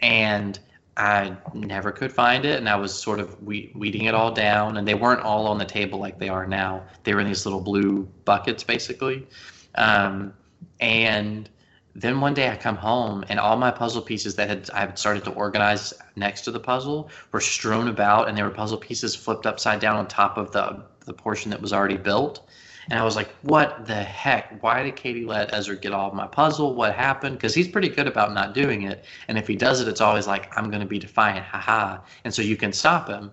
[0.02, 0.58] And
[0.98, 4.78] I never could find it, and I was sort of we- weeding it all down,
[4.78, 6.84] and they weren't all on the table like they are now.
[7.04, 9.28] They were in these little blue buckets, basically.
[9.76, 10.34] Um,
[10.80, 11.48] and
[11.96, 15.00] then one day I come home, and all my puzzle pieces that had I had
[15.00, 19.16] started to organize next to the puzzle were strewn about, and there were puzzle pieces
[19.16, 22.48] flipped upside down on top of the the portion that was already built.
[22.90, 24.62] And I was like, what the heck?
[24.62, 26.76] Why did Katie let Ezra get all of my puzzle?
[26.76, 27.38] What happened?
[27.38, 29.06] Because he's pretty good about not doing it.
[29.28, 32.00] And if he does it, it's always like, I'm going to be defiant, haha.
[32.26, 33.32] And so you can stop him.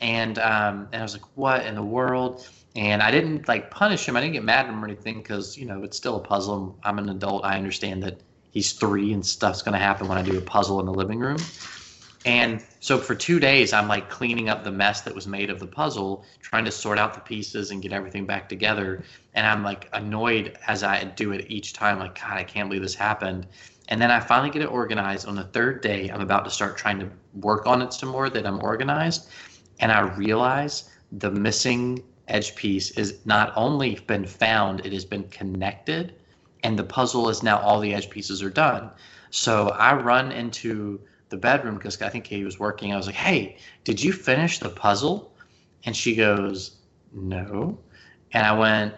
[0.00, 2.48] And, um, and I was like, what in the world?
[2.76, 4.16] And I didn't like punish him.
[4.16, 6.76] I didn't get mad at him or anything because, you know, it's still a puzzle.
[6.82, 7.44] I'm an adult.
[7.44, 8.20] I understand that
[8.50, 11.20] he's three and stuff's going to happen when I do a puzzle in the living
[11.20, 11.38] room.
[12.24, 15.60] And so for two days, I'm like cleaning up the mess that was made of
[15.60, 19.04] the puzzle, trying to sort out the pieces and get everything back together.
[19.34, 22.82] And I'm like annoyed as I do it each time, like, God, I can't believe
[22.82, 23.46] this happened.
[23.88, 25.28] And then I finally get it organized.
[25.28, 28.30] On the third day, I'm about to start trying to work on it some more
[28.30, 29.28] that I'm organized.
[29.80, 35.28] And I realize the missing edge piece is not only been found, it has been
[35.28, 36.14] connected.
[36.62, 38.90] And the puzzle is now all the edge pieces are done.
[39.30, 42.92] So I run into the bedroom because I think Katie was working.
[42.92, 45.34] I was like, "Hey, did you finish the puzzle?"
[45.84, 46.76] And she goes,
[47.12, 47.78] "No."
[48.32, 48.94] And I went,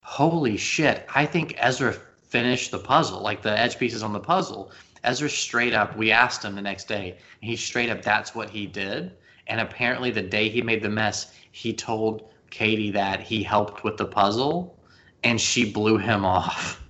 [0.00, 1.06] "Holy shit!
[1.14, 1.94] I think Ezra
[2.28, 4.72] finished the puzzle, like the edge pieces on the puzzle."
[5.04, 8.66] Ezra straight up, we asked him the next day, he straight up, that's what he
[8.66, 9.12] did.
[9.46, 13.96] And apparently, the day he made the mess, he told Katie that he helped with
[13.96, 14.78] the puzzle,
[15.22, 16.82] and she blew him off.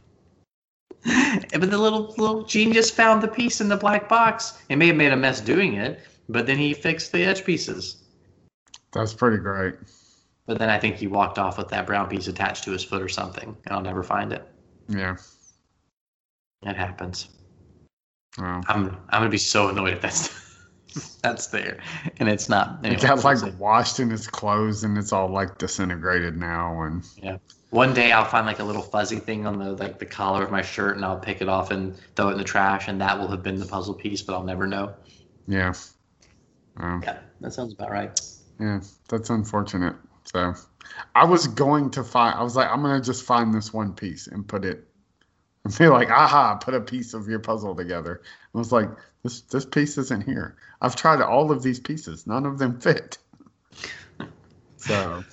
[1.05, 4.59] but the little little genius found the piece in the black box.
[4.69, 8.03] It may have made a mess doing it, but then he fixed the edge pieces.
[8.93, 9.75] That's pretty great.
[10.47, 13.03] But then I think he walked off with that brown piece attached to his foot
[13.03, 14.47] or something, and I'll never find it.
[14.89, 15.17] Yeah.
[16.63, 17.29] It happens.
[18.39, 18.63] Wow.
[18.69, 20.46] I'm I'm gonna be so annoyed if that's
[21.23, 21.79] that's there,
[22.19, 22.85] and it's not.
[22.85, 27.05] It got like we'll washed in his clothes and it's all like disintegrated now and
[27.17, 27.39] yeah.
[27.71, 30.51] One day I'll find like a little fuzzy thing on the like the collar of
[30.51, 33.19] my shirt, and I'll pick it off and throw it in the trash, and that
[33.19, 34.95] will have been the puzzle piece, but I'll never know.
[35.47, 35.73] yeah.
[36.77, 38.19] Um, Yeah, that sounds about right.
[38.61, 39.97] yeah, that's unfortunate.
[40.25, 40.55] So
[41.15, 44.27] I was going to find I was like, I'm gonna just find this one piece
[44.27, 44.87] and put it
[45.65, 48.23] and be like, aha, put a piece of your puzzle together.
[48.55, 48.91] I was like,
[49.27, 50.57] this this piece isn't here.
[50.81, 52.27] I've tried all of these pieces.
[52.27, 53.19] None of them fit.
[54.77, 55.25] So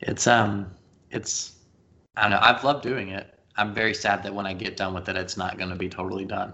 [0.00, 0.70] It's um,
[1.10, 1.54] it's
[2.16, 2.38] I don't know.
[2.40, 3.38] I've loved doing it.
[3.56, 5.88] I'm very sad that when I get done with it, it's not going to be
[5.88, 6.52] totally done.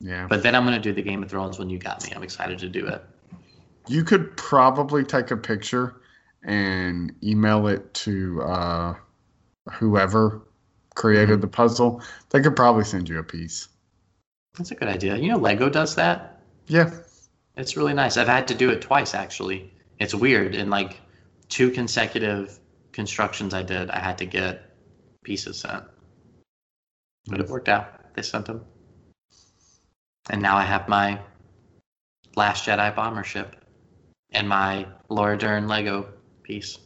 [0.00, 0.26] yeah.
[0.28, 2.12] But then I'm going to do the Game of Thrones when you got me.
[2.14, 3.02] I'm excited to do it.
[3.88, 6.00] You could probably take a picture
[6.42, 8.94] and email it to uh,
[9.72, 10.42] whoever
[10.94, 12.02] created the puzzle.
[12.30, 13.68] They could probably send you a piece.
[14.56, 15.16] That's a good idea.
[15.16, 16.40] You know, Lego does that.
[16.66, 16.90] Yeah.
[17.56, 18.16] It's really nice.
[18.16, 19.72] I've had to do it twice actually.
[19.98, 20.54] It's weird.
[20.54, 21.00] In like
[21.48, 22.58] two consecutive
[22.92, 24.70] constructions I did, I had to get
[25.24, 25.84] pieces sent.
[27.26, 28.14] But it worked out.
[28.14, 28.64] They sent them.
[30.30, 31.20] And now I have my
[32.36, 33.56] Last Jedi bomber ship
[34.32, 36.08] and my Laura Dern Lego
[36.42, 36.78] piece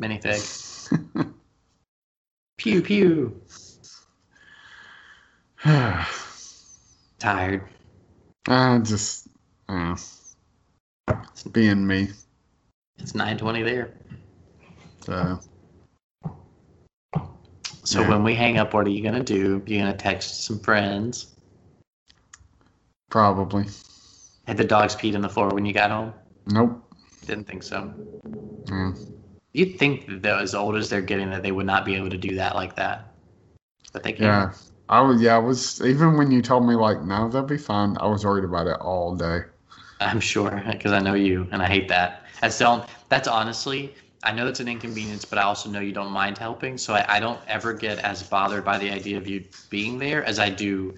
[0.00, 0.92] minifig.
[2.58, 3.42] pew pew.
[7.18, 7.68] Tired.
[8.46, 9.28] I just
[9.68, 9.96] uh,
[11.52, 12.08] being me.
[12.98, 13.94] It's 9:20 there.
[15.04, 15.40] So
[17.84, 18.08] So Yeah.
[18.08, 19.62] when we hang up, what are you gonna do?
[19.66, 21.34] You gonna text some friends?
[23.10, 23.64] probably.
[24.46, 26.12] Had the dogs peed on the floor when you got home?
[26.46, 26.82] Nope.
[27.26, 27.92] Didn't think so.
[28.66, 29.12] Mm.
[29.52, 32.10] You'd think that though, as old as they're getting, that they would not be able
[32.10, 33.12] to do that like that,
[33.92, 34.24] but they can.
[34.24, 34.52] Yeah.
[34.88, 37.96] I was yeah, I was even when you told me like no, that'll be fine,
[38.00, 39.40] I was worried about it all day.
[40.00, 42.22] I'm sure because I know you, and I hate that.
[42.40, 43.92] That's only, That's honestly,
[44.22, 47.16] I know it's an inconvenience, but I also know you don't mind helping, so I,
[47.16, 50.50] I don't ever get as bothered by the idea of you being there as I
[50.50, 50.94] do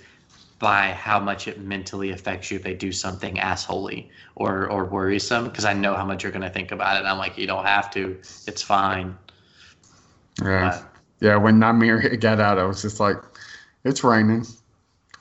[0.58, 5.44] by how much it mentally affects you if they do something assholey or or worrisome
[5.44, 7.00] because I know how much you're gonna think about it.
[7.00, 8.18] And I'm like, you don't have to.
[8.46, 9.16] It's fine.
[10.44, 10.70] Yeah.
[10.70, 10.86] But-
[11.20, 13.16] Yeah, when Nymeria got out, I was just like,
[13.84, 14.46] it's raining.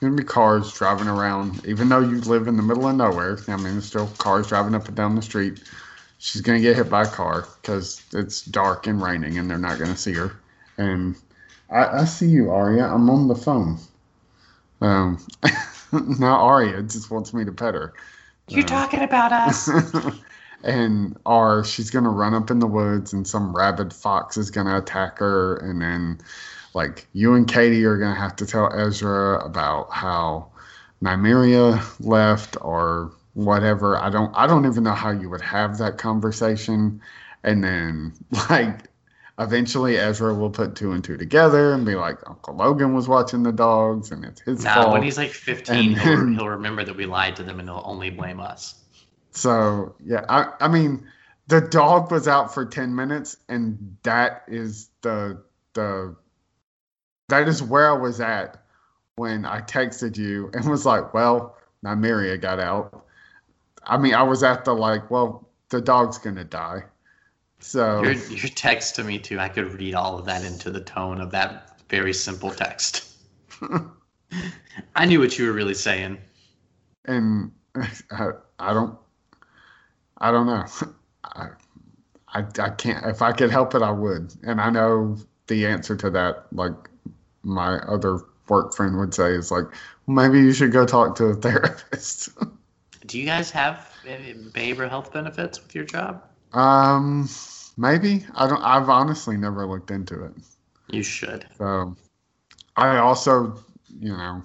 [0.00, 1.64] There's to be cars driving around.
[1.66, 4.74] Even though you live in the middle of nowhere, I mean, there's still cars driving
[4.74, 5.62] up and down the street.
[6.18, 9.58] She's going to get hit by a car because it's dark and raining and they're
[9.58, 10.36] not going to see her.
[10.78, 11.16] And
[11.70, 12.84] I, I see you, Arya.
[12.84, 13.78] I'm on the phone.
[14.80, 15.18] Um,
[16.18, 17.92] now Arya just wants me to pet her.
[18.48, 19.70] You're talking about us.
[20.64, 24.76] and or she's gonna run up in the woods and some rabid fox is gonna
[24.76, 26.20] attack her and then
[26.74, 30.50] like you and Katie are gonna have to tell Ezra about how
[31.02, 33.96] Nymeria left or whatever.
[33.96, 37.00] I don't I don't even know how you would have that conversation.
[37.42, 38.12] And then
[38.50, 38.80] like
[39.38, 43.42] eventually Ezra will put two and two together and be like, Uncle Logan was watching
[43.42, 44.92] the dogs and it's his Nah, fault.
[44.92, 47.82] when he's like 15, And he'll, he'll remember that we lied to them and he'll
[47.84, 48.74] only blame us.
[49.32, 51.06] So yeah, I I mean
[51.46, 55.42] the dog was out for ten minutes, and that is the
[55.74, 56.14] the
[57.30, 58.62] that is where I was at
[59.16, 63.06] when I texted you and was like, well, Nymeria got out.
[63.84, 66.84] I mean, I was at the like, well, the dog's gonna die.
[67.60, 70.80] So Your, your text to me too, I could read all of that into the
[70.80, 73.06] tone of that very simple text.
[74.96, 76.18] I knew what you were really saying.
[77.04, 77.52] and
[78.10, 78.98] I, I don't
[80.18, 80.64] I don't know.
[81.24, 81.48] I,
[82.28, 84.34] I I can't if I could help it I would.
[84.42, 85.16] And I know
[85.46, 86.89] the answer to that like
[87.42, 89.66] my other work friend would say is like
[90.06, 92.30] maybe you should go talk to a therapist.
[93.06, 96.22] Do you guys have behavioral health benefits with your job?
[96.52, 97.28] um
[97.76, 100.32] maybe I don't I've honestly never looked into it.
[100.88, 101.46] You should.
[101.58, 101.96] So
[102.76, 103.58] I also,
[104.00, 104.42] you know,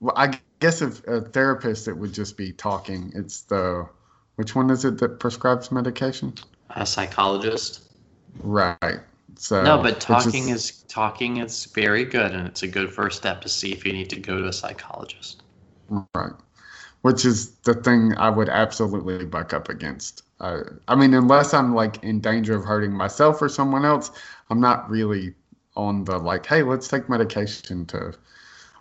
[0.00, 3.12] well, I guess if a therapist it would just be talking.
[3.14, 3.88] It's the
[4.36, 6.34] which one is it that prescribes medication?
[6.70, 7.82] A psychologist.
[8.42, 9.00] Right.
[9.36, 13.18] So No, but talking just- is talking is very good, and it's a good first
[13.18, 15.42] step to see if you need to go to a psychologist.
[16.14, 16.32] right,
[17.02, 20.22] which is the thing I would absolutely buck up against.
[20.40, 24.10] Uh, I mean, unless I'm like in danger of hurting myself or someone else,
[24.50, 25.34] I'm not really
[25.76, 28.14] on the like, hey, let's take medication to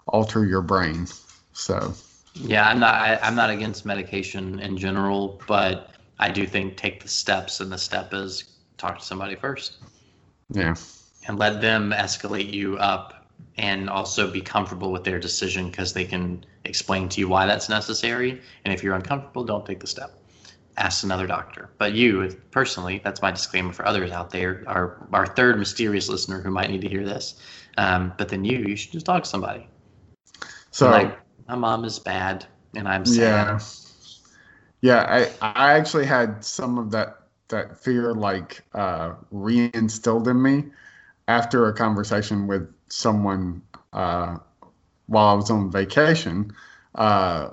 [0.07, 1.07] alter your brain.
[1.53, 1.93] So
[2.33, 2.95] Yeah, I'm not.
[2.95, 7.71] I, I'm not against medication in general, but I do think take the steps, and
[7.71, 8.45] the step is
[8.77, 9.77] talk to somebody first
[10.51, 10.75] yeah,
[11.27, 13.25] and let them escalate you up,
[13.57, 17.69] and also be comfortable with their decision because they can explain to you why that's
[17.69, 18.41] necessary.
[18.65, 20.13] And if you're uncomfortable, don't take the step.
[20.77, 21.69] Ask another doctor.
[21.77, 26.41] But you personally, that's my disclaimer for others out there, our our third mysterious listener
[26.41, 27.35] who might need to hear this.
[27.77, 29.67] Um, but then you, you should just talk to somebody.
[30.71, 31.17] so like
[31.47, 32.45] my mom is bad,
[32.75, 33.61] and I'm sad.
[34.81, 35.29] yeah, yeah.
[35.41, 37.20] I I actually had some of that
[37.51, 40.65] that fear like uh, reinstilled in me
[41.27, 43.61] after a conversation with someone
[43.93, 44.37] uh,
[45.07, 46.53] while I was on vacation.
[46.95, 47.49] Uh,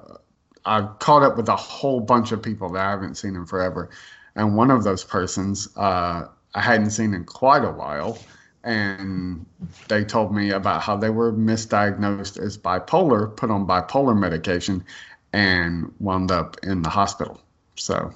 [0.64, 3.90] I caught up with a whole bunch of people that I haven't seen in forever,
[4.34, 8.18] and one of those persons uh, I hadn't seen in quite a while,
[8.64, 9.46] and
[9.88, 14.84] they told me about how they were misdiagnosed as bipolar, put on bipolar medication,
[15.32, 17.40] and wound up in the hospital.
[17.76, 18.12] So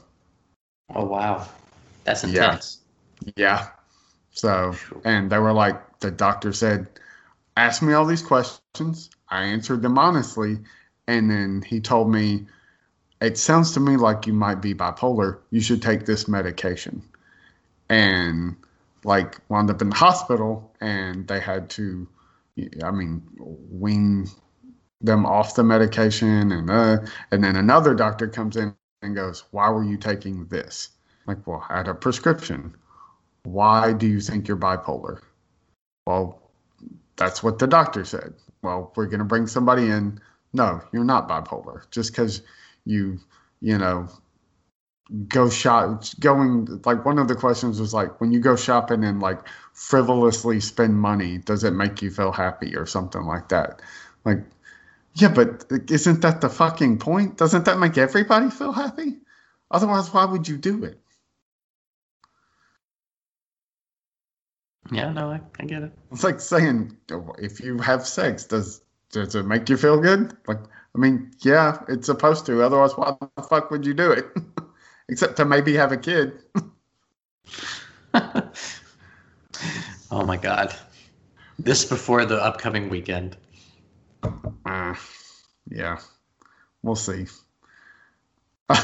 [0.95, 1.47] Oh wow,
[2.05, 2.59] that's Yeah.
[2.59, 2.81] intense.
[3.37, 3.69] yeah.
[4.33, 6.89] So, and they were like, the doctor said,
[7.57, 9.11] ask me all these questions.
[9.29, 10.59] I answered them honestly.
[11.09, 12.47] And then he told me,
[13.21, 15.41] it sounds to me like you might be bipolar.
[15.51, 17.03] You should take this medication.
[17.91, 18.57] And
[19.05, 22.09] like wound up in the hospital and they had to,
[22.85, 24.27] I mean, wean
[25.01, 26.53] them off the medication.
[26.53, 26.99] And, uh,
[27.33, 30.91] and then another doctor comes in and goes, why were you taking this?
[31.27, 32.75] Like, well, I had a prescription
[33.45, 35.21] why do you think you're bipolar?
[36.07, 36.41] Well,
[37.17, 38.35] that's what the doctor said.
[38.63, 40.21] Well, we're going to bring somebody in.
[40.53, 41.91] No, you're not bipolar.
[41.91, 42.43] Just because
[42.85, 43.19] you,
[43.61, 44.09] you know,
[45.29, 49.21] go shop, going, like one of the questions was like, when you go shopping and
[49.21, 49.41] like
[49.73, 53.81] frivolously spend money, does it make you feel happy or something like that?
[54.25, 54.45] Like,
[55.15, 57.37] yeah, but isn't that the fucking point?
[57.37, 59.19] Doesn't that make everybody feel happy?
[59.71, 61.02] Otherwise, why would you do it?
[64.91, 65.93] Yeah, no, I, I get it.
[66.11, 66.97] It's like saying
[67.39, 70.37] if you have sex, does does it make you feel good?
[70.49, 70.59] Like,
[70.95, 72.63] I mean, yeah, it's supposed to.
[72.63, 74.27] Otherwise, why the fuck would you do it?
[75.09, 76.41] Except to maybe have a kid.
[80.13, 80.75] Oh my god,
[81.59, 83.35] this before the upcoming weekend.
[84.67, 84.95] Uh,
[85.71, 86.01] yeah,
[86.83, 87.29] we'll see.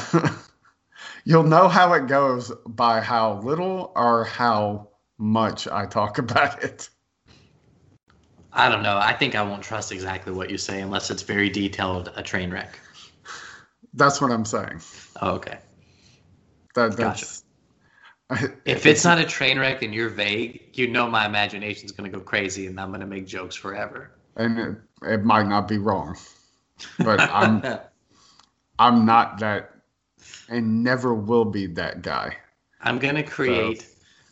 [1.26, 4.88] You'll know how it goes by how little or how
[5.18, 6.88] much I talk about it.
[8.52, 8.96] I don't know.
[8.96, 12.50] I think I won't trust exactly what you say unless it's very detailed a train
[12.50, 12.78] wreck.
[13.94, 14.80] That's what I'm saying.
[15.20, 15.58] Oh, okay.
[16.74, 17.44] That, that's,
[18.64, 22.18] If it's not a train wreck and you're vague, you know my imagination's going to
[22.18, 24.10] go crazy and I'm going to make jokes forever.
[24.36, 26.16] and it, it might not be wrong,
[26.98, 27.62] but I'm
[28.78, 29.72] I'm not that,
[30.48, 32.36] and never will be that guy.
[32.80, 33.86] I'm gonna create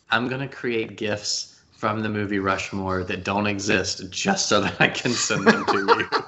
[0.09, 4.87] I'm gonna create gifs from the movie Rushmore that don't exist just so that I
[4.87, 6.09] can send them to you.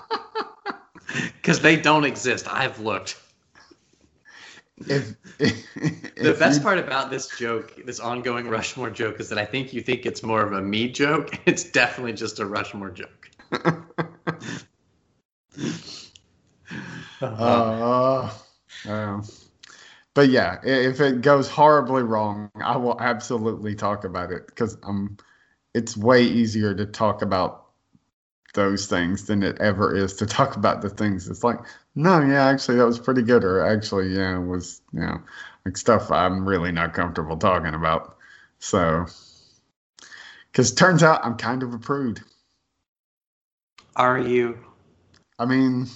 [1.42, 2.46] Because they don't exist.
[2.48, 3.20] I've looked.
[4.86, 9.74] If, The best part about this joke, this ongoing Rushmore joke, is that I think
[9.74, 11.34] you think it's more of a me joke.
[11.46, 13.32] It's definitely just a Rushmore joke.
[17.22, 18.32] Uh,
[18.88, 19.24] um,
[20.14, 25.18] but yeah, if it goes horribly wrong, I will absolutely talk about it because um,
[25.74, 27.66] it's way easier to talk about
[28.54, 31.30] those things than it ever is to talk about the things.
[31.30, 31.60] It's like,
[31.96, 35.22] no, yeah, actually that was pretty good, or actually, yeah, it was, you know,
[35.66, 38.18] like stuff I'm really not comfortable talking about.
[38.60, 39.06] So,
[40.52, 42.22] because turns out I'm kind of a prude.
[43.96, 44.58] Are you?
[45.38, 45.88] I mean,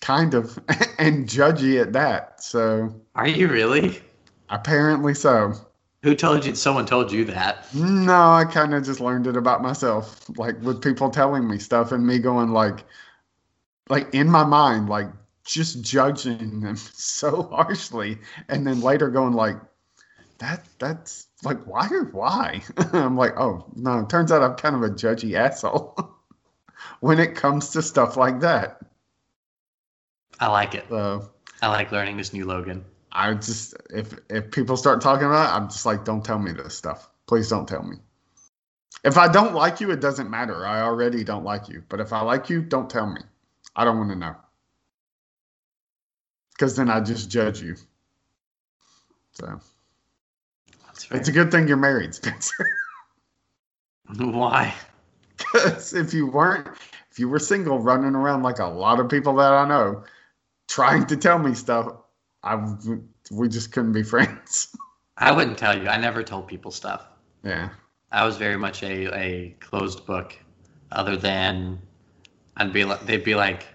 [0.00, 0.58] kind of,
[0.98, 2.42] and judgy at that.
[2.42, 4.00] So Are you really?
[4.48, 5.54] apparently so.
[6.02, 6.54] Who told you?
[6.54, 7.66] Someone told you that.
[7.74, 11.92] No, I kind of just learned it about myself, like with people telling me stuff
[11.92, 12.84] and me going like,
[13.88, 15.08] like in my mind, like
[15.44, 18.18] just judging them so harshly,
[18.48, 19.56] and then later going like,
[20.38, 22.62] that that's like why or why?
[22.92, 25.96] I'm like, oh no, it turns out I'm kind of a judgy asshole
[27.00, 28.80] when it comes to stuff like that.
[30.40, 30.86] I like it.
[30.88, 31.30] So
[31.62, 32.84] I like learning this new Logan.
[33.12, 36.52] I just if if people start talking about it, I'm just like, don't tell me
[36.52, 37.08] this stuff.
[37.26, 37.96] Please don't tell me.
[39.04, 40.66] If I don't like you, it doesn't matter.
[40.66, 41.82] I already don't like you.
[41.88, 43.20] But if I like you, don't tell me.
[43.76, 44.36] I don't want to know.
[46.52, 47.76] Because then I just judge you.
[49.32, 49.60] So
[51.12, 52.70] it's a good thing you're married, Spencer.
[54.16, 54.74] Why?
[55.38, 56.68] Because if you weren't,
[57.10, 60.04] if you were single, running around like a lot of people that I know,
[60.70, 61.92] trying to tell me stuff,
[62.42, 62.54] I
[63.30, 64.74] we just couldn't be friends.
[65.18, 65.88] I wouldn't tell you.
[65.88, 67.04] I never told people stuff.
[67.44, 67.68] yeah.
[68.12, 70.34] I was very much a, a closed book,
[70.90, 71.78] other than
[72.56, 73.66] I'd be like, they'd be like,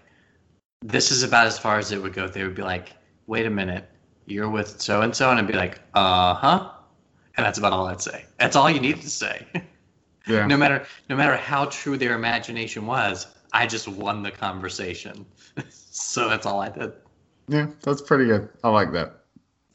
[0.82, 2.28] this is about as far as it would go.
[2.28, 2.90] They would be like,
[3.28, 3.90] wait a minute,
[4.26, 6.70] you're with so and so, and I'd be like, uh huh,
[7.38, 8.26] and that's about all I'd say.
[8.40, 9.46] That's all you need to say.
[10.28, 10.46] Yeah.
[10.54, 15.26] no matter no matter how true their imagination was, I just won the conversation.
[15.70, 16.92] so that's all I did.
[17.48, 18.50] Yeah, that's pretty good.
[18.66, 19.22] I like that.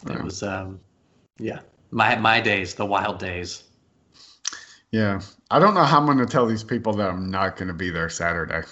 [0.07, 0.81] It was um,
[1.39, 3.65] yeah, my my days, the wild days.
[4.91, 5.21] Yeah.
[5.51, 7.75] I don't know how I'm going to tell these people that I'm not going to
[7.75, 8.63] be there Saturday.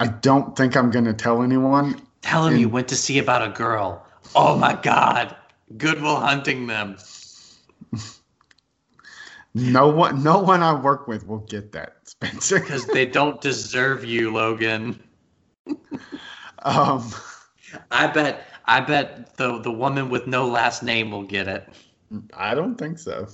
[0.00, 2.00] I don't think I'm going to tell anyone.
[2.22, 4.06] Tell him you went to see about a girl.
[4.34, 5.36] Oh my God,
[5.76, 6.96] Good Will Hunting them.
[9.56, 12.60] No one no one I work with will get that, Spencer.
[12.60, 15.00] because they don't deserve you, Logan.
[16.62, 17.10] Um
[17.90, 18.46] I bet.
[18.66, 21.68] I bet the the woman with no last name will get it.
[22.34, 23.28] I don't think so.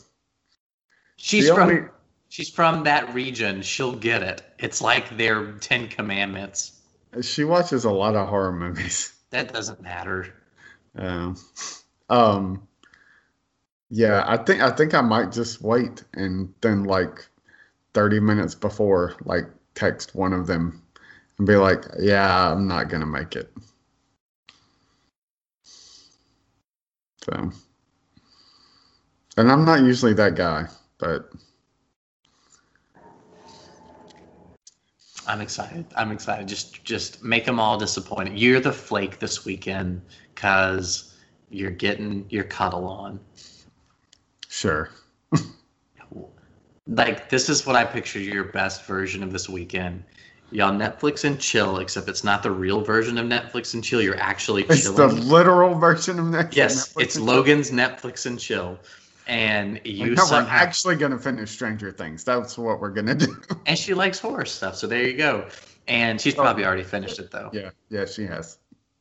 [1.16, 1.68] She's The from.
[1.70, 1.88] only-
[2.32, 3.60] She's from that region.
[3.60, 4.42] She'll get it.
[4.60, 6.80] It's like their Ten Commandments.
[7.22, 9.12] She watches a lot of horror movies.
[9.30, 10.32] That doesn't matter.
[10.96, 11.36] Um,
[12.08, 12.66] um,
[13.90, 17.28] yeah, I think I think I might just wait and then like
[17.94, 19.44] thirty minutes before, like
[19.74, 20.82] text one of them
[21.38, 23.52] and be like, "Yeah, I'm not gonna make it."
[27.24, 27.50] So,
[29.36, 30.66] and I'm not usually that guy,
[30.98, 31.30] but
[35.26, 35.86] I'm excited.
[35.96, 36.48] I'm excited.
[36.48, 38.38] Just just make them all disappointed.
[38.38, 40.02] You're the flake this weekend
[40.34, 41.14] because
[41.50, 43.20] you're getting your cuddle on.
[44.48, 44.90] sure.
[46.86, 50.04] Like this is what I pictured your best version of this weekend.
[50.52, 54.02] Y'all Netflix and chill, except it's not the real version of Netflix and chill.
[54.02, 54.96] You're actually It's chilling.
[54.96, 56.56] the literal version of Netflix.
[56.56, 58.76] yes, Netflix it's Logan's Netflix and chill,
[59.28, 62.24] and you Like, no, we're somehow actually gonna finish Stranger Things.
[62.24, 63.36] That's what we're gonna do.
[63.66, 64.74] and she likes horror stuff.
[64.74, 65.46] So there you go.
[65.86, 67.50] And she's probably already finished it though.
[67.52, 68.58] yeah, yeah, she has.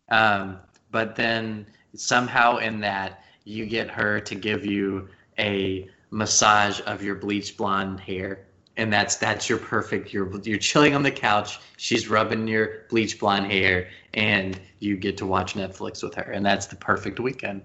[0.09, 0.59] Um,
[0.91, 1.65] but then
[1.95, 5.07] somehow in that you get her to give you
[5.39, 8.45] a massage of your bleach blonde hair
[8.79, 10.13] and that's that's your perfect.
[10.13, 11.59] You're you're chilling on the couch.
[11.75, 16.45] She's rubbing your bleach blonde hair, and you get to watch Netflix with her, and
[16.45, 17.63] that's the perfect weekend.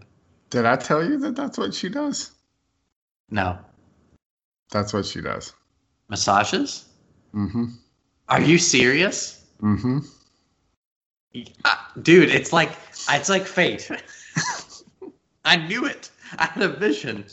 [0.50, 2.32] Did I tell you that that's what she does?
[3.30, 3.58] No
[4.70, 5.52] That's what she does.
[6.08, 6.86] massages.
[7.32, 7.66] Mm-hmm.
[8.28, 9.44] Are you serious?
[9.62, 9.98] Mm-hmm.
[11.64, 12.70] Uh, dude it's like
[13.10, 13.90] it's like fate
[15.44, 16.08] i knew it
[16.38, 17.24] i had a vision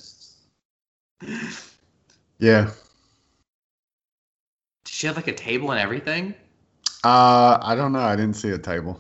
[2.39, 2.72] Yeah.
[4.84, 6.34] did she have like a table and everything
[7.03, 7.99] Uh, I don't know.
[7.99, 8.99] I didn't see a table.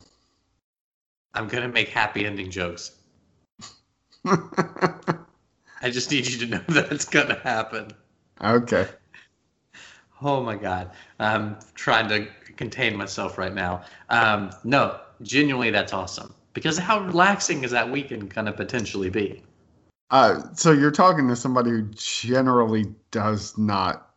[1.33, 2.91] i'm gonna make happy ending jokes
[4.25, 7.91] i just need you to know that's gonna happen
[8.41, 8.87] okay.
[10.21, 16.33] oh my god i'm trying to contain myself right now um no genuinely that's awesome
[16.53, 19.41] because how relaxing is that weekend gonna potentially be
[20.11, 24.09] Uh, so you're talking to somebody who generally does not.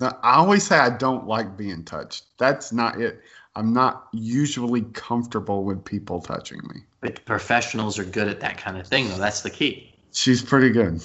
[0.00, 2.24] I always say I don't like being touched.
[2.38, 3.20] That's not it.
[3.56, 6.80] I'm not usually comfortable with people touching me.
[7.00, 10.70] but professionals are good at that kind of thing though that's the key She's pretty
[10.70, 11.00] good.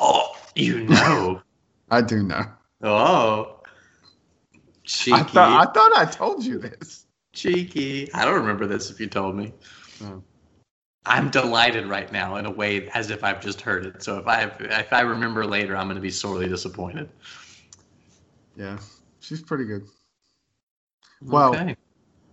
[0.00, 1.40] oh you know
[1.90, 2.44] I do know.
[2.82, 3.60] Oh,
[4.84, 7.06] cheeky, I thought I thought I told you this.
[7.32, 8.12] cheeky.
[8.12, 9.52] I don't remember this if you told me.
[10.02, 10.22] Oh.
[11.08, 14.02] I'm delighted right now in a way as if I've just heard it.
[14.02, 17.08] So if I if I remember later, I'm going to be sorely disappointed.
[18.56, 18.78] Yeah,
[19.20, 19.86] she's pretty good.
[21.22, 21.76] Well, okay.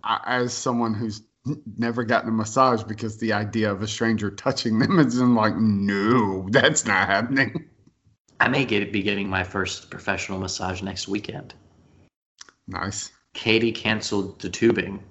[0.04, 1.22] I, as someone who's
[1.76, 5.56] never gotten a massage because the idea of a stranger touching them is in like,
[5.56, 7.68] no, that's not happening.
[8.40, 11.54] I may get be getting my first professional massage next weekend.
[12.68, 13.10] Nice.
[13.32, 15.02] Katie canceled the tubing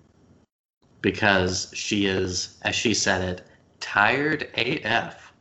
[1.01, 3.47] because she is, as she said it,
[3.85, 5.31] tired AF,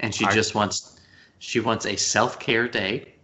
[0.00, 1.00] and she just wants
[1.38, 3.14] she wants a self care day.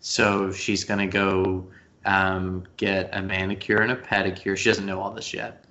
[0.00, 1.68] So she's gonna go
[2.06, 4.56] um, get a manicure and a pedicure.
[4.56, 5.64] She doesn't know all this yet.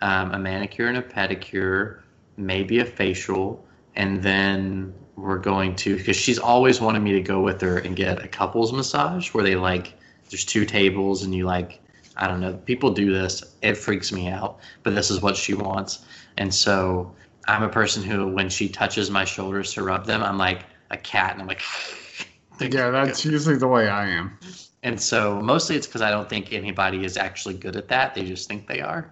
[0.00, 2.00] Um, a manicure and a pedicure,
[2.36, 3.64] maybe a facial,
[3.94, 7.94] and then we're going to because she's always wanted me to go with her and
[7.94, 9.94] get a couples massage where they like
[10.28, 11.80] there's two tables and you like
[12.16, 15.54] I don't know people do this it freaks me out but this is what she
[15.54, 16.04] wants
[16.36, 17.14] and so
[17.48, 20.96] I'm a person who when she touches my shoulders to rub them I'm like a
[20.96, 21.62] cat and I'm like
[22.60, 24.38] Yeah, that's usually the way I am.
[24.84, 28.14] and so mostly it's because I don't think anybody is actually good at that.
[28.14, 29.10] They just think they are.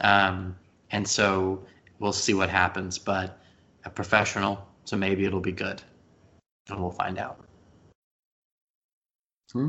[0.00, 0.56] Um,
[0.90, 1.62] and so
[1.98, 2.98] we'll see what happens.
[2.98, 3.38] But
[3.84, 5.82] a professional, so maybe it'll be good.
[6.70, 7.44] And we'll find out.
[9.52, 9.68] Hmm?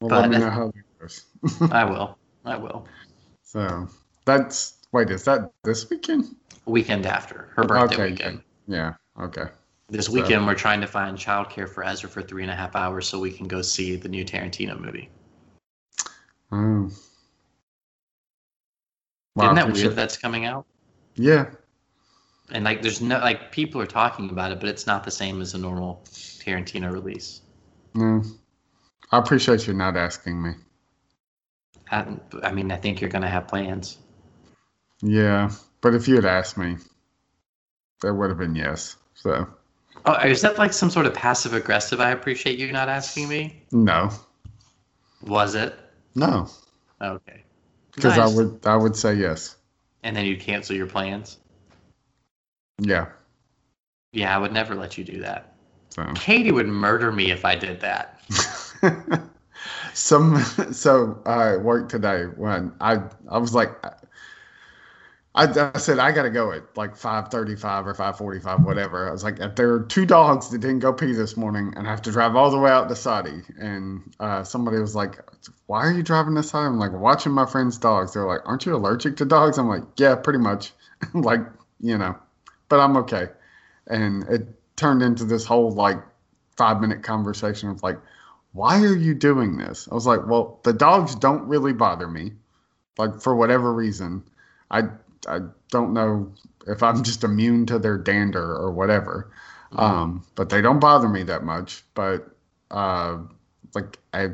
[0.00, 1.24] Well, But let me know how that goes.
[1.70, 2.18] I will.
[2.44, 2.86] I will.
[3.42, 3.88] so
[4.24, 6.34] that's wait, is that this weekend?
[6.68, 8.42] Weekend after her birthday Okay, weekend.
[8.66, 8.94] Yeah.
[9.20, 9.44] Okay.
[9.88, 12.76] This So- weekend, we're trying to find childcare for Ezra for three and a half
[12.76, 15.10] hours so we can go see the new Tarantino movie.
[16.52, 16.90] Oh.
[19.34, 20.66] Wow, Isn't that weird that's coming out?
[21.14, 21.50] Yeah.
[22.50, 25.40] And like, there's no like people are talking about it, but it's not the same
[25.40, 27.42] as a normal Tarantino release.
[27.94, 28.22] No.
[29.10, 30.52] I appreciate you not asking me.
[31.90, 32.06] I,
[32.42, 33.98] I mean, I think you're gonna have plans.
[35.02, 35.50] Yeah.
[35.80, 36.76] But if you had asked me,
[38.02, 38.96] that would have been yes.
[39.14, 39.46] So
[40.04, 42.00] Oh, is that like some sort of passive aggressive?
[42.00, 43.62] I appreciate you not asking me.
[43.72, 44.10] no.
[45.22, 45.74] Was it?
[46.14, 46.48] No.
[47.02, 47.42] Okay.
[47.94, 48.32] Because Nice.
[48.32, 49.56] I would I would say yes.
[50.04, 51.38] And then you'd cancel your plans.
[52.78, 53.08] Yeah.
[54.12, 55.54] Yeah, I would never let you do that.
[55.90, 58.20] So Katie would murder me if I did that.
[59.92, 60.38] some
[60.72, 62.98] so I worked today when I
[63.28, 63.70] I was like
[65.34, 68.64] I, I said I gotta go at like five thirty five or five forty five
[68.64, 69.08] whatever.
[69.08, 71.86] I was like if there are two dogs that didn't go pee this morning and
[71.86, 75.18] I have to drive all the way out to Saudi and uh, somebody was like
[75.66, 76.66] why are you driving to Saudi?
[76.66, 78.14] I'm like watching my friend's dogs.
[78.14, 79.58] They're like aren't you allergic to dogs?
[79.58, 80.72] I'm like yeah pretty much
[81.14, 81.40] like
[81.80, 82.16] you know
[82.68, 83.28] but I'm okay
[83.86, 85.98] and it turned into this whole like
[86.56, 87.98] five minute conversation of like
[88.52, 89.88] why are you doing this?
[89.90, 92.32] I was like, well, the dogs don't really bother me,
[92.96, 94.24] like for whatever reason.
[94.70, 94.84] I
[95.26, 95.40] I
[95.70, 96.32] don't know
[96.66, 99.30] if I'm just immune to their dander or whatever,
[99.72, 101.82] um, but they don't bother me that much.
[101.94, 102.30] But
[102.70, 103.18] uh,
[103.74, 104.30] like I,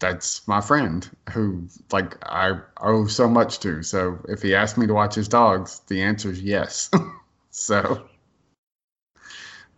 [0.00, 3.82] that's my friend who like I owe so much to.
[3.82, 6.90] So if he asked me to watch his dogs, the answer is yes.
[7.50, 8.06] so.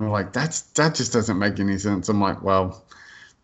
[0.00, 2.08] I'm like, that's that just doesn't make any sense.
[2.08, 2.84] I'm like, well,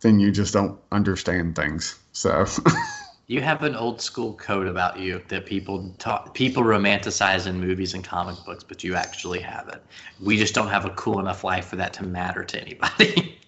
[0.01, 1.99] then you just don't understand things.
[2.13, 2.47] So
[3.29, 7.93] You have an old school code about you that people talk, people romanticize in movies
[7.93, 9.83] and comic books, but you actually have it.
[10.19, 13.35] We just don't have a cool enough life for that to matter to anybody.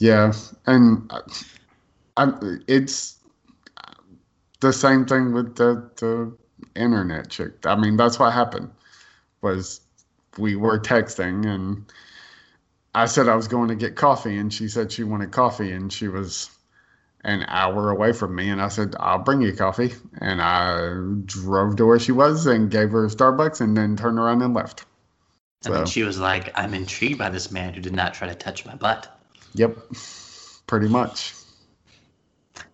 [0.00, 0.32] Yeah,
[0.66, 1.22] and uh,
[2.16, 3.16] I, I, it's
[4.60, 6.36] the same thing with the the
[6.76, 7.66] internet chick.
[7.66, 8.70] I mean, that's what happened.
[9.40, 9.80] Was
[10.36, 11.84] we were texting and
[12.94, 15.92] I said I was going to get coffee and she said she wanted coffee and
[15.92, 16.50] she was
[17.24, 20.88] an hour away from me and I said I'll bring you coffee and I
[21.24, 24.84] drove to where she was and gave her Starbucks and then turned around and left.
[25.64, 28.34] And then she was like, I'm intrigued by this man who did not try to
[28.34, 29.20] touch my butt.
[29.54, 29.76] Yep,
[30.68, 31.34] pretty much.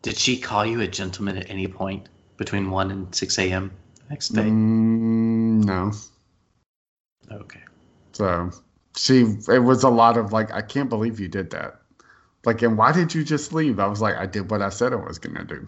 [0.02, 3.72] Did she call you a gentleman at any point between 1 and 6 a.m.
[4.10, 4.42] next day?
[4.42, 5.92] Mm, no.
[7.30, 7.60] Okay.
[8.12, 8.50] So
[8.96, 11.80] she, it was a lot of like, I can't believe you did that.
[12.44, 13.78] Like, and why did you just leave?
[13.78, 15.66] I was like, I did what I said I was going to do.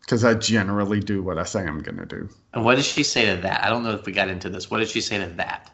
[0.00, 2.28] Because I generally do what I say I'm going to do.
[2.54, 3.64] And what did she say to that?
[3.64, 4.70] I don't know if we got into this.
[4.70, 5.70] What did she say to that?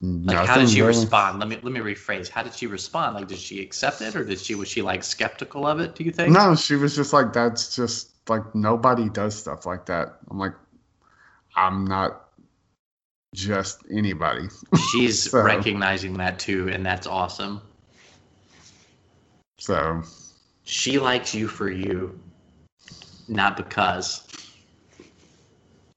[0.00, 0.88] Like, how did she really.
[0.98, 1.38] respond?
[1.38, 2.28] Let me let me rephrase.
[2.28, 3.14] How did she respond?
[3.14, 5.94] Like, did she accept it, or did she was she like skeptical of it?
[5.94, 6.32] Do you think?
[6.32, 10.18] No, she was just like, that's just like nobody does stuff like that.
[10.28, 10.54] I'm like,
[11.54, 12.30] I'm not
[13.32, 14.48] just anybody.
[14.90, 17.60] She's So- recognizing that too, and that's awesome.
[19.62, 20.02] So,
[20.64, 22.18] She likes you for you,
[23.28, 24.26] not because.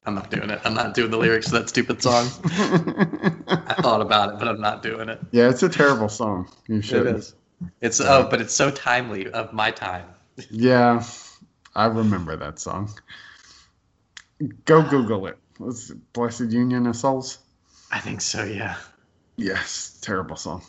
[0.06, 0.60] I'm not doing it.
[0.64, 2.28] I'm not doing the lyrics to that stupid song.
[2.46, 5.20] I thought about it, but I'm not doing it.
[5.32, 6.48] yeah, it's a terrible song.
[6.68, 7.08] You should.
[7.08, 7.34] It is.
[7.82, 10.06] It's oh, but it's so timely of my time.
[10.52, 11.04] Yeah,
[11.76, 12.92] I remember that song.
[14.66, 15.40] Go Google it.
[15.58, 17.40] What's it, Blessid Union of Souls?
[17.90, 18.44] I think so.
[18.44, 18.76] Yeah.
[19.38, 20.62] Yes, terrible song.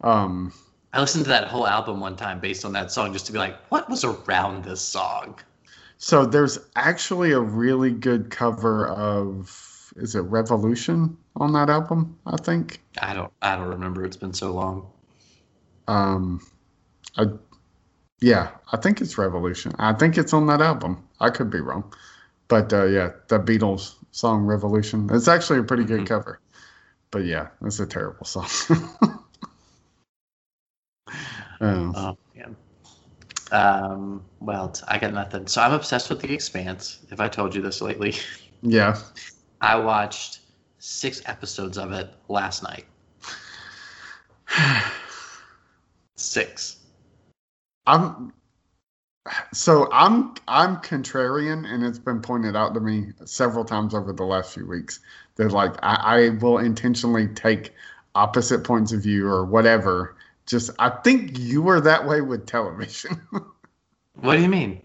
[0.00, 0.54] Um,
[0.92, 3.38] I listened to that whole album one time based on that song just to be
[3.38, 5.38] like, what was around this song?
[6.02, 12.16] so there's actually a really good cover of is it Revolution on that album?
[12.26, 12.80] I think.
[13.02, 13.30] I don't.
[13.42, 14.04] I don't remember.
[14.04, 14.86] It's been so long.
[15.88, 16.40] Um,
[17.18, 17.26] I,
[18.20, 19.72] yeah, I think it's Revolution.
[19.78, 21.06] I think it's on that album.
[21.20, 21.92] I could be wrong,
[22.48, 25.08] but uh, yeah, the Beatles song Revolution.
[25.12, 26.06] It's actually a pretty good Mhm.
[26.06, 26.40] cover,
[27.10, 28.48] but yeah, it's a terrible song.
[31.60, 32.56] Oh man.
[33.52, 34.24] Um.
[34.40, 35.46] Well, I got nothing.
[35.46, 37.00] So I'm obsessed with The Expanse.
[37.10, 38.14] If I told you this lately,
[38.62, 38.96] yeah,
[39.60, 40.40] I watched
[40.78, 42.86] six episodes of it last night.
[46.16, 46.76] Six.
[47.86, 48.32] I'm.
[49.52, 54.24] So I'm I'm contrarian, and it's been pointed out to me several times over the
[54.24, 55.00] last few weeks
[55.36, 57.72] that like I, I will intentionally take
[58.14, 60.16] opposite points of view or whatever.
[60.50, 63.20] Just I think you were that way with television.
[64.14, 64.82] What do you mean?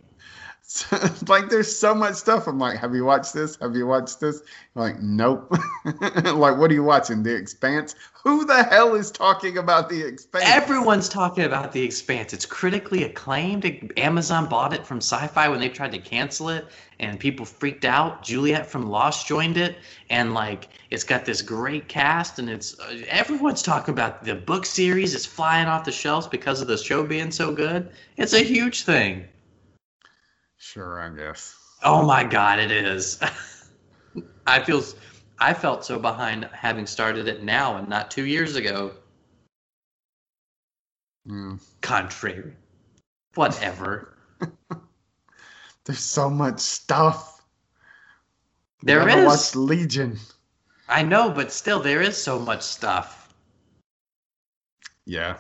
[1.28, 2.48] Like there's so much stuff.
[2.48, 3.56] I'm like, have you watched this?
[3.58, 4.42] Have you watched this?
[4.76, 5.52] I'm like, nope.
[5.86, 7.24] like, what are you watching?
[7.24, 7.96] The Expanse?
[8.24, 10.46] Who the hell is talking about The Expanse?
[10.48, 12.34] Everyone's talking about The Expanse.
[12.34, 13.94] It's critically acclaimed.
[13.98, 16.66] Amazon bought it from Syfy when they tried to cancel it,
[17.00, 18.24] and people freaked out.
[18.24, 19.78] Juliet from Lost joined it,
[20.10, 24.66] and like it's got this great cast, and it's uh, everyone's talking about the book
[24.66, 25.14] series.
[25.14, 27.92] is flying off the shelves because of the show being so good.
[28.18, 29.26] It's a huge thing.
[30.66, 31.56] Sure, I guess.
[31.84, 33.20] Oh my god, it is.
[34.48, 34.84] I feel
[35.38, 38.94] I felt so behind having started it now and not two years ago.
[41.30, 41.62] Mm.
[41.82, 42.56] Contrary.
[43.36, 44.18] Whatever.
[45.86, 47.44] There's so much stuff.
[48.82, 49.24] There is.
[49.24, 50.18] watched Legion.
[50.90, 53.36] I know, but still, there is so much stuff,
[55.06, 55.38] Yeah,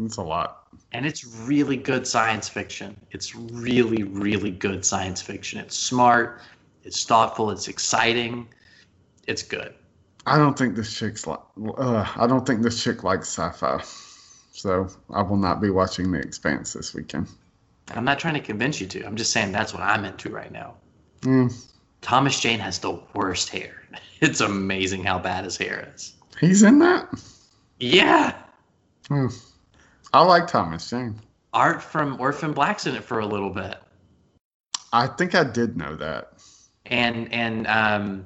[0.00, 0.57] it's a lot.
[0.92, 2.98] And it's really good science fiction.
[3.10, 5.60] It's really, really good science fiction.
[5.60, 6.40] It's smart,
[6.84, 8.48] it's thoughtful, it's exciting,
[9.26, 9.74] it's good.
[10.26, 11.40] I don't think this chick's like.
[11.78, 13.82] Uh, I don't think this chick likes sci-fi,
[14.52, 17.28] so I will not be watching The Expanse this weekend.
[17.94, 19.04] I'm not trying to convince you to.
[19.04, 20.74] I'm just saying that's what I'm into right now.
[21.22, 21.54] Mm,
[22.02, 23.74] Thomas Jane has the worst hair.
[24.20, 26.14] It's amazing how bad his hair is.
[26.40, 27.08] he's in that.
[27.78, 28.34] Yeah.
[29.06, 29.28] Hmm.
[30.12, 31.20] I like Thomas Jane.
[31.52, 33.76] Art from Orphan Black's in it for a little bit.
[34.92, 36.32] I think I did know that.
[36.86, 38.24] and and um,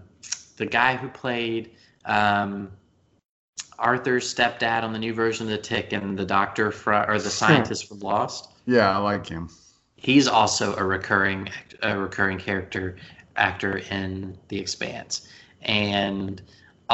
[0.56, 1.72] the guy who played
[2.04, 2.70] um,
[3.78, 7.30] Arthur's stepdad on the new version of the Tick and the doctor from or the
[7.30, 8.48] scientist from Lost.
[8.66, 9.48] Yeah, I like him.
[9.96, 11.48] He's also a recurring
[11.82, 12.96] a recurring character
[13.36, 15.26] actor in The Expanse,
[15.62, 16.40] and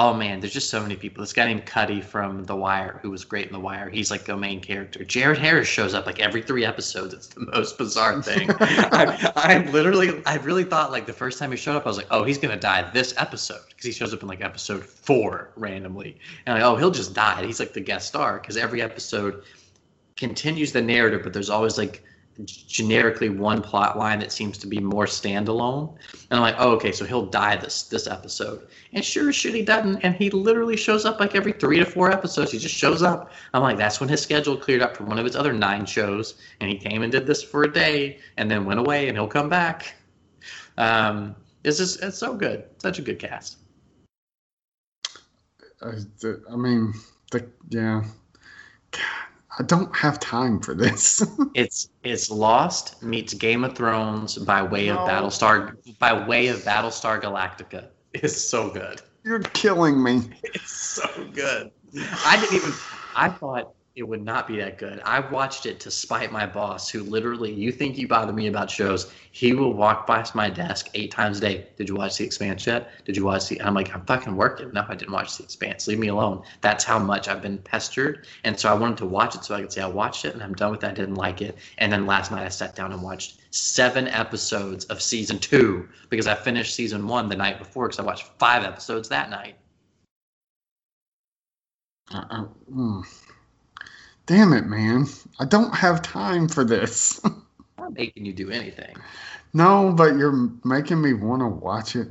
[0.01, 1.25] Oh man, there's just so many people.
[1.25, 3.91] This guy named Cutty from The Wire, who was great in The Wire.
[3.91, 5.03] He's like the main character.
[5.03, 7.13] Jared Harris shows up like every three episodes.
[7.13, 8.49] It's the most bizarre thing.
[8.61, 11.97] I, I literally, I really thought like the first time he showed up, I was
[11.97, 15.51] like, oh, he's gonna die this episode because he shows up in like episode four
[15.57, 16.17] randomly,
[16.47, 17.45] and like, oh, he'll just die.
[17.45, 19.43] He's like the guest star because every episode
[20.17, 22.05] continues the narrative, but there's always like
[22.45, 25.97] generically one plot line that seems to be more standalone.
[26.31, 28.69] And I'm like, oh, okay, so he'll die this this episode.
[28.93, 30.01] And sure as shit, he doesn't.
[30.03, 32.53] And he literally shows up like every three to four episodes.
[32.53, 33.33] He just shows up.
[33.55, 36.35] I'm like, that's when his schedule cleared up from one of his other nine shows,
[36.61, 39.29] and he came and did this for a day, and then went away, and he'll
[39.29, 39.95] come back.
[40.77, 41.35] Um,
[41.65, 43.59] it's just it's so good, such a good cast.
[45.83, 45.93] I,
[46.51, 46.93] I mean,
[47.31, 48.05] the yeah.
[48.91, 49.28] God,
[49.59, 51.27] I don't have time for this.
[51.55, 55.07] It's it's Lost meets Game of Thrones by way of No.
[55.07, 57.89] Battlestar by way of Battlestar Galactica.
[58.15, 59.03] It's so good.
[59.25, 60.23] You're killing me.
[60.55, 61.71] It's so good.
[62.25, 62.73] I didn't even.
[63.17, 65.01] I thought it would not be that good.
[65.05, 68.71] I watched it to spite my boss, who literally, you think you bother me about
[68.71, 69.13] shows?
[69.33, 71.67] He will walk past my desk eight times a day.
[71.77, 72.91] Did you watch The Expanse yet?
[73.05, 73.61] Did you watch the?
[73.61, 74.71] I'm like, I'm fucking working.
[74.73, 75.89] No, I didn't watch The Expanse.
[75.89, 76.45] Leave me alone.
[76.61, 79.63] That's how much I've been pestered, and so I wanted to watch it so I
[79.63, 80.93] could say I watched it and I'm done with that.
[80.93, 84.85] I didn't like it, and then last night I sat down and watched seven episodes
[84.87, 88.63] of season two because I finished season one the night before because I watched five
[88.63, 89.57] episodes that night.
[92.11, 93.05] I- mm.
[94.29, 95.07] Damn it, man.
[95.41, 97.21] I don't have time for this.
[97.25, 97.43] I'm
[97.79, 99.03] not making you do anything.
[99.55, 102.09] no, but you're making me want to watch it.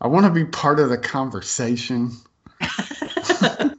[0.00, 2.12] I want to be part of the conversation
[2.60, 3.76] that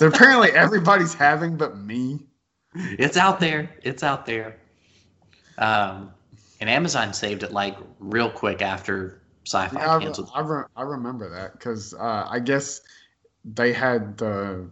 [0.00, 2.20] apparently everybody's having but me.
[2.74, 3.70] it's out there.
[3.82, 4.58] It's out there.
[5.58, 6.12] Um,
[6.60, 10.30] and Amazon saved it like real quick after Syfy Yeah, canceled.
[10.34, 12.82] I, re- I remember that because uh, I guess
[13.44, 14.70] they had the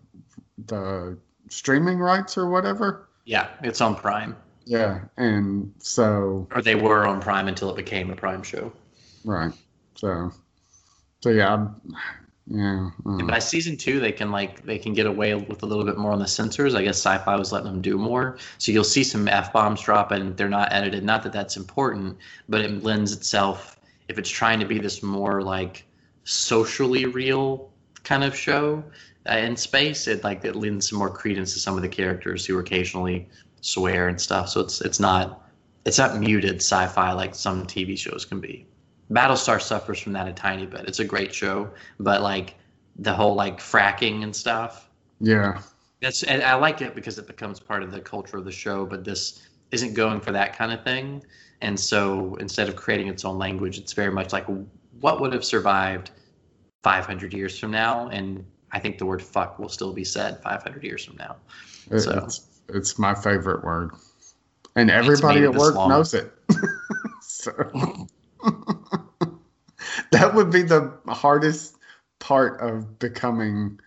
[0.67, 1.17] the
[1.49, 3.09] streaming rights or whatever.
[3.25, 8.11] Yeah, it's on Prime, Yeah, and so or they were on Prime until it became
[8.11, 8.73] a Prime show.
[9.25, 9.53] right,
[9.95, 10.33] so
[11.21, 11.81] so yeah, I'm-
[12.49, 12.91] yeah.
[13.05, 13.29] Mm.
[13.29, 16.11] by season two, they can like they can get away with a little bit more
[16.11, 16.75] on the censors.
[16.75, 20.11] I guess Syfy was letting them do more, so you'll see some f bombs drop,
[20.11, 21.05] and they're not edited.
[21.05, 22.19] Not that that's important,
[22.49, 23.79] but it lends itself
[24.09, 25.85] if it's trying to be this more like
[26.25, 27.71] socially real
[28.03, 28.83] kind of show
[29.29, 30.09] Uh, in space.
[30.09, 33.29] It like it lends some more credence to some of the characters who occasionally
[33.61, 34.49] swear and stuff.
[34.49, 35.41] So it's it's not
[35.85, 38.67] it's not muted sci-fi like some TV shows can be.
[39.11, 40.87] Battlestar suffers from that a tiny bit.
[40.89, 42.57] It's a great show, but like
[42.97, 44.91] the whole like frakking and stuff.
[45.21, 45.63] yeah,
[46.01, 48.85] That's and I like it because it becomes part of the culture of the show.
[48.87, 51.23] But this isn't going for that kind of thing,
[51.61, 54.47] and so instead of creating its own language, it's very much like
[55.01, 56.11] what would have survived
[56.83, 60.83] 500 years from now, and I think the word "fuck" will still be said 500
[60.83, 61.37] years from now.
[61.99, 63.91] So- it's it's my favorite word,
[64.77, 65.91] and everybody at work long.
[65.91, 66.33] knows it.
[67.21, 67.53] so
[70.11, 71.77] that would be the hardest
[72.19, 73.81] part of becoming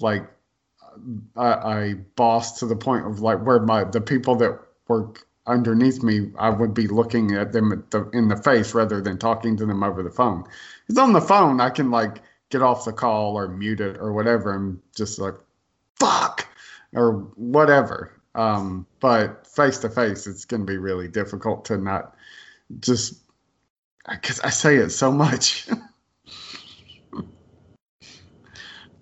[0.00, 0.28] like
[1.36, 6.02] a, a boss to the point of like where my the people that work underneath
[6.02, 9.56] me I would be looking at them at the, in the face rather than talking
[9.56, 10.44] to them over the phone.
[10.86, 12.20] Because on the phone I can like
[12.50, 15.34] get off the call or mute it or whatever I'm just like
[15.98, 16.46] fuck
[16.92, 18.12] or whatever.
[18.34, 22.16] Um, but face to face, it's going to be really difficult to not
[22.80, 23.20] just
[24.08, 25.68] because I say it so much.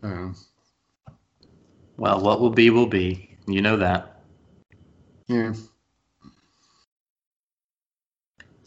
[0.03, 0.37] um,
[1.97, 3.37] Well, what will be will be.
[3.47, 4.21] You know that.
[5.29, 5.55] yeah.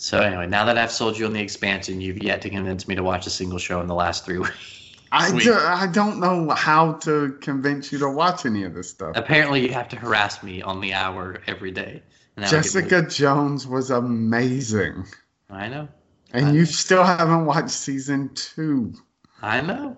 [0.05, 2.93] So anyway, now that I've sold you on the expansion, you've yet to convince me
[2.93, 4.91] to watch a single show in the last three weeks.
[5.11, 5.41] I, Sweet.
[5.45, 9.13] ju- I don't know how to convince you to watch any of this stuff.
[9.15, 12.03] Apparently, you have to harass me on the hour every day.
[12.35, 15.07] And that would get Jessica Jones was amazing.
[15.49, 15.87] I know.
[16.33, 16.65] And I you know.
[16.65, 18.93] still haven't watched season two.
[19.41, 19.97] I know.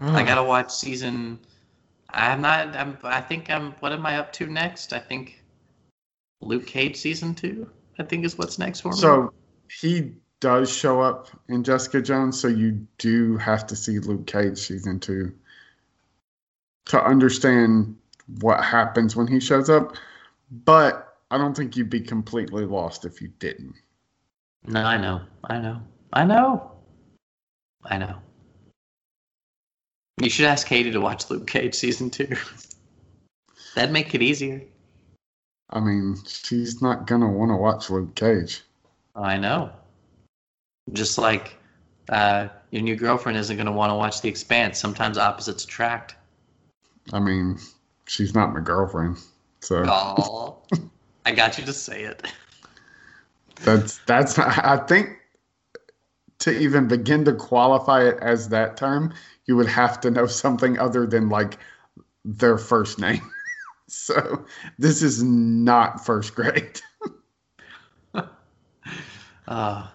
[0.00, 1.38] I gotta watch season.
[2.08, 2.74] I'm not.
[2.74, 2.96] I'm.
[3.02, 3.72] I think I'm.
[3.80, 4.94] What am I up to next?
[4.94, 5.42] I think
[6.40, 7.68] Luke Cage season two.
[7.98, 8.96] I think is what's next for me.
[8.96, 9.32] So
[9.68, 14.58] he does show up in Jessica Jones, so you do have to see Luke Cage
[14.58, 15.32] season two
[16.86, 17.96] to understand
[18.40, 19.96] what happens when he shows up.
[20.50, 23.74] But I don't think you'd be completely lost if you didn't.
[24.66, 25.22] no, I know.
[25.44, 25.80] I know.
[26.12, 26.70] I know.
[27.84, 28.16] I know.
[30.20, 32.36] You should ask Katie to watch Luke Cage season two.
[33.74, 34.62] That'd make it easier.
[35.74, 38.62] I mean, she's not gonna want to watch Luke Cage.
[39.14, 39.70] I know.
[40.92, 41.56] Just like
[42.08, 44.78] uh, your new girlfriend isn't going to want to watch The Expanse.
[44.78, 46.16] Sometimes opposites attract.
[47.12, 47.58] I mean,
[48.06, 49.18] she's not my girlfriend,
[49.60, 50.58] so Oh,
[51.26, 52.26] I got you to say it.
[53.62, 54.38] that's that's.
[54.38, 55.10] I think
[56.40, 59.14] to even begin to qualify it as that term,
[59.46, 61.58] you would have to know something other than like
[62.24, 63.22] their first name.
[63.88, 64.44] so
[64.78, 66.80] this is not first grade.
[69.46, 69.86] Uh,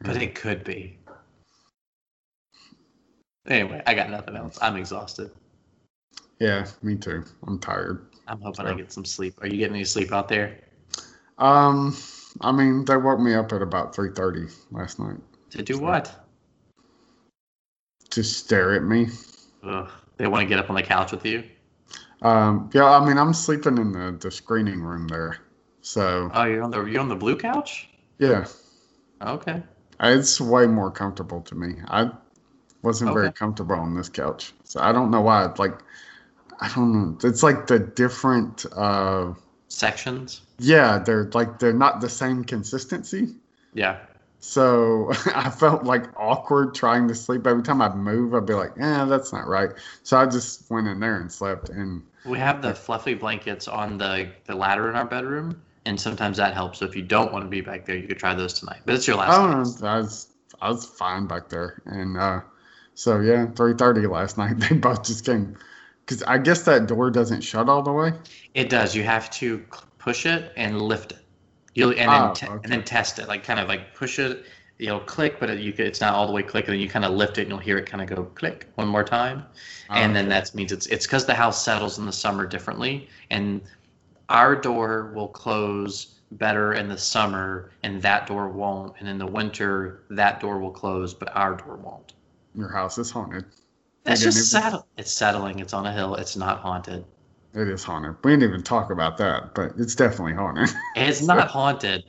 [0.00, 0.98] but it could be.
[3.46, 4.58] Anyway, I got nothing else.
[4.62, 5.30] I'm exhausted.
[6.40, 7.24] Yeah, me too.
[7.46, 8.06] I'm tired.
[8.26, 9.34] I'm hoping I get some sleep.
[9.42, 10.58] Are you getting any sleep out there?
[11.36, 11.94] Um,
[12.40, 15.18] I mean, they woke me up at about three thirty last night
[15.50, 16.14] To do what?
[18.10, 19.08] to stare at me.
[19.62, 19.90] Ugh.
[20.16, 21.44] They want to get up on the couch with you.
[22.22, 25.38] Um, yeah, I mean, I'm sleeping in the, the screening room there,
[25.80, 27.88] so Oh, you're on the you're on the blue couch.
[28.18, 28.46] yeah,
[29.20, 29.62] Okay.
[30.00, 31.76] it's way more comfortable to me.
[31.88, 32.10] I
[32.82, 35.44] wasn't very comfortable on this couch, so I don't know why.
[35.58, 35.78] Like,
[36.60, 37.18] I don't know.
[37.28, 38.66] It's like the different.
[38.76, 39.34] Uh,
[39.68, 40.42] Sections.
[40.58, 43.36] yeah, they're like they're not the same consistency.
[43.74, 43.98] Yeah.
[44.40, 47.46] So I felt like awkward trying to sleep.
[47.46, 49.70] Every time I'd move, I'd be like, "Yeah, that's not right."
[50.02, 51.70] So I just went in there and slept.
[51.70, 56.36] And We have the fluffy blankets on the the ladder in our bedroom, and sometimes
[56.36, 56.78] that helps.
[56.78, 58.82] So if you don't want to be back there, you could try those tonight.
[58.84, 59.52] But it's your last I night.
[59.52, 59.88] don't know.
[59.88, 60.28] I was
[60.60, 61.82] I was fine back there.
[61.86, 62.40] And uh,
[62.94, 64.58] so yeah, three thirty last night.
[64.60, 65.56] They both just came
[66.04, 68.12] because I guess that door doesn't shut all the way.
[68.54, 68.94] It does.
[68.94, 69.64] You have to
[69.98, 71.18] push it and lift it.
[71.74, 72.60] You'll and then Oh, te- okay.
[72.64, 74.44] and then test it, like kind of like push it.
[74.82, 77.04] You'll click, but it, you it's not all the way click, and then you kind
[77.04, 79.44] of lift it, and you'll hear it kind of go click one more time,
[79.88, 83.08] ah, and then that means it's it's because the house settles in the summer differently,
[83.30, 83.60] and
[84.28, 89.26] our door will close better in the summer, and that door won't, and in the
[89.26, 92.14] winter that door will close, but our door won't.
[92.56, 93.44] Your house is haunted.
[94.02, 94.86] That's just settle.
[94.96, 95.60] It's settling.
[95.60, 96.16] It's on a hill.
[96.16, 97.04] It's not haunted.
[97.54, 98.16] It is haunted.
[98.24, 100.70] We didn't even talk about that, but it's definitely haunted.
[100.96, 102.04] It's not haunted.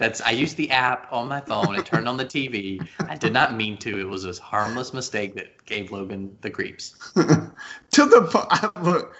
[0.00, 1.76] That's I used the app on my phone.
[1.76, 2.84] It turned on the TV.
[3.06, 4.00] I did not mean to.
[4.00, 6.94] It was a harmless mistake that gave Logan the creeps.
[7.14, 9.14] to the point, look,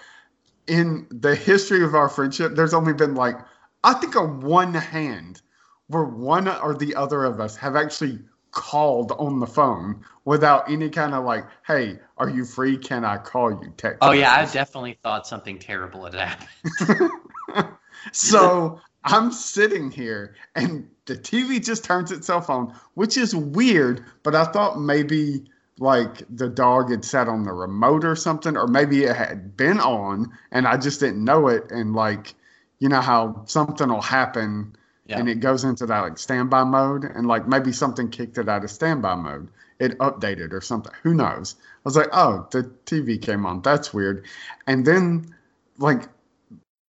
[0.65, 3.35] in the history of our friendship, there's only been like,
[3.83, 5.43] I think a one hand
[5.85, 8.17] where one or the other of us have actually
[8.49, 12.75] called on the phone without any kind of like, hey, are you free?
[12.75, 13.71] Can I call you?
[13.77, 13.99] Text.
[14.01, 17.69] Oh yeah, I definitely thought something terrible had happened.
[18.11, 24.35] so I'm sitting here and the TV just turns itself on, which is weird, but
[24.35, 25.45] I thought maybe
[25.79, 29.79] like the dog had sat on the remote or something, or maybe it had been
[29.79, 31.71] on and I just didn't know it.
[31.71, 32.35] And like,
[32.79, 34.75] you know how something will happen
[35.07, 35.19] Yeah.
[35.19, 38.63] and it goes into that like standby mode, and like maybe something kicked it out
[38.63, 39.49] of standby mode.
[39.79, 40.93] It updated or something.
[41.01, 41.55] Who knows?
[41.59, 43.63] I was like, oh, the TV came on.
[43.63, 44.25] That's weird.
[44.67, 45.33] And then
[45.79, 46.03] like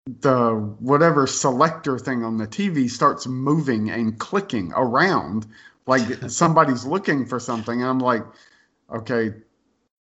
[0.06, 5.46] the whatever selector thing on the TV starts moving and clicking around
[5.86, 7.80] like somebody's looking for something.
[7.80, 8.24] And I'm like,
[8.92, 9.32] okay,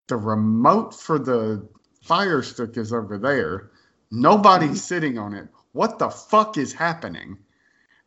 [0.09, 1.69] the remote for the
[2.03, 3.71] fire stick is over there.
[4.11, 4.77] Nobody's mm-hmm.
[4.77, 5.49] sitting on it.
[5.73, 7.39] What the fuck is happening?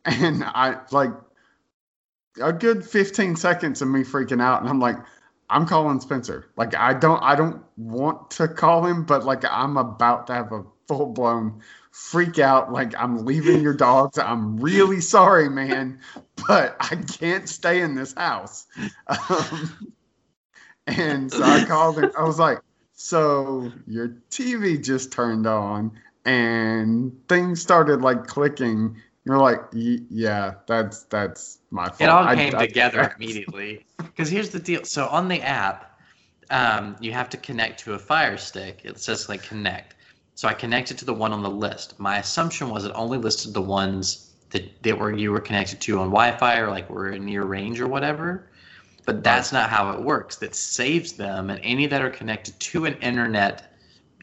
[0.04, 1.12] And I like
[2.42, 4.60] a good 15 seconds of me freaking out.
[4.60, 4.98] And I'm like,
[5.48, 6.50] I'm calling Spencer.
[6.56, 10.52] Like I don't I don't want to call him, but like I'm about to have
[10.52, 11.62] a full blown
[11.94, 12.72] freak out.
[12.72, 14.18] Like I'm leaving your dogs.
[14.18, 16.00] I'm really sorry, man,
[16.48, 18.66] but I can't stay in this house.
[19.06, 19.92] Um,
[20.88, 22.10] and so I called him.
[22.18, 22.58] I was like,
[22.94, 25.92] so your TV just turned on
[26.24, 29.00] and things started like clicking.
[29.24, 32.00] You're like, yeah, that's that's my fault.
[32.00, 33.86] It all I- came I- together immediately.
[33.98, 34.84] Because here's the deal.
[34.84, 35.98] So on the app,
[36.50, 38.80] um, you have to connect to a Fire Stick.
[38.82, 39.94] It says like connect.
[40.34, 41.98] So I connected to the one on the list.
[41.98, 45.98] My assumption was it only listed the ones that, that were you were connected to
[45.98, 48.48] on Wi-Fi or like were in near range or whatever.
[49.06, 50.36] But that's not how it works.
[50.36, 53.76] That saves them, and any that are connected to an internet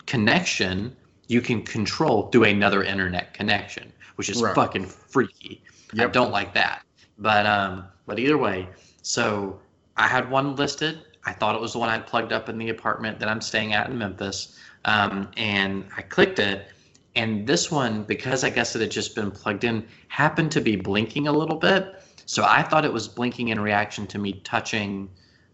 [0.07, 0.95] connection,
[1.27, 4.55] you can control through another internet connection, which is Right.
[4.55, 5.63] fucking freaky.
[5.99, 6.81] I don't like that.
[7.19, 8.67] But um, but either way,
[9.03, 9.59] so
[9.97, 11.05] I had one listed.
[11.25, 13.73] I thought it was the one I plugged up in the apartment that I'm staying
[13.73, 16.67] at in Memphis, um, and I clicked it.
[17.15, 20.75] And this one, because I guess it had just been plugged in, happened to be
[20.75, 22.01] blinking a little bit.
[22.25, 25.09] So I thought it was blinking in reaction to me touching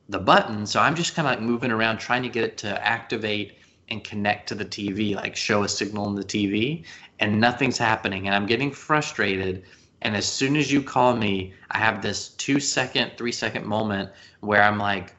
[0.10, 0.66] the button.
[0.66, 3.58] So I'm just kind of like moving around trying to get it to activate
[3.90, 6.84] and connect to the TV, like show a signal in the TV,
[7.20, 8.28] and nothing's happening.
[8.28, 9.64] And I'm getting frustrated
[10.02, 14.12] And as soon as you call me, I have this two second, three second moment
[14.42, 15.16] where I'm like,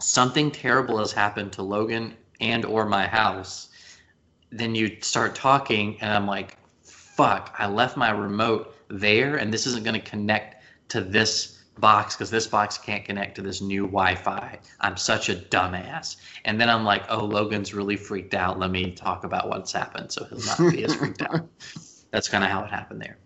[0.00, 3.68] something terrible has happened to Logan and or my house.
[4.50, 9.66] Then you start talking, and I'm like, fuck, I left my remote there, and this
[9.66, 13.82] isn't going to connect to this box because this box can't connect to this new
[13.82, 14.58] Wi-Fi.
[14.80, 16.16] I'm such a dumbass.
[16.44, 18.58] And then I'm like, oh, Logan's really freaked out.
[18.58, 21.46] Let me talk about what's happened so he'll not be as freaked out.
[22.10, 23.18] That's kind of how it happened there.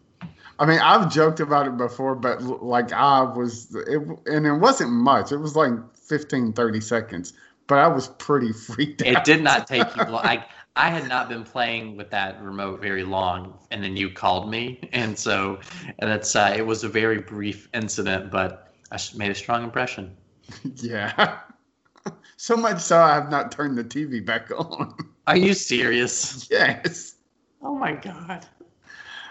[0.58, 4.90] I mean, I've joked about it before, but like I was, it, and it wasn't
[4.90, 5.32] much.
[5.32, 7.32] It was like 15, 30 seconds,
[7.66, 9.08] but I was pretty freaked out.
[9.08, 10.24] It did not take you long.
[10.24, 10.44] I,
[10.74, 14.88] I had not been playing with that remote very long, and then you called me,
[14.92, 15.60] and so
[15.98, 20.16] and that's uh, it was a very brief incident, but I made a strong impression.
[20.76, 21.40] Yeah.
[22.36, 24.94] so much so I have not turned the TV back on.
[25.26, 26.48] Are you serious?
[26.50, 27.14] yes.
[27.62, 28.44] Oh my god!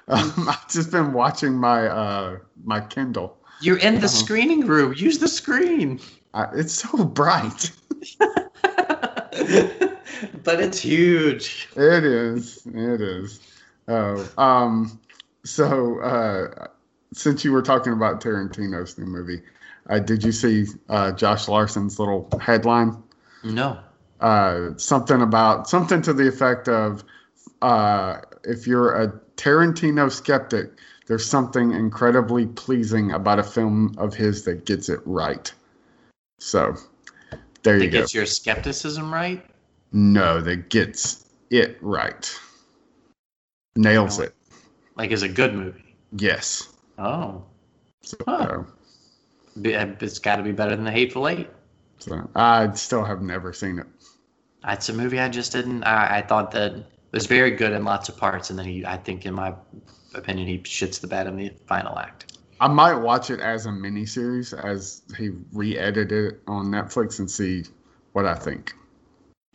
[0.07, 3.37] Um, I've just been watching my uh my Kindle.
[3.61, 4.07] You're in the Uh-huh.
[4.07, 4.93] screening room.
[4.95, 5.99] Use the screen.
[6.33, 7.71] Uh, it's so bright.
[10.43, 11.69] but it's huge.
[11.75, 12.65] It is.
[12.65, 13.39] It is.
[13.87, 14.99] Oh, um,
[15.43, 16.67] so uh,
[17.13, 19.41] since you were talking about Tarantino's new movie,
[19.89, 23.01] uh, did you see uh, Josh Larsen's little headline?
[23.43, 23.79] No.
[24.19, 27.03] Uh, something about something to the effect of,
[27.61, 30.71] uh, if you're a Tarantino skeptic,
[31.07, 35.51] there's something incredibly pleasing about a film of his that gets it right.
[36.41, 36.75] So,
[37.61, 37.99] there you That go.
[37.99, 39.45] gets your skepticism right.
[39.91, 42.39] No, that gets it right.
[43.75, 44.33] Nails it.
[44.95, 45.95] Like, is a good movie.
[46.17, 46.67] Yes.
[46.97, 47.43] Oh,
[48.01, 48.63] So, Huh.
[49.63, 51.47] Uh, it's got to be better than The Hateful Eight.
[51.99, 53.85] so I still have never seen it.
[54.67, 55.83] It's a movie I just didn't.
[55.83, 58.83] I, I thought that it was very good in lots of parts, and then he,
[58.85, 59.53] I think, in my
[60.15, 62.30] opinion, he shits the bed in the final act.
[62.61, 67.63] I might watch it as a miniseries as he re-edited it on Netflix and see
[68.13, 68.73] what I think.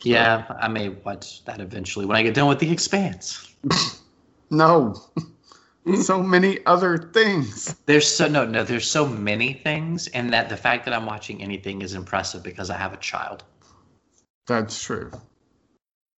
[0.03, 3.55] Yeah, I may watch that eventually when I get done with The Expanse.
[4.49, 4.95] No.
[6.01, 7.75] so many other things.
[7.85, 8.63] There's so no, no.
[8.63, 12.69] There's so many things, and that the fact that I'm watching anything is impressive because
[12.69, 13.43] I have a child.
[14.45, 15.11] That's true.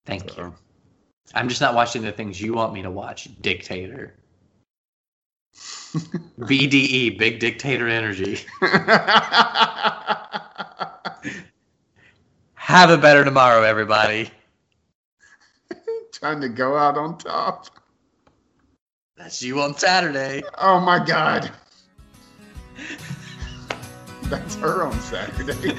[0.05, 0.53] Thank you.
[1.33, 3.29] I'm just not watching the things you want me to watch.
[3.41, 4.13] Dictator.
[6.39, 8.39] BDE, Big Dictator Energy.
[12.53, 14.29] Have a better tomorrow, everybody.
[16.11, 17.67] Time to go out on top.
[19.17, 20.43] That's you on Saturday.
[20.59, 21.51] Oh my God.
[24.23, 25.75] That's her on Saturday.